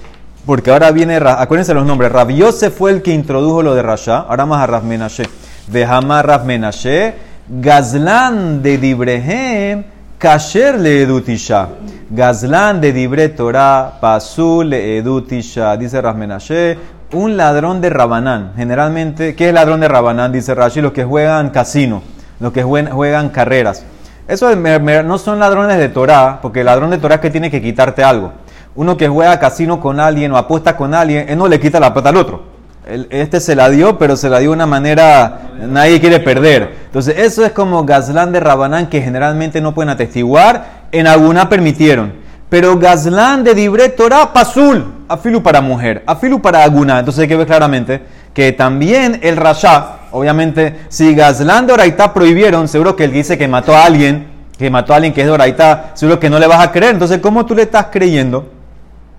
Porque 0.47 0.71
ahora 0.71 0.89
viene, 0.89 1.17
acuérdense 1.17 1.75
los 1.75 1.85
nombres, 1.85 2.11
Rav 2.11 2.29
Yosef 2.29 2.75
fue 2.75 2.89
el 2.89 3.03
que 3.03 3.13
introdujo 3.13 3.61
lo 3.61 3.75
de 3.75 3.83
rasha, 3.83 4.17
ahora 4.17 4.47
más 4.47 4.63
a 4.63 4.67
Rav 4.67 4.83
Menashe. 4.83 5.27
Vejama 5.67 6.23
Gazlan 7.51 8.61
de 8.61 8.77
Dibrehem, 8.77 9.83
Kasher 10.19 10.77
le 10.77 11.01
edutisha. 11.01 11.69
Gazlan 12.11 12.79
de 12.79 12.93
Dibre 12.93 13.29
Torah, 13.29 13.97
Pasul 13.99 14.69
le 14.69 14.97
edutisha. 14.99 15.75
Dice 15.75 15.99
Rav 15.99 16.15
Menashe, 16.15 16.77
un 17.13 17.35
ladrón 17.37 17.81
de 17.81 17.89
Rabanán. 17.89 18.53
Generalmente, 18.55 19.33
¿qué 19.33 19.47
es 19.47 19.53
ladrón 19.55 19.79
de 19.79 19.87
Rabanán? 19.87 20.31
Dice 20.31 20.53
Rashi, 20.53 20.79
los 20.79 20.91
que 20.91 21.03
juegan 21.03 21.49
casino, 21.49 22.03
los 22.39 22.53
que 22.53 22.61
juegan, 22.61 22.93
juegan 22.93 23.29
carreras. 23.29 23.83
Eso 24.27 24.55
no 24.55 25.17
son 25.17 25.39
ladrones 25.39 25.79
de 25.79 25.89
Torah, 25.89 26.37
porque 26.43 26.59
el 26.59 26.67
ladrón 26.67 26.91
de 26.91 26.99
Torah 26.99 27.15
es 27.15 27.21
que 27.21 27.31
tiene 27.31 27.49
que 27.49 27.63
quitarte 27.63 28.03
algo. 28.03 28.31
Uno 28.75 28.95
que 28.95 29.07
juega 29.07 29.39
casino 29.39 29.79
con 29.79 29.99
alguien 29.99 30.31
o 30.33 30.37
apuesta 30.37 30.77
con 30.77 30.93
alguien, 30.93 31.27
él 31.27 31.37
no 31.39 31.47
le 31.47 31.59
quita 31.59 31.79
la 31.79 31.91
plata 31.95 32.09
al 32.09 32.17
otro. 32.17 32.43
Este 33.09 33.39
se 33.39 33.55
la 33.55 33.69
dio, 33.69 33.97
pero 33.97 34.15
se 34.15 34.29
la 34.29 34.39
dio 34.39 34.49
de 34.49 34.55
una 34.55 34.65
manera, 34.65 35.51
nadie 35.67 35.99
quiere 35.99 36.19
perder. 36.19 36.73
Entonces, 36.85 37.15
eso 37.19 37.45
es 37.45 37.51
como 37.51 37.85
Gazlán 37.85 38.31
de 38.31 38.39
Rabanán, 38.39 38.87
que 38.87 39.01
generalmente 39.01 39.61
no 39.61 39.75
pueden 39.75 39.89
atestiguar, 39.89 40.87
en 40.91 41.05
alguna 41.05 41.49
permitieron. 41.49 42.13
Pero 42.49 42.79
Gazlán 42.79 43.43
de 43.43 43.53
Dibre 43.53 43.89
Torah 43.89 44.33
Pasul, 44.33 44.83
afilu 45.07 45.43
para 45.43 45.61
mujer, 45.61 46.03
afilu 46.07 46.41
para 46.41 46.63
aguna. 46.63 46.97
Entonces 46.97 47.21
hay 47.21 47.27
que 47.27 47.37
ver 47.37 47.45
claramente 47.45 48.01
que 48.33 48.53
también 48.53 49.19
el 49.21 49.37
Rasha, 49.37 49.97
obviamente, 50.11 50.79
si 50.89 51.13
Gazlán 51.13 51.67
de 51.67 51.73
Oraitá 51.73 52.11
prohibieron, 52.11 52.67
seguro 52.67 52.95
que 52.95 53.03
él 53.03 53.11
dice 53.11 53.37
que 53.37 53.47
mató 53.47 53.75
a 53.75 53.85
alguien, 53.85 54.27
que 54.57 54.71
mató 54.71 54.93
a 54.93 54.95
alguien 54.95 55.13
que 55.13 55.21
es 55.21 55.27
de 55.27 55.33
Oraitá, 55.33 55.91
seguro 55.93 56.19
que 56.19 56.29
no 56.29 56.39
le 56.39 56.47
vas 56.47 56.65
a 56.65 56.71
creer. 56.71 56.93
Entonces, 56.93 57.19
¿cómo 57.19 57.45
tú 57.45 57.53
le 57.53 57.61
estás 57.61 57.87
creyendo 57.91 58.58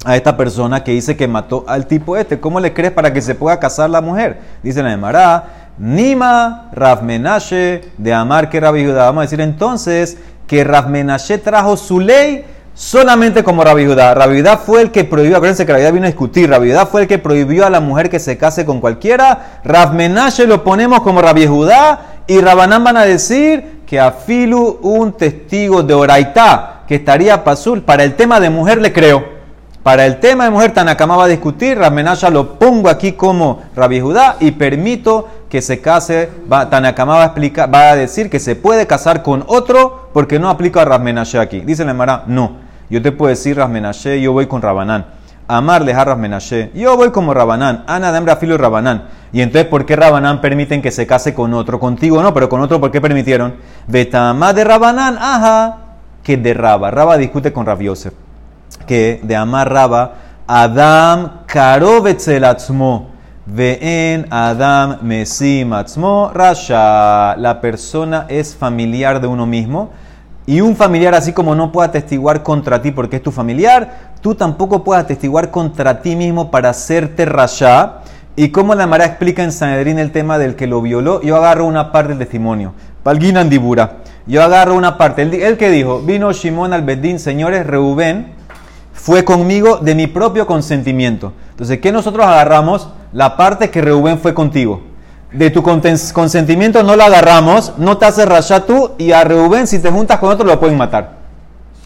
a 0.04 0.16
esta 0.16 0.36
persona 0.36 0.82
que 0.82 0.92
dice 0.92 1.16
que 1.16 1.28
mató 1.28 1.64
al 1.68 1.86
tipo 1.86 2.16
este? 2.16 2.40
¿Cómo 2.40 2.60
le 2.60 2.72
crees 2.72 2.92
para 2.92 3.12
que 3.12 3.20
se 3.22 3.34
pueda 3.34 3.58
casar 3.60 3.90
la 3.90 4.00
mujer? 4.00 4.40
Dice 4.62 4.82
la 4.82 4.92
Emara, 4.92 5.70
Nima 5.78 6.68
Rav 6.72 7.02
Menashe 7.02 7.82
de 7.96 8.12
Amar 8.12 8.50
que 8.50 8.60
Rabbi 8.60 8.84
Judá. 8.84 9.06
Vamos 9.06 9.20
a 9.20 9.22
decir 9.22 9.40
entonces 9.40 10.18
que 10.46 10.62
Rav 10.62 10.88
Menashe 10.88 11.38
trajo 11.38 11.76
su 11.76 12.00
ley 12.00 12.44
solamente 12.74 13.42
como 13.42 13.64
Rabbi 13.64 13.86
Judá. 13.86 14.14
Rabbi 14.14 14.40
Judá 14.40 14.58
fue 14.58 14.82
el 14.82 14.90
que 14.90 15.04
prohibió, 15.04 15.36
acuérdense 15.36 15.64
que 15.64 15.72
Rabbi 15.72 15.82
Judá 15.82 15.92
vino 15.92 16.04
a 16.04 16.08
discutir, 16.08 16.50
Rabbi 16.50 16.70
Judá 16.70 16.86
fue 16.86 17.02
el 17.02 17.08
que 17.08 17.18
prohibió 17.18 17.66
a 17.66 17.70
la 17.70 17.80
mujer 17.80 18.10
que 18.10 18.18
se 18.18 18.36
case 18.36 18.64
con 18.66 18.80
cualquiera. 18.80 19.60
Rav 19.64 19.94
Menashe 19.94 20.46
lo 20.46 20.64
ponemos 20.64 21.00
como 21.00 21.22
Rabbi 21.22 21.46
Judá 21.46 22.22
y 22.26 22.40
Rabanán 22.40 22.84
van 22.84 22.96
a 22.96 23.04
decir 23.04 23.80
que 23.86 23.98
a 23.98 24.12
Filu 24.12 24.78
un 24.82 25.12
testigo 25.12 25.82
de 25.82 25.94
Oraitá 25.94 26.82
que 26.86 26.96
estaría 26.96 27.42
pasul 27.42 27.82
para 27.82 28.04
el 28.04 28.14
tema 28.16 28.38
de 28.38 28.50
mujer 28.50 28.80
le 28.80 28.92
creo. 28.92 29.39
Para 29.82 30.04
el 30.04 30.20
tema 30.20 30.44
de 30.44 30.50
mujer, 30.50 30.74
Tanakama 30.74 31.16
va 31.16 31.24
a 31.24 31.28
discutir, 31.28 31.78
Ramenasha 31.78 32.28
lo 32.28 32.58
pongo 32.58 32.90
aquí 32.90 33.12
como 33.12 33.62
Rabbi 33.74 33.98
Judá 33.98 34.36
y 34.38 34.50
permito 34.50 35.26
que 35.48 35.62
se 35.62 35.80
case, 35.80 36.28
va, 36.52 36.66
va 36.66 37.24
a, 37.24 37.66
va 37.66 37.90
a 37.90 37.96
decir 37.96 38.28
que 38.28 38.38
se 38.38 38.56
puede 38.56 38.86
casar 38.86 39.22
con 39.22 39.42
otro 39.46 40.10
porque 40.12 40.38
no 40.38 40.50
aplica 40.50 40.82
a 40.82 40.84
Rasmenashe 40.84 41.38
aquí. 41.38 41.60
Dice 41.60 41.86
la 41.86 41.92
Emara, 41.92 42.24
no. 42.26 42.58
Yo 42.90 43.00
te 43.00 43.10
puedo 43.10 43.30
decir 43.30 43.56
Rasmenashe, 43.56 44.20
yo 44.20 44.34
voy 44.34 44.46
con 44.46 44.60
Rabanán. 44.60 45.06
Amarles 45.48 45.96
a 45.96 46.04
Rasmenashe, 46.04 46.72
yo 46.74 46.94
voy 46.98 47.10
como 47.10 47.32
Rabanán. 47.32 47.84
Ana 47.86 48.12
de 48.12 48.36
Filo 48.36 48.56
y 48.56 48.58
Rabanán. 48.58 49.04
Y 49.32 49.40
entonces, 49.40 49.66
¿por 49.66 49.86
qué 49.86 49.96
Rabanán 49.96 50.42
permiten 50.42 50.82
que 50.82 50.90
se 50.90 51.06
case 51.06 51.32
con 51.32 51.54
otro? 51.54 51.80
Contigo 51.80 52.22
no, 52.22 52.34
pero 52.34 52.50
con 52.50 52.60
otro, 52.60 52.80
¿por 52.80 52.90
qué 52.90 53.00
permitieron? 53.00 53.54
Betama 53.86 54.52
de 54.52 54.62
Rabanán, 54.62 55.16
ajá, 55.18 55.78
que 56.22 56.36
de 56.36 56.52
Raba. 56.52 56.90
Raba 56.90 57.16
discute 57.16 57.50
con 57.50 57.64
Rabiosef 57.64 58.12
que 58.86 59.20
de 59.22 59.36
amar 59.36 59.72
Raba, 59.72 60.14
Adam 60.46 61.42
karovetzel 61.46 62.44
atzmo, 62.44 63.10
ve'en 63.46 64.26
Adam 64.30 64.98
mesim 65.02 65.72
atzmo 65.72 66.30
rasha. 66.34 67.36
La 67.36 67.60
persona 67.60 68.26
es 68.28 68.54
familiar 68.54 69.20
de 69.20 69.26
uno 69.26 69.46
mismo. 69.46 69.90
Y 70.46 70.60
un 70.62 70.74
familiar, 70.74 71.14
así 71.14 71.32
como 71.32 71.54
no 71.54 71.70
puede 71.70 71.88
atestiguar 71.90 72.42
contra 72.42 72.82
ti 72.82 72.90
porque 72.90 73.16
es 73.16 73.22
tu 73.22 73.30
familiar, 73.30 74.14
tú 74.20 74.34
tampoco 74.34 74.82
puedes 74.82 75.04
atestiguar 75.04 75.50
contra 75.50 76.02
ti 76.02 76.16
mismo 76.16 76.50
para 76.50 76.70
hacerte 76.70 77.24
rasha. 77.24 77.98
Y 78.34 78.48
como 78.48 78.74
la 78.74 78.86
Mara 78.86 79.04
explica 79.04 79.44
en 79.44 79.52
Sanedrín 79.52 79.98
el 79.98 80.12
tema 80.12 80.38
del 80.38 80.56
que 80.56 80.66
lo 80.66 80.82
violó, 80.82 81.20
yo 81.22 81.36
agarro 81.36 81.66
una 81.66 81.92
parte 81.92 82.10
del 82.10 82.18
testimonio. 82.18 82.72
Palguina 83.02 83.40
Andibura. 83.40 83.98
Yo 84.26 84.42
agarro 84.42 84.74
una 84.74 84.98
parte. 84.98 85.22
El, 85.22 85.56
que 85.56 85.70
dijo, 85.70 86.00
vino 86.00 86.32
Shimon 86.32 86.72
al 86.72 86.82
Bedín, 86.82 87.18
señores, 87.18 87.66
Reubén, 87.66 88.32
fue 89.02 89.24
conmigo 89.24 89.78
de 89.78 89.94
mi 89.94 90.06
propio 90.06 90.46
consentimiento. 90.46 91.32
Entonces, 91.50 91.78
¿qué 91.78 91.90
nosotros 91.90 92.26
agarramos? 92.26 92.88
La 93.12 93.36
parte 93.36 93.70
que 93.70 93.80
Reubén 93.80 94.18
fue 94.18 94.34
contigo. 94.34 94.82
De 95.32 95.48
tu 95.50 95.62
consentimiento 95.62 96.82
no 96.82 96.96
la 96.96 97.06
agarramos, 97.06 97.72
no 97.78 97.96
te 97.96 98.04
hace 98.04 98.26
rayar 98.26 98.62
tú 98.62 98.92
y 98.98 99.12
a 99.12 99.24
Reubén 99.24 99.66
si 99.66 99.78
te 99.78 99.90
juntas 99.90 100.18
con 100.18 100.30
otro 100.30 100.44
lo 100.44 100.60
pueden 100.60 100.76
matar. 100.76 101.12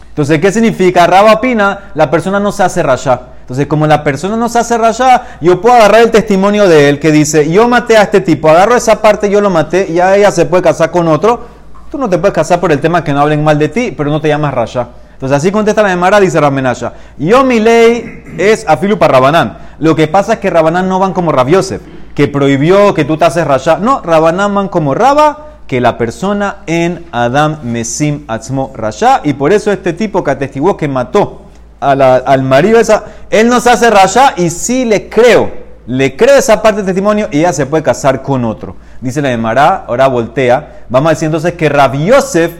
Entonces, 0.09 0.41
¿qué 0.41 0.51
significa? 0.51 1.07
Raba 1.07 1.33
opina, 1.33 1.91
la 1.93 2.11
persona 2.11 2.39
no 2.39 2.51
se 2.51 2.63
hace 2.63 2.83
rayar. 2.83 3.35
Entonces, 3.41 3.67
como 3.67 3.87
la 3.87 4.03
persona 4.03 4.35
no 4.35 4.49
se 4.49 4.59
hace 4.59 4.77
rayar, 4.77 5.37
yo 5.39 5.61
puedo 5.61 5.75
agarrar 5.75 6.01
el 6.01 6.11
testimonio 6.11 6.67
de 6.67 6.89
él 6.89 6.99
que 6.99 7.11
dice, 7.11 7.49
yo 7.49 7.67
maté 7.69 7.95
a 7.95 8.03
este 8.03 8.19
tipo, 8.19 8.49
agarro 8.49 8.75
esa 8.75 9.01
parte, 9.01 9.29
yo 9.29 9.39
lo 9.39 9.49
maté, 9.49 9.87
y 9.89 9.93
ya 9.95 10.17
ella 10.17 10.31
se 10.31 10.45
puede 10.45 10.63
casar 10.63 10.91
con 10.91 11.07
otro. 11.07 11.45
Tú 11.89 11.97
no 11.97 12.09
te 12.09 12.17
puedes 12.17 12.33
casar 12.33 12.59
por 12.59 12.73
el 12.73 12.81
tema 12.81 13.03
que 13.03 13.13
no 13.13 13.21
hablen 13.21 13.43
mal 13.43 13.57
de 13.57 13.69
ti, 13.69 13.93
pero 13.95 14.09
no 14.09 14.19
te 14.19 14.27
llamas 14.27 14.53
rayar. 14.53 15.04
Entonces 15.15 15.37
así 15.37 15.51
contesta 15.51 15.81
la 15.81 15.93
Emara, 15.93 16.19
dice 16.19 16.39
Ramenasha. 16.39 16.93
Yo 17.17 17.43
mi 17.45 17.59
ley 17.59 18.35
es 18.37 18.67
afilu 18.67 18.99
para 18.99 19.13
Rabanán. 19.13 19.57
Lo 19.79 19.95
que 19.95 20.07
pasa 20.07 20.33
es 20.33 20.39
que 20.39 20.49
Rabanán 20.49 20.89
no 20.89 20.99
van 20.99 21.13
como 21.13 21.31
Rabiosef, 21.31 21.81
que 22.13 22.27
prohibió 22.27 22.93
que 22.93 23.05
tú 23.05 23.17
te 23.17 23.25
haces 23.25 23.47
rayá. 23.47 23.77
No, 23.77 24.01
Rabanán 24.01 24.53
van 24.53 24.67
como 24.67 24.93
Raba, 24.93 25.59
que 25.67 25.81
la 25.81 25.97
persona 25.97 26.57
en 26.67 27.05
Adam 27.11 27.59
Mesim 27.63 28.25
Atzmo 28.27 28.71
Rasha. 28.75 29.21
Y 29.23 29.33
por 29.33 29.53
eso 29.53 29.71
este 29.71 29.93
tipo 29.93 30.23
que 30.23 30.31
atestiguó 30.31 30.77
que 30.77 30.87
mató 30.87 31.43
al 31.79 32.43
marido 32.43 32.79
esa, 32.79 33.05
él 33.29 33.47
no 33.47 33.59
se 33.59 33.69
hace 33.69 33.89
rayá 33.89 34.33
y 34.37 34.49
sí 34.49 34.85
le 34.85 35.09
creo. 35.09 35.65
Le 35.87 36.15
creo 36.15 36.35
esa 36.35 36.61
parte 36.61 36.77
del 36.77 36.87
testimonio 36.87 37.27
y 37.31 37.41
ya 37.41 37.53
se 37.53 37.65
puede 37.67 37.83
casar 37.83 38.21
con 38.21 38.43
otro. 38.43 38.75
Dice 39.01 39.21
la 39.21 39.31
Emara, 39.31 39.85
ahora 39.87 40.07
voltea. 40.07 40.85
Vamos 40.89 41.09
a 41.09 41.13
decir 41.13 41.27
entonces 41.27 41.53
que 41.53 41.69
Rabiosef, 41.69 42.53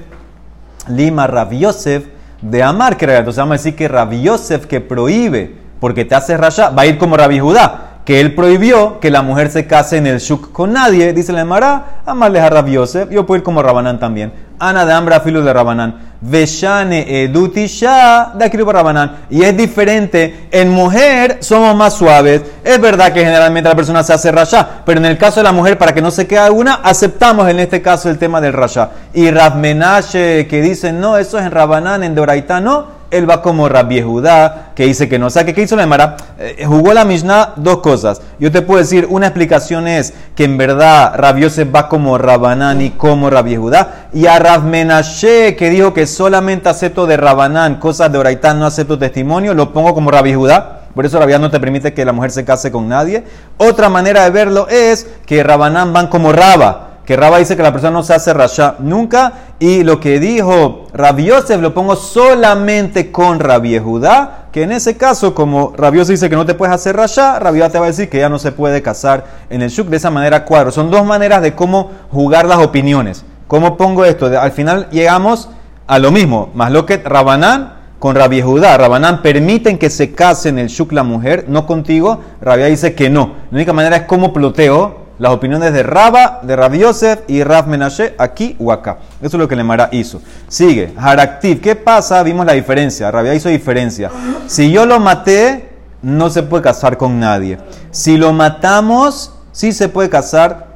Lima 0.88 1.26
Rabiosef, 1.26 2.06
de 2.50 2.62
amar 2.62 2.96
que 2.98 3.06
Entonces 3.06 3.38
vamos 3.38 3.54
a 3.54 3.58
decir 3.58 3.76
que 3.76 3.88
Rabbi 3.88 4.22
Yosef 4.22 4.68
que 4.68 4.80
prohíbe 4.80 5.56
porque 5.80 6.06
te 6.06 6.16
hace 6.16 6.38
raya 6.38 6.70
va 6.70 6.84
a 6.84 6.86
ir 6.86 6.98
como 6.98 7.18
Rabbi 7.18 7.40
Judá, 7.40 8.00
que 8.06 8.22
él 8.22 8.34
prohibió 8.34 9.00
que 9.00 9.12
la 9.12 9.22
mujer 9.22 9.50
se 9.50 9.68
case 9.68 9.98
en 9.98 10.08
el 10.08 10.20
shuk 10.20 10.52
con 10.52 10.74
nadie. 10.74 11.12
Dice 11.14 11.34
la 11.34 11.42
Emara, 11.42 12.02
amarles 12.06 12.44
a 12.44 12.50
Rabbi 12.50 12.74
Yosef. 12.74 13.10
Yo 13.10 13.26
puedo 13.26 13.40
ir 13.40 13.44
como 13.44 13.62
Rabanán 13.62 14.00
también. 14.00 14.32
Ana 14.60 14.86
de 14.86 14.94
Ambra, 14.94 15.20
filo 15.20 15.42
de 15.44 15.52
Rabanán. 15.52 16.05
Veshane 16.22 17.24
edutisha 17.24 18.34
para 18.38 18.72
Rabanán. 18.72 19.18
Y 19.30 19.44
es 19.44 19.56
diferente. 19.56 20.48
En 20.52 20.70
mujer 20.70 21.38
somos 21.42 21.76
más 21.76 21.94
suaves. 21.94 22.42
Es 22.64 22.80
verdad 22.80 23.14
que 23.14 23.24
generalmente 23.24 23.70
la 23.70 23.76
persona 23.76 24.04
se 24.04 24.14
hace 24.14 24.32
raya, 24.32 24.68
pero 24.86 25.00
en 25.00 25.06
el 25.06 25.18
caso 25.18 25.40
de 25.40 25.44
la 25.44 25.52
mujer, 25.52 25.78
para 25.78 25.94
que 25.94 26.02
no 26.02 26.12
se 26.12 26.28
quede 26.28 26.40
alguna, 26.40 26.76
aceptamos 26.84 27.48
en 27.50 27.60
este 27.60 27.82
caso 27.82 28.10
el 28.10 28.18
tema 28.18 28.42
del 28.42 28.54
raya. 28.54 28.90
Y 29.14 29.30
Razmenache 29.30 30.48
que 30.48 30.62
dicen, 30.62 31.00
no, 31.00 31.18
eso 31.18 31.38
es 31.38 31.46
en 31.46 31.52
Rabanán, 31.52 32.04
en 32.04 32.16
Doraitá, 32.16 32.60
no 32.60 32.95
él 33.12 33.30
va 33.30 33.42
como 33.42 33.70
Rabbi 33.70 34.02
Judá, 34.02 34.72
que 34.76 34.86
dice 34.86 35.08
que 35.08 35.20
no. 35.20 35.28
O 35.28 35.30
sea, 35.30 35.46
¿qué 35.46 35.62
hizo 35.62 35.76
la 35.76 35.84
Emara? 35.84 36.18
Eh, 36.38 36.66
jugó 36.66 36.94
la 36.94 37.06
Mishnah 37.06 37.54
dos 37.56 37.80
cosas. 37.80 38.22
Yo 38.40 38.52
te 38.52 38.62
puedo 38.62 38.80
decir, 38.80 39.08
una 39.10 39.28
explicación 39.28 39.88
es 39.88 40.14
que 40.36 40.44
en 40.44 40.58
verdad 40.58 41.14
Rabbi 41.16 41.42
Yosef 41.42 41.74
va 41.74 41.88
como 41.88 42.18
Rabanán 42.18 42.82
y 42.82 42.92
como 42.92 43.30
Rabbi 43.30 43.56
Judá. 43.56 44.08
Y 44.14 44.26
a 44.28 44.40
Rav 44.40 44.64
Menashe, 44.64 45.56
que 45.56 45.70
dijo 45.70 45.94
que 45.94 46.08
solamente 46.08 46.70
acepto 46.70 47.06
de 47.06 47.18
Rabanán, 47.18 47.76
cosas 47.76 48.12
de 48.12 48.18
Oraitán, 48.18 48.60
no 48.60 48.66
acepto 48.66 48.98
testimonio, 48.98 49.54
lo 49.54 49.72
pongo 49.72 49.94
como 49.94 50.12
Rabbi 50.12 50.34
Judá. 50.34 50.82
Por 50.94 51.06
eso 51.06 51.20
Rabbi 51.20 51.34
no 51.40 51.52
te 51.52 51.60
permite 51.60 51.94
que 51.94 52.06
la 52.06 52.14
mujer 52.14 52.32
se 52.32 52.46
case 52.46 52.72
con 52.72 52.88
nadie. 52.88 53.24
Otra 53.58 53.90
manera 53.90 54.24
de 54.24 54.30
verlo 54.30 54.68
es 54.70 55.08
que 55.26 55.44
Rabanán 55.44 55.94
van 55.94 56.08
como 56.08 56.32
Raba 56.32 56.95
que 57.06 57.16
Rabba 57.16 57.38
dice 57.38 57.56
que 57.56 57.64
la 57.64 57.72
persona 57.72 57.92
no 57.92 58.04
se 58.04 58.16
hace 58.16 58.34
rasha 58.34 58.76
nunca, 58.80 59.34
y 59.60 59.84
lo 59.84 60.00
que 60.00 60.20
dijo 60.20 60.88
Rabbi 60.92 61.26
Yosef 61.26 61.62
lo 61.62 61.74
pongo 61.74 61.96
solamente 61.96 63.12
con 63.12 63.40
Rabbi 63.40 63.78
Judá, 63.78 64.48
que 64.52 64.64
en 64.64 64.72
ese 64.72 64.98
caso, 64.98 65.36
como 65.36 65.74
Rabbi 65.78 66.04
dice 66.04 66.30
que 66.30 66.36
no 66.36 66.46
te 66.46 66.56
puedes 66.56 66.74
hacer 66.74 66.96
rasha, 66.96 67.40
Rabbi 67.40 67.60
te 67.70 67.78
va 67.78 67.86
a 67.86 67.90
decir 67.90 68.10
que 68.10 68.18
ya 68.18 68.30
no 68.30 68.40
se 68.40 68.52
puede 68.52 68.82
casar 68.82 69.26
en 69.50 69.62
el 69.62 69.70
shuk 69.70 69.88
de 69.88 69.98
esa 69.98 70.10
manera 70.10 70.46
cuadro. 70.46 70.72
Son 70.72 70.90
dos 70.90 71.06
maneras 71.06 71.42
de 71.42 71.54
cómo 71.54 71.92
jugar 72.12 72.46
las 72.46 72.60
opiniones. 72.60 73.24
¿Cómo 73.48 73.78
pongo 73.78 74.06
esto? 74.06 74.26
Al 74.26 74.52
final 74.52 74.88
llegamos 74.92 75.50
a 75.88 76.00
lo 76.00 76.12
mismo, 76.12 76.50
más 76.56 76.72
lo 76.72 76.86
que 76.86 76.98
Rabanán 76.98 77.74
con 78.00 78.16
Rabbi 78.16 78.42
Judá. 78.42 78.78
Rabanán 78.78 79.22
permiten 79.22 79.78
que 79.78 79.90
se 79.90 80.14
case 80.14 80.50
en 80.50 80.58
el 80.58 80.68
shuk 80.68 80.92
la 80.92 81.04
mujer, 81.04 81.46
no 81.48 81.68
contigo. 81.68 82.22
Rabbi 82.42 82.64
dice 82.64 82.96
que 82.96 83.10
no. 83.10 83.34
La 83.52 83.58
única 83.58 83.74
manera 83.74 83.98
es 83.98 84.04
como 84.04 84.34
ploteo 84.34 85.05
las 85.18 85.32
opiniones 85.32 85.74
de 85.74 85.84
Raba, 85.84 86.40
de 86.42 86.56
Rabbi 86.56 86.80
Yosef 86.80 87.22
y 87.28 87.44
Rav 87.44 87.68
Menashe 87.68 88.16
aquí 88.18 88.56
o 88.60 88.72
acá. 88.72 88.98
Eso 89.22 89.38
es 89.38 89.40
lo 89.40 89.48
que 89.48 89.56
Lemara 89.56 89.90
hizo. 89.92 90.22
Sigue, 90.48 90.94
Haraktiv. 90.98 91.62
¿Qué 91.62 91.76
pasa? 91.76 92.22
Vimos 92.24 92.46
la 92.46 92.54
diferencia. 92.54 93.10
Rabia 93.12 93.34
hizo 93.34 93.50
diferencia. 93.50 94.12
Si 94.48 94.72
yo 94.72 94.86
lo 94.86 95.00
maté, 95.00 95.70
no 96.02 96.30
se 96.30 96.44
puede 96.44 96.64
casar 96.64 96.98
con 96.98 97.20
nadie. 97.20 97.58
Si 97.92 98.18
lo 98.18 98.34
matamos, 98.34 99.34
sí 99.52 99.72
se 99.72 99.90
puede 99.90 100.10
casar 100.10 100.68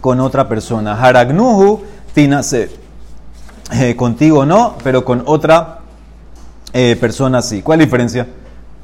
con 0.00 0.20
otra 0.20 0.48
persona. 0.48 1.00
Haragnuhu, 1.00 1.82
tinase. 2.12 2.70
Eh, 3.72 3.94
contigo 3.96 4.44
no, 4.44 4.76
pero 4.82 5.04
con 5.04 5.22
otra 5.26 5.78
eh, 6.72 6.96
persona 7.00 7.40
sí. 7.40 7.62
¿Cuál 7.62 7.80
es 7.80 7.84
la 7.84 7.86
diferencia? 7.86 8.26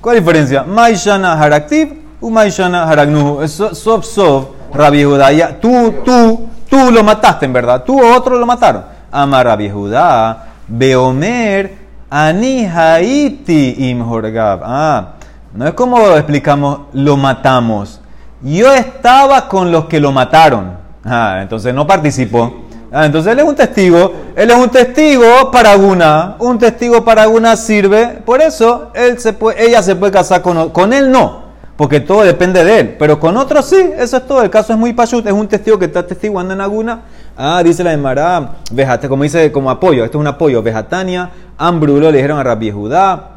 ¿Cuál 0.01 0.17
es 0.17 0.23
la 0.23 0.27
diferencia? 0.27 0.63
Maishana 0.63 1.35
Haraktiv 1.35 2.06
u 2.21 2.31
Maishana 2.31 2.85
Haragnuhu. 2.87 3.47
Sof 3.49 4.05
Sof 4.05 4.45
Rabbi 4.73 5.05
Judá, 5.05 5.59
tú, 5.61 5.95
tú, 6.05 6.49
tú 6.69 6.91
lo 6.91 7.03
mataste 7.03 7.47
en 7.47 7.53
verdad, 7.53 7.85
tú 7.85 8.01
o 8.01 8.17
otro 8.17 8.39
lo 8.39 8.47
mataron. 8.47 8.85
Ama 9.11 9.43
Rabbi 9.43 9.71
Judá, 9.71 10.47
Beomer, 10.69 11.75
Ani 12.11 12.67
Haiti 12.67 13.91
Im 13.91 14.05
Ah, 14.63 15.09
no 15.55 15.67
es 15.67 15.75
como 15.75 15.99
explicamos, 16.13 16.81
lo 16.93 17.17
matamos. 17.17 18.01
Yo 18.43 18.73
estaba 18.73 19.49
con 19.49 19.73
los 19.73 19.87
que 19.87 19.99
lo 19.99 20.13
mataron. 20.13 20.77
Ah, 21.05 21.39
entonces 21.41 21.73
no 21.73 21.87
participó. 21.87 22.65
Ah, 22.93 23.07
entonces 23.07 23.33
él 23.33 23.39
es 23.41 23.45
un 23.45 23.57
testigo. 23.57 24.13
Él 24.37 24.51
es 24.51 24.57
un 24.57 24.69
testigo 24.69 25.51
para 25.51 25.75
Guna. 25.77 26.37
Un 26.39 26.59
testigo 26.59 27.05
para 27.05 27.27
Guna 27.27 27.57
sirve. 27.57 28.23
Por 28.25 28.43
eso 28.43 28.91
él 28.95 29.19
se 29.19 29.33
puede, 29.33 29.67
ella 29.67 29.83
se 29.83 29.97
puede 29.97 30.13
casar 30.13 30.43
con, 30.43 30.71
con 30.71 30.93
él, 30.93 31.11
no. 31.11 31.46
Porque 31.77 32.01
todo 32.01 32.23
depende 32.23 32.65
de 32.65 32.81
él. 32.81 32.97
Pero 32.99 33.21
con 33.21 33.37
otros 33.37 33.67
sí. 33.67 33.91
Eso 33.99 34.17
es 34.17 34.27
todo. 34.27 34.43
El 34.43 34.51
caso 34.51 34.73
es 34.73 34.79
muy 34.79 34.93
pachut. 34.93 35.27
Es 35.27 35.33
un 35.33 35.49
testigo 35.49 35.79
que 35.79 35.85
está 35.87 36.07
testiguando 36.07 36.55
en 36.55 36.61
Aguna. 36.61 37.03
Ah, 37.37 37.63
dice 37.63 37.85
la 37.85 37.93
Emara. 37.93 38.57
Vejate, 38.71 39.09
como 39.09 39.23
dice, 39.23 39.53
como 39.53 39.71
apoyo. 39.71 40.05
Esto 40.05 40.19
es 40.19 40.21
un 40.21 40.27
apoyo. 40.27 40.63
Vejatania. 40.63 41.31
Ambrulo 41.59 42.11
le 42.11 42.17
dijeron 42.19 42.39
a 42.39 42.43
Rabbi 42.43 42.71
Judá. 42.71 43.31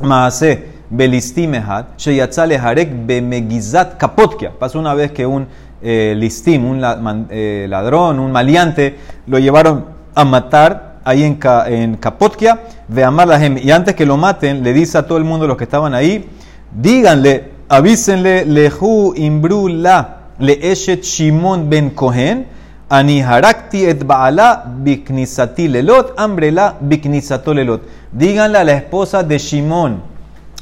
Maase 0.00 0.78
belistimehad, 0.90 1.86
sheyatzale 1.98 2.56
harek 2.56 2.90
bemegizat 3.06 3.98
kapotkia. 3.98 4.52
Pasó 4.58 4.78
una 4.78 4.94
vez 4.94 5.12
que 5.12 5.26
un 5.26 5.46
eh, 5.82 6.14
listim, 6.16 6.64
un 6.64 6.82
eh, 7.30 7.66
ladrón, 7.68 8.18
un 8.18 8.32
maleante, 8.32 8.96
lo 9.26 9.38
llevaron 9.38 9.86
a 10.14 10.24
matar 10.24 10.98
ahí 11.04 11.22
en, 11.22 11.38
en 11.66 11.96
Kapotkia, 11.96 12.60
ve 12.88 13.04
amar 13.04 13.28
la 13.28 13.46
Y 13.46 13.70
antes 13.70 13.94
que 13.94 14.04
lo 14.04 14.16
maten, 14.16 14.62
le 14.62 14.72
dice 14.72 14.98
a 14.98 15.06
todo 15.06 15.16
el 15.18 15.24
mundo, 15.24 15.46
los 15.46 15.56
que 15.56 15.64
estaban 15.64 15.94
ahí, 15.94 16.28
díganle, 16.72 17.52
avísenle, 17.68 18.44
lehu 18.44 19.14
imbru 19.16 19.68
la, 19.68 20.16
le 20.38 20.58
eshet 20.70 21.04
Shimon 21.04 21.68
ben 21.70 21.90
Cohen, 21.90 22.46
ani 22.90 23.20
harakti 23.20 23.84
et 23.84 24.04
baala 24.04 24.64
biknisati 24.84 25.68
lelot, 25.68 26.14
ambrela 26.16 26.74
biknisato 26.80 27.54
lelot. 27.54 27.82
Díganle 28.12 28.58
a 28.58 28.64
la 28.64 28.72
esposa 28.72 29.22
de 29.22 29.38
Shimon, 29.38 30.02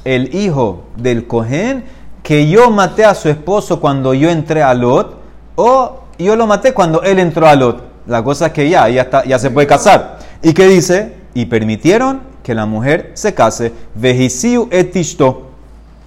el 0.04 0.34
hijo 0.34 0.84
del 0.96 1.26
Cohen, 1.26 1.84
que 2.22 2.48
yo 2.48 2.70
maté 2.70 3.04
a 3.04 3.14
su 3.14 3.28
esposo 3.28 3.80
cuando 3.80 4.12
yo 4.12 4.28
entré 4.30 4.62
a 4.62 4.74
Lot, 4.74 5.16
o 5.54 6.00
yo 6.18 6.34
lo 6.34 6.46
maté 6.46 6.74
cuando 6.74 7.02
él 7.02 7.20
entró 7.20 7.46
a 7.46 7.54
Lot. 7.54 7.82
La 8.06 8.22
cosa 8.22 8.46
es 8.46 8.52
que 8.52 8.68
ya, 8.68 8.88
ya, 8.88 9.02
está, 9.02 9.24
ya 9.24 9.38
se 9.38 9.50
puede 9.50 9.66
casar. 9.66 10.18
¿Y 10.42 10.52
qué 10.52 10.66
dice? 10.66 11.14
Y 11.34 11.46
permitieron 11.46 12.20
que 12.42 12.54
la 12.54 12.66
mujer 12.66 13.12
se 13.14 13.34
case. 13.34 13.72
Vejisiu 13.94 14.68
et 14.70 14.92
tishto. 14.92 15.45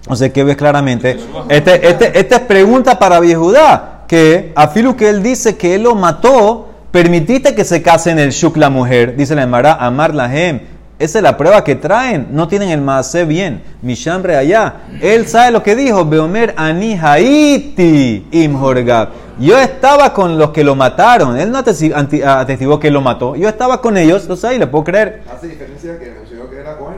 O 0.08 0.16
sea 0.16 0.30
que 0.32 0.44
ves 0.44 0.56
claramente. 0.56 1.18
Este, 1.50 1.88
este, 1.90 2.20
esta 2.20 2.36
es 2.38 2.42
pregunta 2.42 2.98
para 2.98 3.20
Viejudá. 3.20 4.04
Que 4.08 4.54
a 4.56 4.68
Filu 4.70 4.96
que 4.96 5.10
él 5.10 5.22
dice 5.22 5.56
que 5.56 5.76
él 5.76 5.84
lo 5.84 5.94
mató, 5.94 6.68
permitiste 6.92 7.54
que 7.54 7.64
se 7.64 7.82
case 7.84 8.10
en 8.10 8.18
el 8.20 8.32
shuk 8.32 8.58
la 8.58 8.70
mujer. 8.72 9.16
Dice 9.16 9.36
la 9.36 9.44
Emara, 9.44 9.74
amar 9.74 10.16
la 10.16 10.34
hem. 10.36 10.62
Esa 10.98 11.20
es 11.20 11.24
la 11.24 11.38
prueba 11.38 11.64
que 11.64 11.76
traen. 11.76 12.28
No 12.32 12.48
tienen 12.48 12.70
el 12.70 12.82
maase 12.82 13.24
bien. 13.26 13.62
Mishambre 13.84 14.36
allá. 14.36 14.82
Él 15.02 15.28
sabe 15.28 15.52
lo 15.52 15.62
que 15.64 15.76
dijo. 15.76 16.04
Beomer 16.06 16.54
ani 16.58 16.98
haiti 17.00 18.28
imhorgab. 18.32 19.10
Yo 19.40 19.58
estaba 19.58 20.12
con 20.14 20.38
los 20.38 20.50
que 20.50 20.64
lo 20.64 20.76
mataron. 20.76 21.40
Él 21.40 21.52
no 21.52 21.60
anti- 21.96 22.22
atestiguó 22.22 22.80
que 22.80 22.90
lo 22.92 23.00
mató. 23.02 23.36
Yo 23.36 23.48
estaba 23.48 23.80
con 23.80 23.96
ellos. 23.96 24.24
Entonces 24.24 24.44
ahí 24.46 24.58
le 24.60 24.68
puedo 24.68 24.84
creer. 24.84 25.24
Hace 25.34 25.48
diferencia 25.48 25.98
que 26.00 26.12
mencionó 26.12 26.50
que 26.50 26.58
era 26.60 26.78
Cohen. 26.78 26.98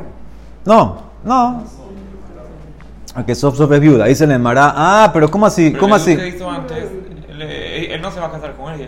No, 0.66 0.98
no. 1.24 1.64
A 3.16 3.26
que 3.26 3.36
Sof 3.36 3.58
Sof 3.58 3.72
es 3.72 3.80
viuda. 3.80 4.06
Dice 4.06 4.26
la 4.26 4.36
Emara, 4.36 4.74
ah, 4.76 5.10
pero 5.14 5.30
¿cómo 5.30 5.46
así? 5.46 5.74
¿Cómo 5.74 5.96
el 5.96 6.02
así? 6.02 6.16
que 6.16 6.28
hizo 6.30 6.50
antes, 6.50 6.78
él, 7.30 7.42
él 7.92 8.02
no 8.02 8.12
se 8.12 8.20
va 8.20 8.28
a 8.28 8.32
casar 8.32 8.54
con 8.54 8.74
ella. 8.74 8.88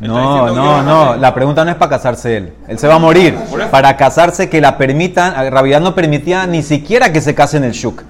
Él 0.00 0.08
No, 0.08 0.54
no, 0.54 0.82
no. 0.82 1.16
La 1.16 1.34
pregunta 1.34 1.64
no 1.64 1.70
es 1.70 1.76
para 1.76 1.90
casarse 1.90 2.36
él. 2.36 2.52
Él 2.68 2.78
se 2.78 2.86
va 2.86 2.94
a 2.94 2.98
morir. 2.98 3.36
Para 3.70 3.96
casarse 3.96 4.48
que 4.48 4.60
la 4.60 4.78
permitan. 4.78 5.34
Rabiudad 5.52 5.80
no 5.80 5.94
permitía 5.94 6.46
ni 6.46 6.62
siquiera 6.62 7.12
que 7.12 7.20
se 7.20 7.34
case 7.34 7.56
en 7.58 7.64
el 7.64 7.72
Shuk. 7.72 8.02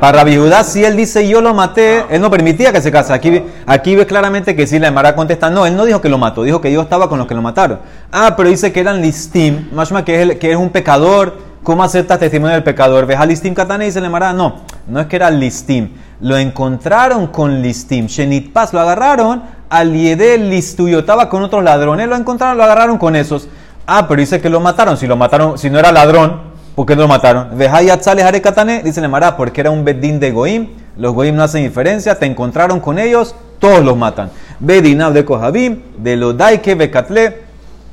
Para 0.00 0.18
Rabiudad, 0.20 0.64
si 0.64 0.82
él 0.82 0.96
dice 0.96 1.28
yo 1.28 1.42
lo 1.42 1.52
maté, 1.52 2.04
él 2.08 2.22
no 2.22 2.30
permitía 2.30 2.72
que 2.72 2.80
se 2.80 2.90
case. 2.90 3.12
Aquí, 3.12 3.42
aquí 3.66 3.96
ve 3.96 4.06
claramente 4.06 4.56
que 4.56 4.66
si 4.66 4.78
la 4.78 4.88
Emara 4.88 5.14
contesta, 5.14 5.50
no, 5.50 5.66
él 5.66 5.76
no 5.76 5.84
dijo 5.84 6.00
que 6.00 6.08
lo 6.08 6.16
mató, 6.16 6.42
dijo 6.42 6.60
que 6.62 6.72
yo 6.72 6.80
estaba 6.80 7.06
con 7.10 7.18
los 7.18 7.28
que 7.28 7.34
lo 7.34 7.42
mataron. 7.42 7.80
Ah, 8.10 8.32
pero 8.34 8.48
dice 8.48 8.72
que 8.72 8.80
eran 8.80 9.02
listim, 9.02 9.68
más 9.72 9.92
que 10.04 10.14
es, 10.16 10.20
el- 10.22 10.38
que 10.38 10.50
es 10.52 10.56
un 10.56 10.70
pecador. 10.70 11.49
¿Cómo 11.62 11.82
aceptas 11.82 12.18
testimonio 12.18 12.54
del 12.54 12.62
pecador? 12.62 13.04
¿Ves 13.04 13.18
a 13.18 13.26
listim 13.26 13.52
katane? 13.52 13.84
Dice 13.84 14.00
la 14.00 14.06
Emara, 14.06 14.32
no, 14.32 14.60
no 14.86 14.98
es 14.98 15.06
que 15.08 15.16
era 15.16 15.30
listim. 15.30 15.90
Lo 16.22 16.38
encontraron 16.38 17.26
con 17.26 17.60
listim. 17.60 18.06
Shenit 18.06 18.50
Paz 18.50 18.72
lo 18.72 18.80
agarraron 18.80 19.42
al 19.68 19.92
Yede 19.92 20.38
listuyo. 20.38 21.00
Estaba 21.00 21.28
con 21.28 21.42
otros 21.42 21.62
ladrones, 21.62 22.08
lo 22.08 22.16
encontraron, 22.16 22.56
lo 22.56 22.64
agarraron 22.64 22.96
con 22.96 23.14
esos. 23.14 23.46
Ah, 23.86 24.08
pero 24.08 24.20
dice 24.20 24.40
que 24.40 24.48
lo 24.48 24.58
mataron. 24.60 24.96
Si 24.96 25.06
lo 25.06 25.16
mataron, 25.16 25.58
si 25.58 25.68
no 25.68 25.78
era 25.78 25.92
ladrón, 25.92 26.40
¿por 26.74 26.86
qué 26.86 26.96
no 26.96 27.02
lo 27.02 27.08
mataron? 27.08 27.50
Vejayat 27.58 28.00
sale 28.00 28.22
Hare 28.22 28.40
Katane, 28.40 28.82
dice 28.82 29.04
Emara, 29.04 29.36
porque 29.36 29.60
era 29.60 29.70
un 29.70 29.84
bedín 29.84 30.18
de 30.18 30.30
Goim. 30.30 30.68
Los 30.96 31.12
Goim 31.12 31.36
no 31.36 31.42
hacen 31.42 31.62
diferencia, 31.62 32.18
te 32.18 32.24
encontraron 32.24 32.80
con 32.80 32.98
ellos, 32.98 33.34
todos 33.58 33.84
los 33.84 33.98
matan. 33.98 34.30
Bedinab 34.60 35.12
de 35.12 35.26
Kohabim, 35.26 35.82
de 35.98 36.16
Lodaike 36.16 36.74
Bekatle. 36.74 37.49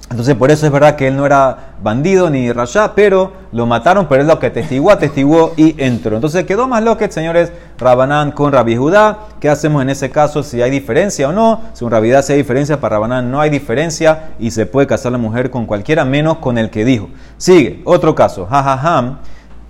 Entonces, 0.10 0.36
por 0.36 0.52
eso 0.52 0.66
es 0.66 0.72
verdad 0.72 0.96
que 0.96 1.10
él 1.10 1.18
no 1.18 1.26
era 1.26 1.74
bandido 1.84 2.30
ni 2.30 2.52
rasha, 2.54 2.96
pero 2.96 3.34
lo 3.52 3.66
mataron, 3.66 4.08
pero 4.08 4.22
es 4.22 4.28
lo 4.28 4.40
que 4.40 4.50
testiguó, 4.50 4.92
atestiguó 4.92 5.54
y 5.58 5.76
entró. 5.84 6.16
Entonces, 6.16 6.46
quedó 6.46 6.66
más 6.68 6.82
lo 6.82 6.98
que, 6.98 7.12
señores, 7.12 7.52
Rabanán 7.78 8.32
con 8.32 8.54
Rabbi 8.54 8.78
Judá. 8.78 9.20
¿Qué 9.42 9.50
hacemos 9.50 9.82
en 9.82 9.90
ese 9.90 10.10
caso? 10.10 10.44
Si 10.44 10.62
hay 10.62 10.72
diferencia 10.72 11.28
o 11.28 11.34
no. 11.34 11.62
Según 11.74 11.92
Rabidá, 11.92 12.22
si 12.22 12.32
hay 12.32 12.40
diferencia, 12.40 12.80
para 12.80 12.96
Rabanán 12.96 13.30
no 13.30 13.42
hay 13.42 13.50
diferencia 13.50 14.30
y 14.40 14.52
se 14.52 14.66
puede 14.66 14.88
casar 14.88 15.12
la 15.12 15.18
mujer 15.18 15.52
con 15.52 15.66
cualquiera, 15.66 16.06
menos 16.06 16.38
con 16.38 16.58
el 16.58 16.70
que 16.70 16.86
dijo. 16.86 17.10
Sigue, 17.38 17.82
otro 17.84 18.16
caso. 18.16 18.46
Jajajam. 18.46 19.18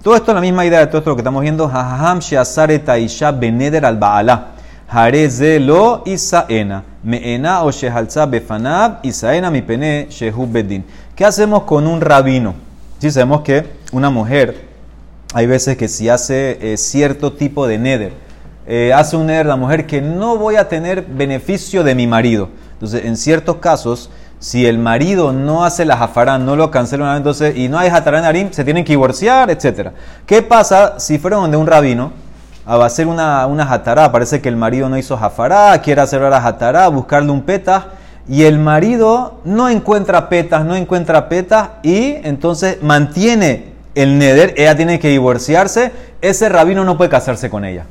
Todo 0.03 0.15
esto 0.15 0.31
es 0.31 0.35
la 0.35 0.41
misma 0.41 0.65
idea 0.65 0.79
de 0.79 0.87
todo 0.87 0.99
esto 0.99 1.15
que 1.15 1.21
estamos 1.21 1.41
viendo. 1.41 1.67
Jajajam 1.67 2.19
sheazare 2.19 2.77
taisha 2.77 3.31
beneder 3.31 3.83
al 3.85 3.97
baalá. 3.97 4.49
¿Qué 11.13 11.25
hacemos 11.25 11.63
con 11.63 11.85
un 11.87 11.99
rabino? 11.99 12.55
Si 12.99 13.11
sabemos 13.11 13.41
que 13.41 13.65
una 13.91 14.09
mujer, 14.09 14.65
hay 15.33 15.45
veces 15.45 15.75
que 15.75 15.89
si 15.89 16.07
hace 16.07 16.57
eh, 16.61 16.77
cierto 16.77 17.33
tipo 17.33 17.67
de 17.67 17.77
neder, 17.77 18.13
eh, 18.65 18.93
hace 18.95 19.17
un 19.17 19.25
neder 19.25 19.45
la 19.45 19.57
mujer 19.57 19.87
que 19.87 20.01
no 20.01 20.37
voy 20.37 20.55
a 20.55 20.69
tener 20.69 21.01
beneficio 21.01 21.83
de 21.83 21.93
mi 21.93 22.07
marido. 22.07 22.47
Entonces, 22.71 23.03
en 23.03 23.17
ciertos 23.17 23.57
casos, 23.57 24.09
si 24.39 24.65
el 24.65 24.77
marido 24.77 25.33
no 25.33 25.65
hace 25.65 25.83
la 25.83 25.97
jafarán, 25.97 26.45
no 26.45 26.55
lo 26.55 26.71
cancela 26.71 27.03
una 27.03 27.11
vez, 27.11 27.19
entonces, 27.19 27.57
y 27.57 27.67
no 27.67 27.77
hay 27.77 27.89
jatarán 27.89 28.23
arim, 28.23 28.51
se 28.51 28.63
tienen 28.63 28.85
que 28.85 28.93
divorciar, 28.93 29.49
etc. 29.49 29.89
¿Qué 30.25 30.41
pasa 30.41 30.97
si 30.97 31.17
fueron 31.17 31.41
donde 31.41 31.57
un 31.57 31.67
rabino? 31.67 32.26
A 32.67 32.85
hacer 32.85 33.07
una, 33.07 33.47
una 33.47 33.65
jatará, 33.65 34.11
parece 34.11 34.41
que 34.41 34.49
el 34.49 34.57
marido 34.57 34.89
no 34.89 34.97
hizo 34.97 35.15
jafará, 35.17 35.81
quiere 35.81 36.01
hacer 36.01 36.21
ahora 36.21 36.41
jatará, 36.41 36.87
buscarle 36.89 37.31
un 37.31 37.41
peta, 37.41 37.87
y 38.27 38.43
el 38.43 38.59
marido 38.59 39.39
no 39.45 39.69
encuentra 39.69 40.27
petas, 40.27 40.65
no 40.65 40.75
encuentra 40.75 41.29
petas, 41.29 41.69
y 41.81 42.15
entonces 42.23 42.83
mantiene 42.83 43.73
el 43.95 44.17
neder, 44.17 44.53
ella 44.57 44.75
tiene 44.75 44.99
que 44.99 45.07
divorciarse, 45.07 45.91
ese 46.21 46.49
rabino 46.49 46.83
no 46.83 46.97
puede 46.97 47.09
casarse 47.09 47.49
con 47.49 47.63
ella. 47.63 47.85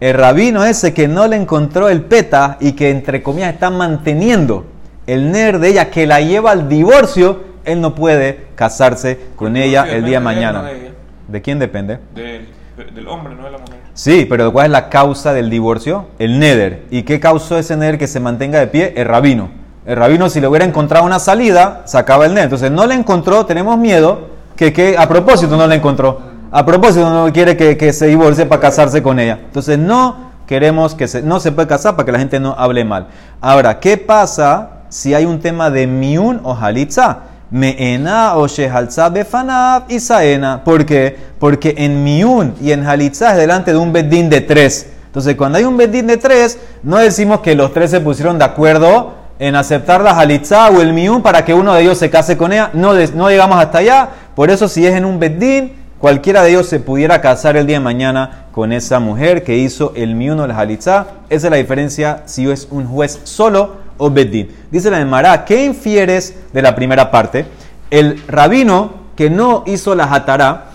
El 0.00 0.14
rabino 0.14 0.64
ese 0.64 0.92
que 0.92 1.08
no 1.08 1.26
le 1.26 1.36
encontró 1.36 1.88
el 1.88 2.02
peta 2.02 2.58
y 2.60 2.72
que 2.72 2.90
entre 2.90 3.22
comillas 3.22 3.54
está 3.54 3.70
manteniendo 3.70 4.66
el 5.06 5.32
neder 5.32 5.58
de 5.60 5.68
ella 5.68 5.90
que 5.90 6.06
la 6.06 6.20
lleva 6.20 6.50
al 6.50 6.68
divorcio, 6.68 7.42
él 7.64 7.80
no 7.80 7.94
puede 7.94 8.48
casarse 8.54 9.18
con 9.36 9.56
ella 9.56 9.86
el 9.88 10.04
día 10.04 10.18
de 10.18 10.24
mañana. 10.24 10.62
de 10.62 10.78
ella. 10.78 10.90
¿De 11.28 11.40
quién 11.40 11.58
depende? 11.58 11.98
Del 12.14 13.08
hombre, 13.08 13.34
no 13.34 13.44
de 13.44 13.50
la 13.50 13.58
mujer. 13.58 13.83
Sí, 13.94 14.26
pero 14.28 14.52
¿cuál 14.52 14.66
es 14.66 14.72
la 14.72 14.88
causa 14.88 15.32
del 15.32 15.48
divorcio? 15.48 16.06
El 16.18 16.40
neder. 16.40 16.84
¿Y 16.90 17.04
qué 17.04 17.20
causó 17.20 17.58
ese 17.58 17.76
neder 17.76 17.96
que 17.96 18.08
se 18.08 18.18
mantenga 18.18 18.58
de 18.58 18.66
pie? 18.66 18.92
El 18.96 19.06
rabino. 19.06 19.50
El 19.86 19.96
rabino, 19.96 20.28
si 20.28 20.40
le 20.40 20.48
hubiera 20.48 20.64
encontrado 20.64 21.04
una 21.04 21.20
salida, 21.20 21.82
sacaba 21.84 22.26
el 22.26 22.34
neder. 22.34 22.44
Entonces 22.44 22.72
no 22.72 22.86
le 22.86 22.96
encontró, 22.96 23.46
tenemos 23.46 23.78
miedo 23.78 24.30
que, 24.56 24.72
que 24.72 24.98
a 24.98 25.08
propósito 25.08 25.56
no 25.56 25.68
le 25.68 25.76
encontró. 25.76 26.20
A 26.50 26.66
propósito 26.66 27.08
no 27.08 27.32
quiere 27.32 27.56
que, 27.56 27.76
que 27.76 27.92
se 27.92 28.06
divorcie 28.06 28.46
para 28.46 28.60
casarse 28.60 29.00
con 29.00 29.20
ella. 29.20 29.38
Entonces 29.44 29.78
no 29.78 30.32
queremos 30.48 30.96
que 30.96 31.06
se, 31.06 31.22
no 31.22 31.38
se 31.38 31.52
puede 31.52 31.68
casar 31.68 31.94
para 31.94 32.06
que 32.06 32.12
la 32.12 32.18
gente 32.18 32.40
no 32.40 32.56
hable 32.58 32.84
mal. 32.84 33.06
Ahora, 33.40 33.78
¿qué 33.78 33.96
pasa 33.96 34.70
si 34.88 35.14
hay 35.14 35.24
un 35.24 35.38
tema 35.38 35.70
de 35.70 35.86
miun 35.86 36.40
o 36.42 36.52
halitza? 36.52 37.18
Meena 37.54 38.36
o 38.36 38.48
shehalza 38.48 39.08
befanab 39.10 39.84
y 39.88 40.00
saena. 40.00 40.64
¿Por 40.64 40.84
qué? 40.84 41.16
Porque 41.38 41.72
en 41.78 42.02
miun 42.02 42.52
y 42.60 42.72
en 42.72 42.84
halitza 42.84 43.30
es 43.30 43.36
delante 43.36 43.70
de 43.70 43.78
un 43.78 43.92
bedín 43.92 44.28
de 44.28 44.40
tres. 44.40 44.88
Entonces, 45.06 45.36
cuando 45.36 45.58
hay 45.58 45.64
un 45.64 45.76
bedín 45.76 46.08
de 46.08 46.16
tres, 46.16 46.58
no 46.82 46.96
decimos 46.96 47.42
que 47.42 47.54
los 47.54 47.72
tres 47.72 47.92
se 47.92 48.00
pusieron 48.00 48.40
de 48.40 48.44
acuerdo 48.44 49.14
en 49.38 49.54
aceptar 49.54 50.00
la 50.00 50.18
halitza 50.18 50.68
o 50.68 50.82
el 50.82 50.92
miun 50.92 51.22
para 51.22 51.44
que 51.44 51.54
uno 51.54 51.72
de 51.74 51.82
ellos 51.82 51.96
se 51.96 52.10
case 52.10 52.36
con 52.36 52.52
ella. 52.52 52.70
No, 52.74 52.92
llegamos 52.92 53.56
hasta 53.60 53.78
allá. 53.78 54.08
Por 54.34 54.50
eso, 54.50 54.66
si 54.66 54.84
es 54.84 54.96
en 54.96 55.04
un 55.04 55.20
bedín, 55.20 55.74
cualquiera 56.00 56.42
de 56.42 56.50
ellos 56.50 56.66
se 56.66 56.80
pudiera 56.80 57.20
casar 57.20 57.56
el 57.56 57.68
día 57.68 57.76
de 57.76 57.84
mañana 57.84 58.46
con 58.50 58.72
esa 58.72 58.98
mujer 58.98 59.44
que 59.44 59.58
hizo 59.58 59.92
el 59.94 60.16
miun 60.16 60.40
o 60.40 60.48
la 60.48 60.58
halitza. 60.58 61.06
Esa 61.30 61.46
es 61.46 61.50
la 61.52 61.58
diferencia 61.58 62.24
si 62.24 62.50
es 62.50 62.66
un 62.72 62.88
juez 62.88 63.20
solo 63.22 63.83
o 63.98 64.10
bedín. 64.10 64.48
Dice 64.70 64.90
la 64.90 65.00
Emara, 65.00 65.44
¿qué 65.44 65.64
infieres 65.64 66.34
de 66.52 66.62
la 66.62 66.74
primera 66.74 67.10
parte? 67.10 67.46
El 67.90 68.22
rabino 68.26 69.04
que 69.16 69.30
no 69.30 69.62
hizo 69.66 69.94
la 69.94 70.12
hatará 70.12 70.66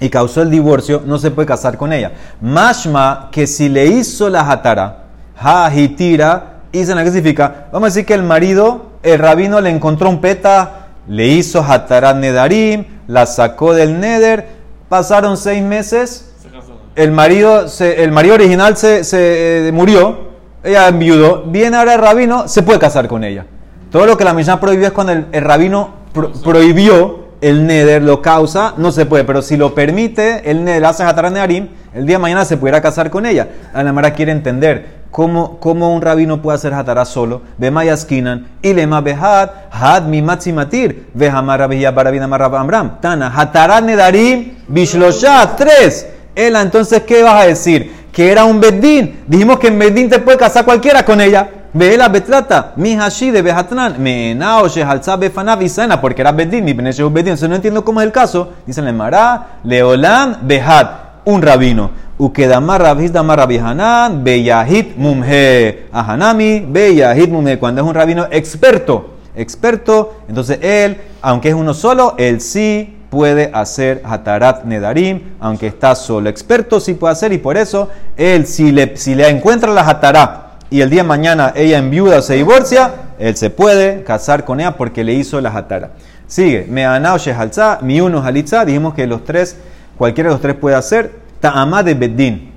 y 0.00 0.08
causó 0.08 0.42
el 0.42 0.50
divorcio, 0.50 1.02
no 1.06 1.18
se 1.18 1.30
puede 1.30 1.46
casar 1.46 1.76
con 1.76 1.92
ella. 1.92 2.12
Mashma, 2.40 3.28
que 3.30 3.46
si 3.46 3.68
le 3.68 3.86
hizo 3.86 4.28
la 4.30 4.50
hatará, 4.50 5.04
ha 5.38 5.70
hitira, 5.74 6.46
Isana, 6.72 7.02
¿qué 7.04 7.10
significa? 7.10 7.66
Vamos 7.72 7.86
a 7.86 7.90
decir 7.90 8.06
que 8.06 8.14
el 8.14 8.22
marido 8.22 8.86
el 9.02 9.18
rabino 9.18 9.60
le 9.60 9.70
encontró 9.70 10.08
un 10.08 10.20
peta, 10.20 10.88
le 11.08 11.26
hizo 11.28 11.62
Hatarat 11.62 12.16
Nedarim, 12.16 12.84
la 13.08 13.26
sacó 13.26 13.72
del 13.74 13.98
Neder, 13.98 14.46
pasaron 14.88 15.36
seis 15.36 15.62
meses, 15.62 16.32
Se 16.42 17.02
el 17.02 17.10
marido, 17.12 17.68
se- 17.68 18.02
el 18.04 18.12
marido 18.12 18.34
original 18.34 18.76
se, 18.76 19.04
se, 19.04 19.68
eh, 19.68 19.72
murió, 19.72 20.29
ella 20.62 20.88
enviudó, 20.88 21.44
viene 21.46 21.76
ahora 21.76 21.94
el 21.94 22.00
rabino, 22.00 22.48
se 22.48 22.62
puede 22.62 22.78
casar 22.78 23.08
con 23.08 23.24
ella. 23.24 23.46
Todo 23.90 24.06
lo 24.06 24.16
que 24.16 24.24
la 24.24 24.34
Mishnah 24.34 24.60
prohibió 24.60 24.86
es 24.86 24.92
cuando 24.92 25.12
el, 25.12 25.26
el 25.32 25.42
rabino 25.42 25.90
pro- 26.12 26.32
prohibió 26.32 27.20
el 27.40 27.66
neder, 27.66 28.02
lo 28.02 28.20
causa, 28.20 28.74
no 28.76 28.92
se 28.92 29.06
puede, 29.06 29.24
pero 29.24 29.40
si 29.40 29.56
lo 29.56 29.74
permite, 29.74 30.50
el 30.50 30.62
neder 30.62 30.84
hace 30.84 31.04
Nedarim, 31.04 31.68
el 31.94 32.06
día 32.06 32.16
de 32.16 32.22
mañana 32.22 32.44
se 32.44 32.56
pudiera 32.58 32.82
casar 32.82 33.08
con 33.10 33.24
ella. 33.24 33.48
La 33.72 33.82
Namara 33.82 34.12
quiere 34.12 34.30
entender 34.30 35.00
cómo, 35.10 35.58
cómo 35.58 35.94
un 35.94 36.02
rabino 36.02 36.42
puede 36.42 36.56
hacer 36.56 36.74
Hatarat 36.74 37.06
solo, 37.06 37.40
ve 37.56 37.70
mayaskinan, 37.70 38.46
y 38.60 38.74
lema 38.74 39.00
behad, 39.00 39.48
had 39.72 40.02
mi 40.02 40.20
matir, 40.20 41.08
ve 41.14 41.30
hamara 41.30 41.66
behia 41.66 41.90
barabina 41.90 42.28
marrab 42.28 42.54
amram, 42.56 43.00
tana, 43.00 43.32
Hatarat 43.34 43.84
Nedarim, 43.84 44.56
bishlosha, 44.68 45.56
tres. 45.56 46.06
Ela, 46.34 46.62
entonces, 46.62 47.02
¿qué 47.02 47.22
vas 47.22 47.42
a 47.42 47.46
decir? 47.46 47.99
Que 48.12 48.30
era 48.30 48.44
un 48.44 48.60
bedín. 48.60 49.20
Dijimos 49.26 49.58
que 49.58 49.68
en 49.68 49.78
bedín 49.78 50.08
te 50.08 50.18
puede 50.18 50.38
casar 50.38 50.64
cualquiera 50.64 51.04
con 51.04 51.20
ella. 51.20 51.48
Veela 51.72 52.08
betrata, 52.08 52.72
mi 52.74 52.94
hashi 52.94 53.30
de 53.30 53.42
behatran, 53.42 54.02
me 54.02 54.32
enao 54.32 54.66
shehalza 54.66 55.16
befanav 55.16 55.62
isana, 55.62 56.00
porque 56.00 56.20
era 56.20 56.32
bedín, 56.32 56.64
mi 56.64 56.72
beneshe 56.72 57.04
bedín. 57.04 57.28
Entonces 57.28 57.48
no 57.48 57.54
entiendo 57.54 57.84
cómo 57.84 58.00
es 58.00 58.06
el 58.06 58.12
caso. 58.12 58.54
Dicen 58.66 58.84
le 58.84 58.92
mará, 58.92 59.60
leolam 59.62 60.38
behat, 60.42 60.90
un 61.24 61.40
rabino. 61.40 61.92
Ukedamar 62.18 62.82
rabhis 62.82 63.12
damar 63.12 63.38
rabihanan, 63.38 64.24
beyahit 64.24 64.96
mumhe. 64.96 65.86
Ahanami, 65.92 66.60
beyahit 66.60 67.30
mumhe. 67.30 67.58
Cuando 67.58 67.82
es 67.82 67.86
un 67.86 67.94
rabino 67.94 68.26
experto, 68.30 69.14
experto, 69.36 70.16
entonces 70.28 70.58
él, 70.60 70.98
aunque 71.22 71.50
es 71.50 71.54
uno 71.54 71.72
solo, 71.72 72.16
él 72.18 72.40
sí 72.40 72.96
puede 73.10 73.50
hacer 73.52 74.00
Hatarat 74.04 74.64
Nedarim, 74.64 75.34
aunque 75.40 75.66
está 75.66 75.94
solo. 75.94 76.30
Experto 76.30 76.80
sí 76.80 76.94
puede 76.94 77.12
hacer 77.12 77.32
y 77.32 77.38
por 77.38 77.56
eso 77.56 77.90
él, 78.16 78.46
si 78.46 78.72
le, 78.72 78.96
si 78.96 79.14
le 79.14 79.28
encuentra 79.28 79.72
la 79.72 79.82
Hatarat 79.82 80.62
y 80.70 80.80
el 80.80 80.88
día 80.88 81.02
de 81.02 81.08
mañana 81.08 81.52
ella 81.56 81.78
enviuda 81.78 82.18
o 82.18 82.22
se 82.22 82.34
divorcia, 82.34 82.92
él 83.18 83.36
se 83.36 83.50
puede 83.50 84.04
casar 84.04 84.44
con 84.44 84.60
ella 84.60 84.76
porque 84.76 85.04
le 85.04 85.12
hizo 85.12 85.40
la 85.40 85.50
Hatarat. 85.50 85.90
Sigue, 86.26 86.66
Meanao 86.70 87.18
Shehalza, 87.18 87.80
mi 87.82 88.00
uno 88.00 88.22
Halitza, 88.22 88.64
dijimos 88.64 88.94
que 88.94 89.06
los 89.08 89.24
tres, 89.24 89.56
cualquiera 89.98 90.30
de 90.30 90.34
los 90.34 90.40
tres 90.40 90.54
puede 90.54 90.76
hacer, 90.76 91.10
Ta'amá 91.40 91.82
de 91.82 91.94
Beddin. 91.94 92.52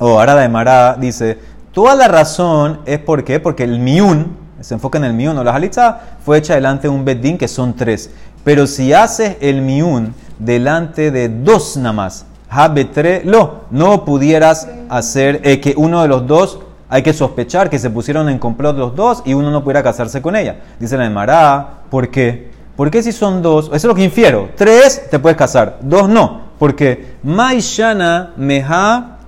O 0.00 0.18
Arada 0.18 0.42
de 0.42 0.48
Mará 0.48 0.96
dice, 0.98 1.38
toda 1.72 1.94
la 1.94 2.08
razón 2.08 2.80
es 2.84 2.98
por 2.98 3.22
qué, 3.22 3.38
porque 3.38 3.62
el 3.62 3.78
miun, 3.78 4.36
se 4.60 4.74
enfoca 4.74 4.98
en 4.98 5.04
el 5.04 5.12
miun 5.12 5.38
o 5.38 5.44
la 5.44 5.54
halitza, 5.54 6.00
fue 6.24 6.38
hecha 6.38 6.54
delante 6.54 6.88
de 6.88 6.94
un 6.94 7.04
bedín 7.04 7.38
que 7.38 7.46
son 7.46 7.74
tres. 7.74 8.10
Pero 8.46 8.68
si 8.68 8.92
haces 8.92 9.38
el 9.40 9.60
miun 9.60 10.14
delante 10.38 11.10
de 11.10 11.28
dos 11.28 11.76
nada 11.76 12.08
habetre 12.48 13.22
lo, 13.24 13.64
no 13.72 14.04
pudieras 14.04 14.68
hacer 14.88 15.40
eh, 15.42 15.58
que 15.58 15.74
uno 15.76 16.00
de 16.02 16.06
los 16.06 16.28
dos, 16.28 16.60
hay 16.88 17.02
que 17.02 17.12
sospechar 17.12 17.68
que 17.68 17.80
se 17.80 17.90
pusieron 17.90 18.28
en 18.28 18.38
complot 18.38 18.78
los 18.78 18.94
dos 18.94 19.24
y 19.24 19.34
uno 19.34 19.50
no 19.50 19.64
pudiera 19.64 19.82
casarse 19.82 20.22
con 20.22 20.36
ella. 20.36 20.60
Dice 20.78 20.96
la 20.96 21.02
de 21.02 21.10
Mará, 21.10 21.80
¿por 21.90 22.08
qué? 22.08 22.52
¿Por 22.76 22.88
qué 22.88 23.02
si 23.02 23.10
son 23.10 23.42
dos? 23.42 23.66
Eso 23.66 23.74
es 23.74 23.84
lo 23.84 23.96
que 23.96 24.04
infiero. 24.04 24.50
Tres 24.54 25.10
te 25.10 25.18
puedes 25.18 25.36
casar, 25.36 25.80
dos 25.82 26.08
no. 26.08 26.42
Porque 26.56 27.16
Maishana 27.24 28.32
Meha 28.36 29.18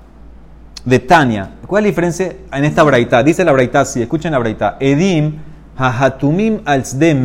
de 0.85 0.99
Tania. 1.01 1.55
¿Cuál 1.67 1.83
es 1.83 1.87
la 1.87 1.89
diferencia 1.89 2.37
en 2.53 2.65
esta 2.65 2.85
braita? 2.85 3.25
Dice 3.25 3.45
la 3.45 3.51
braita 3.51 3.81
así, 3.81 4.01
escuchen 4.01 4.31
la 4.31 4.39
braita. 4.39 4.77
Edim 4.79 5.41
hahatumim 5.77 6.61
al 6.65 6.85
de 6.95 7.17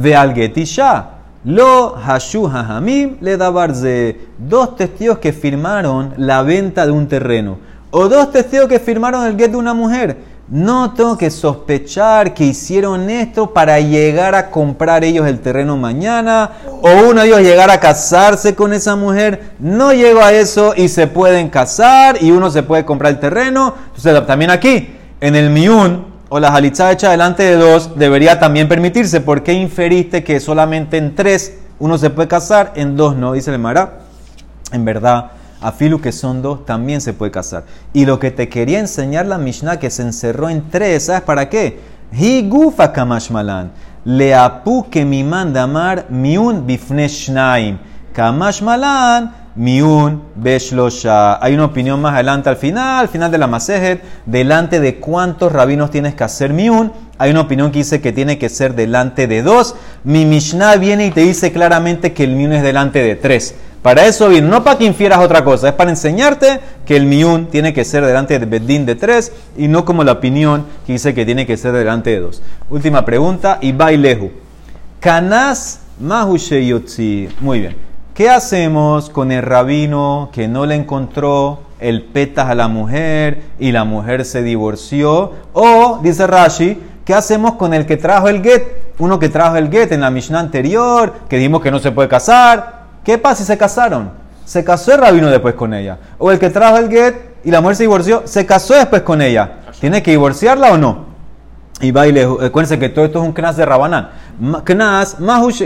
mekach 0.00 0.02
veal 0.02 0.34
getisha 0.34 1.20
lo 1.44 1.96
hashu 1.96 2.46
hahamim 2.46 3.16
le 3.20 3.36
dabarze. 3.36 4.16
Dos 4.38 4.76
testigos 4.76 5.18
que 5.18 5.32
firmaron 5.32 6.12
la 6.18 6.42
venta 6.42 6.84
de 6.84 6.92
un 6.92 7.08
terreno. 7.08 7.58
O 7.90 8.08
dos 8.08 8.30
testigos 8.30 8.68
que 8.68 8.78
firmaron 8.78 9.26
el 9.26 9.38
get 9.38 9.50
de 9.50 9.56
una 9.56 9.72
mujer. 9.72 10.16
No 10.48 10.92
tengo 10.92 11.16
que 11.16 11.30
sospechar 11.30 12.34
que 12.34 12.44
hicieron 12.44 13.08
esto 13.08 13.54
para 13.54 13.80
llegar 13.80 14.34
a 14.34 14.50
comprar 14.50 15.04
ellos 15.04 15.26
el 15.26 15.40
terreno 15.40 15.76
mañana. 15.78 16.50
O 16.82 17.08
uno 17.08 17.22
de 17.22 17.28
ellos 17.28 17.40
llegar 17.40 17.70
a 17.70 17.80
casarse 17.80 18.54
con 18.54 18.74
esa 18.74 18.94
mujer. 18.94 19.52
No 19.58 19.94
llego 19.94 20.20
a 20.20 20.32
eso 20.32 20.74
y 20.76 20.88
se 20.88 21.06
pueden 21.06 21.48
casar 21.48 22.22
y 22.22 22.32
uno 22.32 22.50
se 22.50 22.62
puede 22.62 22.84
comprar 22.84 23.12
el 23.12 23.20
terreno. 23.20 23.74
Entonces 23.96 24.26
también 24.26 24.50
aquí, 24.50 24.94
en 25.20 25.36
el 25.36 25.48
miun 25.48 26.09
o 26.30 26.38
la 26.38 26.52
jalitza 26.52 26.92
hecha 26.92 27.10
delante 27.10 27.42
de 27.42 27.56
dos, 27.56 27.98
debería 27.98 28.38
también 28.38 28.68
permitirse. 28.68 29.20
¿Por 29.20 29.42
qué 29.42 29.52
inferiste 29.52 30.22
que 30.22 30.38
solamente 30.38 30.96
en 30.96 31.16
tres 31.16 31.58
uno 31.80 31.98
se 31.98 32.08
puede 32.08 32.28
casar, 32.28 32.72
en 32.76 32.96
dos 32.96 33.16
no? 33.16 33.32
Dice 33.32 33.50
el 33.50 33.58
Mara. 33.58 33.98
En 34.72 34.84
verdad, 34.84 35.32
a 35.60 35.72
filu 35.72 36.00
que 36.00 36.12
son 36.12 36.40
dos, 36.40 36.64
también 36.64 37.00
se 37.00 37.12
puede 37.12 37.32
casar. 37.32 37.64
Y 37.92 38.06
lo 38.06 38.20
que 38.20 38.30
te 38.30 38.48
quería 38.48 38.78
enseñar 38.78 39.26
la 39.26 39.38
Mishnah, 39.38 39.80
que 39.80 39.90
se 39.90 40.02
encerró 40.02 40.48
en 40.48 40.70
tres, 40.70 41.06
¿sabes 41.06 41.22
para 41.22 41.48
qué? 41.48 41.80
Hi 42.12 42.48
gufa 42.48 42.92
kamashmalan. 42.92 43.72
Le 44.04 44.32
apu 44.32 44.88
que 44.88 45.04
mi 45.04 45.24
manda 45.24 45.64
amar 45.64 46.06
miun 46.10 46.64
bifne 46.64 47.08
shnaim. 47.08 47.78
Kamashmalan 48.12 49.39
miun 49.54 50.22
beshlosha. 50.36 51.42
Hay 51.42 51.54
una 51.54 51.66
opinión 51.66 52.00
más 52.00 52.14
adelante 52.14 52.48
al 52.48 52.56
final, 52.56 53.00
al 53.00 53.08
final 53.08 53.30
de 53.30 53.38
la 53.38 53.46
masejet, 53.46 54.02
delante 54.26 54.80
de 54.80 54.96
cuántos 54.96 55.52
rabinos 55.52 55.90
tienes 55.90 56.14
que 56.14 56.24
hacer 56.24 56.52
miun. 56.52 56.92
Hay 57.18 57.30
una 57.30 57.42
opinión 57.42 57.70
que 57.70 57.78
dice 57.78 58.00
que 58.00 58.12
tiene 58.12 58.38
que 58.38 58.48
ser 58.48 58.74
delante 58.74 59.26
de 59.26 59.42
dos. 59.42 59.74
Mi 60.04 60.24
Mishnah 60.24 60.76
viene 60.76 61.06
y 61.06 61.10
te 61.10 61.20
dice 61.20 61.52
claramente 61.52 62.12
que 62.12 62.24
el 62.24 62.34
miun 62.34 62.52
es 62.52 62.62
delante 62.62 63.02
de 63.02 63.16
tres. 63.16 63.54
Para 63.82 64.06
eso 64.06 64.28
viene, 64.28 64.46
no 64.46 64.62
para 64.62 64.76
que 64.76 64.84
infieras 64.84 65.20
otra 65.20 65.42
cosa, 65.42 65.68
es 65.68 65.74
para 65.74 65.88
enseñarte 65.88 66.60
que 66.84 66.96
el 66.96 67.06
miun 67.06 67.46
tiene 67.46 67.72
que 67.72 67.86
ser 67.86 68.04
delante 68.04 68.38
de 68.38 68.44
bedín 68.44 68.84
de 68.84 68.94
tres 68.94 69.32
y 69.56 69.68
no 69.68 69.86
como 69.86 70.04
la 70.04 70.12
opinión 70.12 70.66
que 70.86 70.92
dice 70.92 71.14
que 71.14 71.24
tiene 71.24 71.46
que 71.46 71.56
ser 71.56 71.72
delante 71.72 72.10
de 72.10 72.20
dos. 72.20 72.42
Última 72.68 73.06
pregunta, 73.06 73.58
y 73.62 73.72
bailehu. 73.72 74.32
Canas 75.00 75.80
mahusheyotzi. 75.98 77.30
Muy 77.40 77.60
bien. 77.60 77.89
¿Qué 78.20 78.28
hacemos 78.28 79.08
con 79.08 79.32
el 79.32 79.40
rabino 79.40 80.28
que 80.30 80.46
no 80.46 80.66
le 80.66 80.74
encontró 80.74 81.60
el 81.78 82.02
petas 82.02 82.50
a 82.50 82.54
la 82.54 82.68
mujer 82.68 83.44
y 83.58 83.72
la 83.72 83.84
mujer 83.84 84.26
se 84.26 84.42
divorció? 84.42 85.32
O, 85.54 86.00
dice 86.02 86.26
Rashi, 86.26 86.78
¿qué 87.06 87.14
hacemos 87.14 87.54
con 87.54 87.72
el 87.72 87.86
que 87.86 87.96
trajo 87.96 88.28
el 88.28 88.42
get? 88.42 88.92
Uno 88.98 89.18
que 89.18 89.30
trajo 89.30 89.56
el 89.56 89.70
get 89.70 89.92
en 89.92 90.02
la 90.02 90.10
Mishnah 90.10 90.38
anterior, 90.38 91.14
que 91.30 91.38
dijimos 91.38 91.62
que 91.62 91.70
no 91.70 91.78
se 91.78 91.92
puede 91.92 92.10
casar. 92.10 92.88
¿Qué 93.04 93.16
pasa 93.16 93.36
si 93.36 93.44
se 93.44 93.56
casaron? 93.56 94.10
Se 94.44 94.62
casó 94.64 94.92
el 94.92 95.00
rabino 95.00 95.30
después 95.30 95.54
con 95.54 95.72
ella. 95.72 95.96
O 96.18 96.30
el 96.30 96.38
que 96.38 96.50
trajo 96.50 96.76
el 96.76 96.90
get 96.90 97.14
y 97.42 97.50
la 97.50 97.62
mujer 97.62 97.76
se 97.76 97.84
divorció, 97.84 98.24
se 98.26 98.44
casó 98.44 98.74
después 98.74 99.00
con 99.00 99.22
ella. 99.22 99.60
¿Tiene 99.80 100.02
que 100.02 100.10
divorciarla 100.10 100.72
o 100.72 100.76
no? 100.76 101.06
Y 101.80 101.90
baile, 101.90 102.24
acuérdense 102.24 102.78
que 102.78 102.90
todo 102.90 103.06
esto 103.06 103.20
es 103.22 103.24
un 103.24 103.32
knas 103.32 103.56
de 103.56 103.64
Rabanán. 103.64 104.10
Knas, 104.40 105.16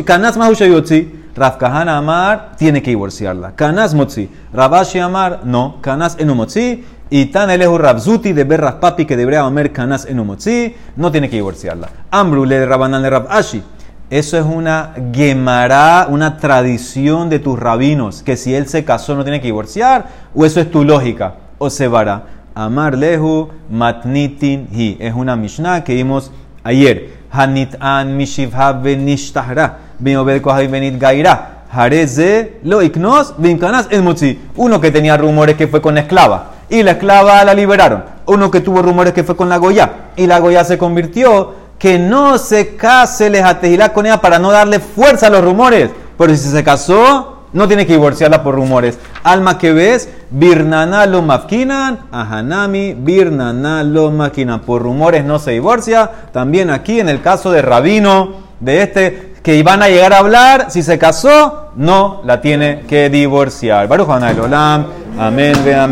Kanas 0.04 0.36
Mahushayotzi, 0.36 1.24
Rav 1.36 1.58
Kahana 1.58 1.96
Amar 1.98 2.52
tiene 2.56 2.82
que 2.82 2.90
divorciarla. 2.90 3.54
Kanas 3.54 3.94
Motzi, 3.94 4.28
Rabashi 4.52 4.98
Amar, 4.98 5.40
no. 5.44 5.80
Kanas 5.80 6.16
Enumotzi, 6.18 6.84
y 7.10 7.26
Tan 7.26 7.50
Elehu 7.50 7.78
Rabzuti 7.78 8.32
de 8.32 8.44
Berras 8.44 8.74
Papi 8.74 9.04
que 9.04 9.16
debería 9.16 9.42
comer 9.42 9.72
Kanas 9.72 10.06
Enumotzi, 10.06 10.74
no 10.96 11.12
tiene 11.12 11.30
que 11.30 11.36
divorciarla. 11.36 11.88
Amru 12.10 12.44
le 12.44 12.58
de 12.58 12.66
Rabanán 12.66 13.02
de 13.02 13.10
Rab 13.10 13.26
Ashi. 13.30 13.62
Eso 14.10 14.38
es 14.38 14.44
una 14.44 14.94
gemará, 15.12 16.08
una 16.10 16.36
tradición 16.36 17.30
de 17.30 17.38
tus 17.38 17.58
rabinos, 17.58 18.22
que 18.22 18.36
si 18.36 18.54
él 18.54 18.68
se 18.68 18.84
casó 18.84 19.14
no 19.14 19.24
tiene 19.24 19.40
que 19.40 19.46
divorciar, 19.46 20.06
o 20.34 20.44
eso 20.44 20.60
es 20.60 20.70
tu 20.70 20.84
lógica, 20.84 21.36
o 21.58 21.70
se 21.70 21.88
vará. 21.88 22.24
Amar 22.54 22.96
lehu 22.96 23.48
matnitin 23.70 24.68
hi. 24.72 24.96
Es 25.00 25.14
una 25.14 25.36
Mishnah 25.36 25.84
que 25.84 25.94
vimos 25.94 26.30
ayer. 26.62 27.23
Hanit 27.34 27.76
an 27.80 28.16
mishivha 28.16 28.72
benishtahra. 28.72 29.78
Kohavi 30.42 30.68
benit 30.68 30.98
gaira. 30.98 31.64
Hareze 31.70 32.60
lo 32.62 32.82
iknos 32.82 33.34
vinkanas 33.38 33.88
el. 33.90 34.04
Uno 34.56 34.80
que 34.80 34.90
tenía 34.90 35.16
rumores 35.16 35.56
que 35.56 35.66
fue 35.66 35.82
con 35.82 35.94
la 35.94 36.02
esclava. 36.02 36.52
Y 36.68 36.82
la 36.82 36.92
esclava 36.92 37.44
la 37.44 37.54
liberaron. 37.54 38.04
Uno 38.26 38.50
que 38.50 38.60
tuvo 38.60 38.82
rumores 38.82 39.12
que 39.12 39.24
fue 39.24 39.36
con 39.36 39.48
la 39.48 39.56
Goya. 39.56 39.90
Y 40.16 40.26
la 40.26 40.38
Goya 40.38 40.64
se 40.64 40.78
convirtió. 40.78 41.64
Que 41.78 41.98
no 41.98 42.38
se 42.38 42.76
case 42.76 43.28
lejatejilá 43.28 43.92
con 43.92 44.06
ella 44.06 44.20
para 44.20 44.38
no 44.38 44.52
darle 44.52 44.78
fuerza 44.78 45.26
a 45.26 45.30
los 45.30 45.42
rumores. 45.42 45.90
Pero 46.16 46.36
si 46.36 46.48
se 46.48 46.62
casó, 46.62 47.33
no 47.54 47.66
tiene 47.68 47.86
que 47.86 47.94
divorciarla 47.94 48.42
por 48.42 48.54
rumores. 48.56 48.98
Alma 49.22 49.56
que 49.56 49.72
ves, 49.72 50.10
birnana 50.30 51.06
lo 51.06 51.22
mafkinan, 51.22 52.00
ahanami, 52.12 52.94
birnana 52.94 53.82
lo 53.82 54.10
maquinan. 54.10 54.60
Por 54.60 54.82
rumores 54.82 55.24
no 55.24 55.38
se 55.38 55.52
divorcia. 55.52 56.10
También 56.32 56.68
aquí 56.68 57.00
en 57.00 57.08
el 57.08 57.22
caso 57.22 57.50
de 57.50 57.62
Rabino, 57.62 58.44
de 58.60 58.82
este, 58.82 59.34
que 59.42 59.56
iban 59.56 59.82
a 59.82 59.88
llegar 59.88 60.12
a 60.12 60.18
hablar, 60.18 60.66
si 60.70 60.82
se 60.82 60.98
casó, 60.98 61.70
no 61.76 62.22
la 62.24 62.40
tiene 62.40 62.82
que 62.88 63.08
divorciar. 63.08 63.86
Baruch 63.88 64.08
Olam, 64.08 64.86
amén, 65.18 65.54
amén. 65.56 65.90